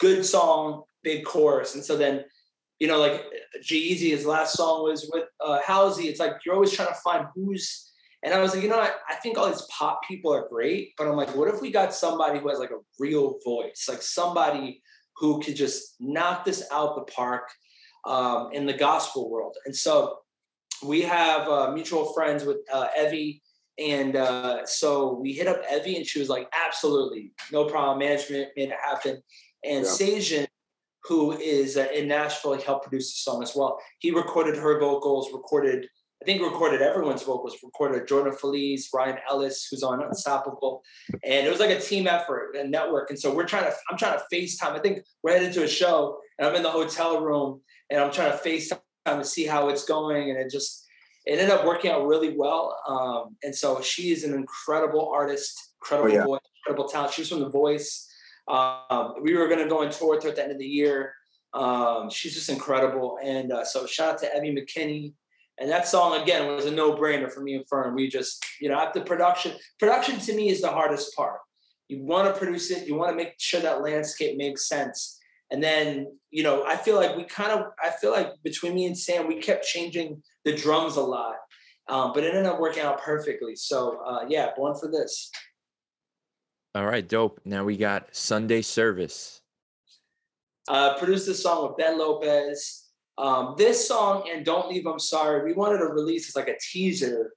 good 0.00 0.26
song, 0.26 0.82
big 1.02 1.24
chorus. 1.24 1.76
And 1.76 1.84
so 1.84 1.96
then, 1.96 2.24
you 2.78 2.88
know, 2.88 2.98
like 2.98 3.24
G-Eazy, 3.62 4.10
his 4.10 4.26
last 4.26 4.54
song 4.54 4.82
was 4.82 5.08
with 5.10 5.24
uh, 5.40 5.60
Halsey. 5.64 6.08
It's 6.08 6.20
like 6.20 6.32
you're 6.44 6.54
always 6.54 6.72
trying 6.72 6.88
to 6.88 6.94
find 6.94 7.26
who's. 7.34 7.90
And 8.24 8.32
I 8.32 8.40
was 8.40 8.54
like, 8.54 8.62
you 8.62 8.70
know, 8.70 8.80
I, 8.80 8.90
I 9.08 9.16
think 9.16 9.36
all 9.36 9.48
these 9.48 9.66
pop 9.70 10.00
people 10.08 10.32
are 10.32 10.48
great, 10.48 10.94
but 10.96 11.06
I'm 11.06 11.16
like, 11.16 11.34
what 11.36 11.52
if 11.52 11.60
we 11.60 11.70
got 11.70 11.94
somebody 11.94 12.38
who 12.40 12.48
has 12.48 12.58
like 12.58 12.70
a 12.70 12.82
real 12.98 13.38
voice, 13.44 13.86
like 13.88 14.00
somebody 14.00 14.82
who 15.16 15.40
could 15.40 15.54
just 15.54 15.96
knock 16.00 16.44
this 16.44 16.66
out 16.72 16.96
the 16.96 17.12
park 17.12 17.48
um, 18.06 18.48
in 18.52 18.64
the 18.64 18.72
gospel 18.72 19.30
world? 19.30 19.56
And 19.66 19.76
so 19.76 20.18
we 20.82 21.02
have 21.02 21.48
uh, 21.48 21.70
mutual 21.72 22.12
friends 22.14 22.44
with 22.44 22.56
uh, 22.72 22.88
Evvie. 22.98 23.42
And 23.78 24.16
uh, 24.16 24.64
so 24.64 25.18
we 25.20 25.32
hit 25.32 25.48
up 25.48 25.62
Evvie, 25.66 25.96
and 25.96 26.06
she 26.06 26.20
was 26.20 26.28
like, 26.28 26.48
absolutely, 26.66 27.32
no 27.52 27.66
problem. 27.66 27.98
Management 27.98 28.50
made 28.56 28.70
it 28.70 28.76
happen. 28.82 29.20
And 29.64 29.84
yeah. 29.84 29.90
Sajan, 29.90 30.46
who 31.04 31.32
is 31.32 31.76
uh, 31.76 31.88
in 31.92 32.08
Nashville, 32.08 32.54
he 32.54 32.62
helped 32.62 32.84
produce 32.84 33.12
the 33.12 33.30
song 33.30 33.42
as 33.42 33.54
well. 33.54 33.78
He 33.98 34.12
recorded 34.12 34.56
her 34.56 34.78
vocals, 34.78 35.30
recorded, 35.32 35.88
I 36.24 36.26
think 36.26 36.40
recorded 36.40 36.80
everyone's 36.80 37.22
vocals, 37.22 37.54
recorded 37.62 38.08
Jordan 38.08 38.32
Feliz, 38.32 38.88
Ryan 38.94 39.18
Ellis, 39.28 39.68
who's 39.70 39.82
on 39.82 40.02
Unstoppable. 40.02 40.82
And 41.22 41.46
it 41.46 41.50
was 41.50 41.60
like 41.60 41.68
a 41.68 41.78
team 41.78 42.06
effort 42.06 42.56
and 42.58 42.70
network. 42.70 43.10
And 43.10 43.18
so 43.18 43.34
we're 43.34 43.44
trying 43.44 43.64
to, 43.64 43.74
I'm 43.90 43.98
trying 43.98 44.18
to 44.18 44.24
FaceTime. 44.34 44.70
I 44.70 44.78
think 44.78 45.04
we're 45.22 45.32
headed 45.32 45.52
to 45.52 45.64
a 45.64 45.68
show 45.68 46.16
and 46.38 46.48
I'm 46.48 46.54
in 46.54 46.62
the 46.62 46.70
hotel 46.70 47.20
room 47.20 47.60
and 47.90 48.00
I'm 48.00 48.10
trying 48.10 48.32
to 48.32 48.38
FaceTime 48.38 48.78
to 49.06 49.22
see 49.22 49.44
how 49.44 49.68
it's 49.68 49.84
going. 49.84 50.30
And 50.30 50.38
it 50.38 50.50
just, 50.50 50.86
it 51.26 51.32
ended 51.32 51.50
up 51.50 51.66
working 51.66 51.90
out 51.90 52.06
really 52.06 52.34
well. 52.34 52.74
Um, 52.88 53.36
and 53.42 53.54
so 53.54 53.82
she 53.82 54.10
is 54.10 54.24
an 54.24 54.32
incredible 54.32 55.12
artist, 55.14 55.74
incredible 55.82 56.10
oh, 56.10 56.14
yeah. 56.14 56.24
voice, 56.24 56.40
incredible 56.64 56.88
talent. 56.88 57.12
She's 57.12 57.28
from 57.28 57.40
The 57.40 57.50
Voice. 57.50 58.10
Um, 58.48 59.16
we 59.20 59.34
were 59.36 59.46
going 59.48 59.62
to 59.62 59.68
go 59.68 59.82
on 59.84 59.90
tour 59.90 60.14
with 60.14 60.22
her 60.22 60.30
at 60.30 60.36
the 60.36 60.42
end 60.42 60.52
of 60.52 60.58
the 60.58 60.64
year. 60.64 61.12
Um, 61.52 62.08
she's 62.08 62.32
just 62.32 62.48
incredible. 62.48 63.18
And 63.22 63.52
uh, 63.52 63.66
so 63.66 63.84
shout 63.84 64.14
out 64.14 64.18
to 64.20 64.26
Evvie 64.34 64.58
McKinney. 64.58 65.12
And 65.58 65.70
that 65.70 65.86
song 65.86 66.20
again 66.20 66.46
was 66.48 66.66
a 66.66 66.70
no-brainer 66.70 67.32
for 67.32 67.40
me 67.40 67.54
and 67.54 67.68
Fern. 67.68 67.94
We 67.94 68.08
just, 68.08 68.44
you 68.60 68.68
know, 68.68 68.76
after 68.76 69.00
production, 69.00 69.52
production 69.78 70.18
to 70.20 70.34
me 70.34 70.48
is 70.48 70.60
the 70.60 70.70
hardest 70.70 71.14
part. 71.14 71.38
You 71.88 72.02
want 72.02 72.32
to 72.32 72.38
produce 72.38 72.70
it, 72.70 72.88
you 72.88 72.96
want 72.96 73.10
to 73.10 73.16
make 73.16 73.34
sure 73.38 73.60
that 73.60 73.82
landscape 73.82 74.36
makes 74.36 74.68
sense. 74.68 75.18
And 75.50 75.62
then, 75.62 76.18
you 76.30 76.42
know, 76.42 76.64
I 76.64 76.76
feel 76.76 76.96
like 76.96 77.16
we 77.16 77.24
kind 77.24 77.52
of, 77.52 77.66
I 77.80 77.90
feel 77.90 78.10
like 78.10 78.30
between 78.42 78.74
me 78.74 78.86
and 78.86 78.98
Sam, 78.98 79.28
we 79.28 79.36
kept 79.36 79.64
changing 79.64 80.22
the 80.44 80.56
drums 80.56 80.96
a 80.96 81.02
lot, 81.02 81.36
um, 81.88 82.12
but 82.12 82.24
it 82.24 82.34
ended 82.34 82.46
up 82.46 82.58
working 82.58 82.82
out 82.82 83.00
perfectly. 83.00 83.54
So, 83.54 84.00
uh, 84.04 84.24
yeah, 84.28 84.48
born 84.56 84.74
for 84.74 84.90
this. 84.90 85.30
All 86.74 86.86
right, 86.86 87.06
dope. 87.06 87.40
Now 87.44 87.62
we 87.62 87.76
got 87.76 88.16
Sunday 88.16 88.62
Service. 88.62 89.42
Uh, 90.66 90.98
produced 90.98 91.26
this 91.26 91.42
song 91.42 91.68
with 91.68 91.76
Ben 91.76 91.98
Lopez. 91.98 92.83
Um, 93.16 93.54
this 93.56 93.86
song 93.86 94.28
and 94.32 94.44
Don't 94.44 94.68
Leave 94.68 94.86
I'm 94.86 94.98
Sorry, 94.98 95.44
we 95.44 95.52
wanted 95.52 95.78
to 95.78 95.86
release 95.86 96.28
as 96.28 96.36
like 96.36 96.48
a 96.48 96.58
teaser 96.60 97.32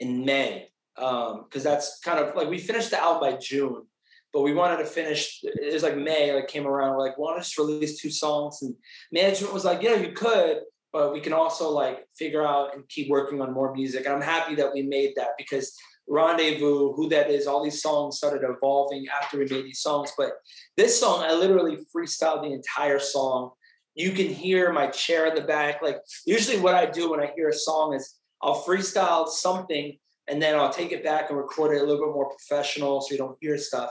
in 0.00 0.24
May. 0.24 0.68
Um, 0.96 1.44
because 1.44 1.62
that's 1.62 2.00
kind 2.00 2.18
of 2.18 2.34
like 2.34 2.48
we 2.48 2.58
finished 2.58 2.90
the 2.90 3.00
album 3.00 3.30
by 3.30 3.38
June, 3.38 3.84
but 4.32 4.42
we 4.42 4.52
wanted 4.52 4.78
to 4.78 4.84
finish 4.84 5.40
it 5.42 5.72
was 5.72 5.84
like 5.84 5.96
May, 5.96 6.34
like 6.34 6.48
came 6.48 6.66
around, 6.66 6.96
we're 6.96 7.06
like, 7.06 7.18
want 7.18 7.38
us 7.38 7.52
to 7.52 7.62
release 7.64 8.00
two 8.00 8.10
songs. 8.10 8.62
And 8.62 8.74
management 9.12 9.54
was 9.54 9.64
like, 9.64 9.80
yeah, 9.80 9.94
you 9.94 10.12
could, 10.12 10.58
but 10.92 11.12
we 11.12 11.20
can 11.20 11.32
also 11.32 11.70
like 11.70 12.04
figure 12.16 12.44
out 12.44 12.74
and 12.74 12.88
keep 12.88 13.08
working 13.08 13.40
on 13.40 13.54
more 13.54 13.72
music. 13.74 14.06
And 14.06 14.14
I'm 14.14 14.22
happy 14.22 14.56
that 14.56 14.72
we 14.72 14.82
made 14.82 15.12
that 15.16 15.30
because 15.38 15.76
Rendezvous, 16.08 16.94
Who 16.94 17.08
That 17.10 17.30
Is, 17.30 17.46
all 17.46 17.62
these 17.62 17.82
songs 17.82 18.16
started 18.16 18.42
evolving 18.48 19.06
after 19.22 19.38
we 19.38 19.44
made 19.44 19.64
these 19.64 19.80
songs. 19.80 20.12
But 20.16 20.32
this 20.76 20.98
song, 20.98 21.22
I 21.22 21.34
literally 21.34 21.78
freestyled 21.94 22.42
the 22.42 22.52
entire 22.52 22.98
song. 22.98 23.52
You 23.98 24.12
can 24.12 24.28
hear 24.28 24.72
my 24.72 24.86
chair 24.86 25.26
in 25.26 25.34
the 25.34 25.40
back. 25.40 25.82
Like 25.82 25.98
usually 26.24 26.60
what 26.60 26.74
I 26.74 26.86
do 26.86 27.10
when 27.10 27.20
I 27.20 27.32
hear 27.34 27.48
a 27.48 27.52
song 27.52 27.94
is 27.94 28.14
I'll 28.40 28.62
freestyle 28.62 29.26
something 29.28 29.98
and 30.28 30.40
then 30.40 30.54
I'll 30.54 30.72
take 30.72 30.92
it 30.92 31.02
back 31.02 31.28
and 31.28 31.36
record 31.36 31.74
it 31.74 31.82
a 31.82 31.84
little 31.84 32.06
bit 32.06 32.14
more 32.14 32.30
professional 32.30 33.00
so 33.00 33.12
you 33.12 33.18
don't 33.18 33.36
hear 33.40 33.58
stuff. 33.58 33.90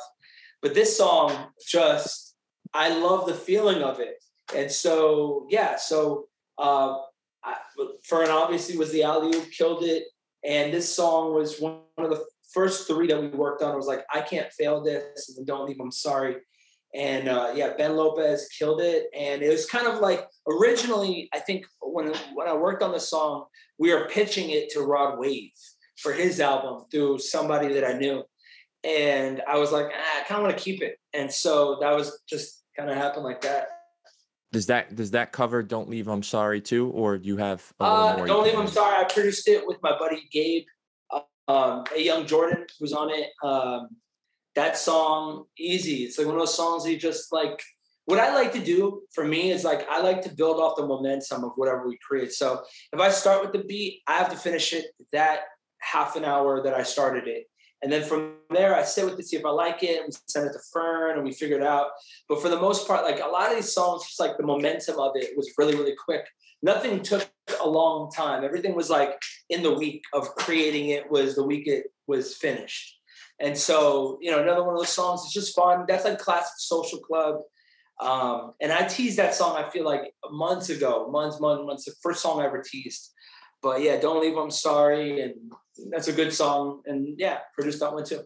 But 0.62 0.74
this 0.74 0.98
song 0.98 1.48
just 1.70 2.36
I 2.74 2.98
love 2.98 3.28
the 3.28 3.34
feeling 3.34 3.84
of 3.84 4.00
it. 4.00 4.16
And 4.56 4.72
so 4.72 5.46
yeah, 5.50 5.76
so 5.76 6.28
uh 6.58 6.96
I, 7.44 7.56
Fern 8.06 8.30
obviously 8.30 8.78
was 8.78 8.92
the 8.92 9.04
alley 9.04 9.38
who 9.38 9.46
killed 9.48 9.84
it. 9.84 10.04
And 10.46 10.74
this 10.74 10.96
song 10.96 11.34
was 11.34 11.60
one 11.60 11.82
of 11.98 12.10
the 12.10 12.24
first 12.54 12.88
three 12.88 13.08
that 13.08 13.22
we 13.22 13.28
worked 13.28 13.62
on. 13.62 13.74
It 13.74 13.78
was 13.78 13.88
like, 13.88 14.06
I 14.14 14.22
can't 14.22 14.52
fail 14.54 14.82
this, 14.82 15.36
and 15.36 15.46
don't 15.46 15.68
leave, 15.68 15.78
I'm 15.82 15.92
sorry. 15.92 16.38
And 16.96 17.28
uh, 17.28 17.52
yeah, 17.54 17.74
Ben 17.78 17.96
Lopez 17.96 18.48
killed 18.58 18.82
it. 18.82 19.08
And 19.18 19.42
it 19.42 19.50
was 19.50 19.66
kind 19.66 19.88
of 19.88 20.00
like 20.00 20.28
originally, 20.48 21.30
I 21.34 21.40
think 21.40 21.66
when 21.82 22.14
when 22.34 22.48
I 22.48 22.54
worked 22.54 22.82
on 22.82 22.92
the 22.92 23.00
song, 23.00 23.46
we 23.78 23.94
were 23.94 24.08
pitching 24.08 24.50
it 24.50 24.70
to 24.72 24.82
Rod 24.82 25.20
Wave 25.20 25.52
for 25.98 26.14
his 26.14 26.40
album 26.40 26.86
through 26.92 27.20
somebody 27.20 27.74
that 27.74 27.84
I 27.84 27.94
knew. 27.94 28.24
And 28.84 29.42
I 29.48 29.58
was 29.58 29.72
like, 29.72 29.88
ah, 29.94 30.22
I 30.22 30.24
kind 30.24 30.40
of 30.40 30.46
want 30.46 30.58
to 30.58 30.64
keep 30.64 30.82
it. 30.82 30.98
And 31.14 31.32
so 31.32 31.78
that 31.82 31.94
was 31.94 32.22
just 32.30 32.64
kind 32.78 32.90
of 32.90 32.98
happened 32.98 33.26
like 33.26 33.42
that. 33.42 33.68
Does 34.54 34.68
that 34.68 34.96
does 34.96 35.12
that 35.12 35.34
cover 35.34 35.62
"Don't 35.62 35.90
Leave"? 35.90 36.08
I'm 36.08 36.24
sorry 36.24 36.62
too, 36.62 36.90
or 36.92 37.18
do 37.18 37.28
you 37.28 37.36
have? 37.38 37.74
Uh, 37.82 38.26
"Don't 38.26 38.46
Leave." 38.46 38.58
I'm 38.58 38.68
sorry. 38.68 38.96
I 38.96 39.04
produced 39.04 39.48
it 39.50 39.68
with 39.68 39.78
my 39.84 39.98
buddy 40.00 40.28
Gabe, 40.32 40.64
um, 41.50 41.84
a 41.94 42.00
young 42.00 42.26
Jordan 42.26 42.66
who's 42.80 42.94
on 42.94 43.10
it. 43.10 43.28
Um, 43.44 43.90
that 44.58 44.76
song, 44.76 45.46
easy. 45.58 46.04
It's 46.04 46.18
like 46.18 46.28
one 46.28 46.36
of 46.36 46.42
those 46.42 46.58
songs 46.58 46.86
you 46.86 46.98
just 46.98 47.32
like. 47.32 47.62
What 48.06 48.22
I 48.22 48.34
like 48.34 48.54
to 48.54 48.64
do 48.64 49.02
for 49.14 49.26
me 49.26 49.52
is 49.52 49.66
like 49.66 49.86
I 49.90 50.02
like 50.02 50.22
to 50.22 50.34
build 50.34 50.62
off 50.62 50.78
the 50.78 50.88
momentum 50.88 51.44
of 51.44 51.52
whatever 51.58 51.90
we 51.90 51.98
create. 51.98 52.32
So 52.32 52.64
if 52.94 53.02
I 53.02 53.10
start 53.10 53.42
with 53.42 53.52
the 53.52 53.68
beat, 53.68 54.02
I 54.08 54.14
have 54.14 54.30
to 54.30 54.38
finish 54.38 54.72
it 54.72 54.86
that 55.12 55.42
half 55.80 56.16
an 56.16 56.24
hour 56.24 56.64
that 56.64 56.74
I 56.74 56.84
started 56.84 57.28
it. 57.28 57.48
And 57.82 57.92
then 57.92 58.04
from 58.04 58.36
there, 58.50 58.74
I 58.74 58.84
sit 58.84 59.06
with 59.06 59.20
it, 59.20 59.28
see 59.28 59.36
if 59.36 59.46
I 59.46 59.50
like 59.50 59.84
it. 59.84 60.04
We 60.06 60.14
send 60.28 60.48
it 60.48 60.54
to 60.54 60.60
Fern 60.72 61.18
and 61.18 61.24
we 61.24 61.34
figure 61.34 61.58
it 61.58 61.64
out. 61.64 61.88
But 62.28 62.42
for 62.42 62.50
the 62.50 62.60
most 62.60 62.88
part, 62.88 63.04
like 63.04 63.20
a 63.20 63.28
lot 63.28 63.50
of 63.50 63.58
these 63.58 63.74
songs, 63.74 64.06
just 64.06 64.20
like 64.20 64.38
the 64.38 64.44
momentum 64.44 65.00
of 65.00 65.12
it 65.16 65.36
was 65.36 65.52
really, 65.58 65.76
really 65.76 65.96
quick. 65.96 66.26
Nothing 66.64 67.04
took 67.04 67.30
a 67.62 67.70
long 67.70 68.10
time. 68.10 68.44
Everything 68.44 68.74
was 68.74 68.90
like 68.90 69.20
in 69.50 69.62
the 69.62 69.74
week 69.74 70.04
of 70.14 70.34
creating 70.36 70.90
it 70.90 71.12
was 71.12 71.36
the 71.36 71.44
week 71.44 71.68
it 71.68 71.88
was 72.08 72.36
finished. 72.36 72.97
And 73.40 73.58
so, 73.58 74.18
you 74.22 74.32
know, 74.32 74.42
another 74.42 74.64
one 74.64 74.74
of 74.74 74.80
those 74.80 74.90
songs 74.90 75.22
is 75.22 75.32
just 75.32 75.56
fun. 75.56 75.86
That's 75.88 76.06
like 76.06 76.20
classic 76.20 76.54
social 76.58 77.00
club. 77.00 77.38
Um, 78.00 78.54
and 78.62 78.72
I 78.72 78.84
teased 78.88 79.18
that 79.18 79.36
song, 79.36 79.56
I 79.58 79.70
feel 79.70 79.84
like 79.84 80.14
months 80.30 80.70
ago, 80.70 81.10
months, 81.12 81.40
months, 81.40 81.64
months, 81.66 81.86
the 81.86 81.94
first 82.02 82.22
song 82.22 82.40
I 82.40 82.46
ever 82.46 82.62
teased. 82.62 83.12
But 83.62 83.82
yeah, 83.82 84.00
Don't 84.00 84.22
Leave, 84.22 84.38
I'm 84.38 84.52
Sorry. 84.52 85.22
And 85.22 85.34
that's 85.92 86.08
a 86.08 86.14
good 86.14 86.34
song. 86.34 86.82
And 86.86 87.16
yeah, 87.18 87.40
produced 87.56 87.80
that 87.80 87.94
one 87.94 88.06
too. 88.06 88.22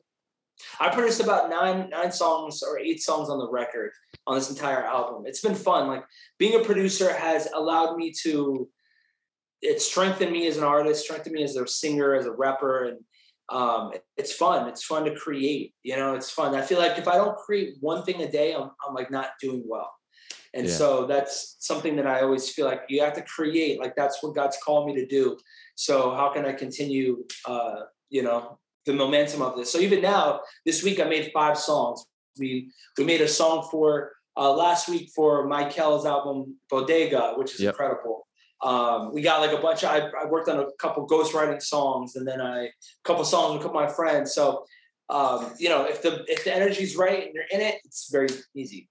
I 0.79 0.89
produced 0.89 1.21
about 1.21 1.49
nine 1.49 1.89
nine 1.89 2.11
songs 2.11 2.61
or 2.61 2.77
eight 2.77 3.01
songs 3.01 3.29
on 3.29 3.39
the 3.39 3.49
record 3.49 3.91
on 4.27 4.35
this 4.35 4.49
entire 4.49 4.83
album. 4.83 5.23
It's 5.25 5.41
been 5.41 5.55
fun. 5.55 5.87
Like 5.87 6.03
being 6.37 6.59
a 6.59 6.63
producer 6.63 7.11
has 7.11 7.47
allowed 7.55 7.95
me 7.97 8.13
to 8.23 8.69
it 9.61 9.81
strengthened 9.81 10.31
me 10.31 10.47
as 10.47 10.57
an 10.57 10.63
artist, 10.63 11.03
strengthened 11.03 11.35
me 11.35 11.43
as 11.43 11.55
a 11.55 11.67
singer, 11.67 12.15
as 12.15 12.25
a 12.25 12.31
rapper, 12.31 12.85
and 12.85 12.99
um, 13.51 13.91
it's 14.17 14.33
fun. 14.33 14.67
It's 14.67 14.83
fun 14.83 15.05
to 15.05 15.13
create. 15.13 15.73
You 15.83 15.97
know, 15.97 16.15
it's 16.15 16.31
fun. 16.31 16.55
I 16.55 16.61
feel 16.61 16.79
like 16.79 16.97
if 16.97 17.07
I 17.07 17.15
don't 17.15 17.37
create 17.37 17.75
one 17.81 18.03
thing 18.03 18.21
a 18.21 18.31
day, 18.31 18.53
I'm, 18.53 18.71
I'm 18.87 18.95
like 18.95 19.11
not 19.11 19.31
doing 19.41 19.63
well. 19.67 19.91
And 20.53 20.67
yeah. 20.67 20.73
so 20.73 21.05
that's 21.05 21.57
something 21.59 21.95
that 21.95 22.07
I 22.07 22.21
always 22.21 22.49
feel 22.49 22.65
like 22.65 22.81
you 22.89 23.01
have 23.01 23.13
to 23.13 23.21
create. 23.21 23.79
Like 23.79 23.95
that's 23.95 24.21
what 24.21 24.35
God's 24.35 24.57
called 24.63 24.87
me 24.87 24.95
to 24.95 25.05
do. 25.05 25.37
So 25.75 26.11
how 26.11 26.31
can 26.33 26.45
I 26.45 26.53
continue, 26.53 27.23
uh, 27.45 27.81
you 28.09 28.23
know, 28.23 28.59
the 28.85 28.93
momentum 28.93 29.41
of 29.41 29.55
this? 29.55 29.71
So 29.71 29.79
even 29.79 30.01
now, 30.01 30.41
this 30.65 30.83
week 30.83 30.99
I 30.99 31.05
made 31.05 31.31
five 31.33 31.57
songs. 31.57 32.05
We 32.37 32.71
we 32.97 33.03
made 33.03 33.21
a 33.21 33.27
song 33.27 33.67
for 33.69 34.11
uh, 34.37 34.53
last 34.53 34.87
week 34.89 35.09
for 35.15 35.47
Michael's 35.47 36.05
album 36.05 36.57
Bodega, 36.69 37.33
which 37.35 37.53
is 37.53 37.61
yep. 37.61 37.73
incredible. 37.73 38.27
Um, 38.63 39.13
we 39.13 39.21
got 39.21 39.41
like 39.41 39.57
a 39.57 39.61
bunch 39.61 39.83
of, 39.83 39.89
I, 39.89 40.09
I, 40.21 40.25
worked 40.25 40.47
on 40.47 40.59
a 40.59 40.65
couple 40.77 41.07
ghostwriting 41.07 41.61
songs 41.61 42.15
and 42.15 42.27
then 42.27 42.39
I, 42.39 42.65
a 42.65 42.71
couple 43.03 43.25
songs 43.25 43.53
with 43.53 43.61
a 43.61 43.65
couple 43.65 43.81
of 43.81 43.89
my 43.89 43.91
friends. 43.91 44.33
So, 44.33 44.65
um, 45.09 45.51
you 45.57 45.67
know, 45.67 45.85
if 45.85 46.03
the, 46.03 46.23
if 46.27 46.43
the 46.43 46.55
energy's 46.55 46.95
right 46.95 47.25
and 47.25 47.33
you're 47.33 47.45
in 47.51 47.59
it, 47.59 47.79
it's 47.83 48.11
very 48.11 48.29
easy. 48.53 48.87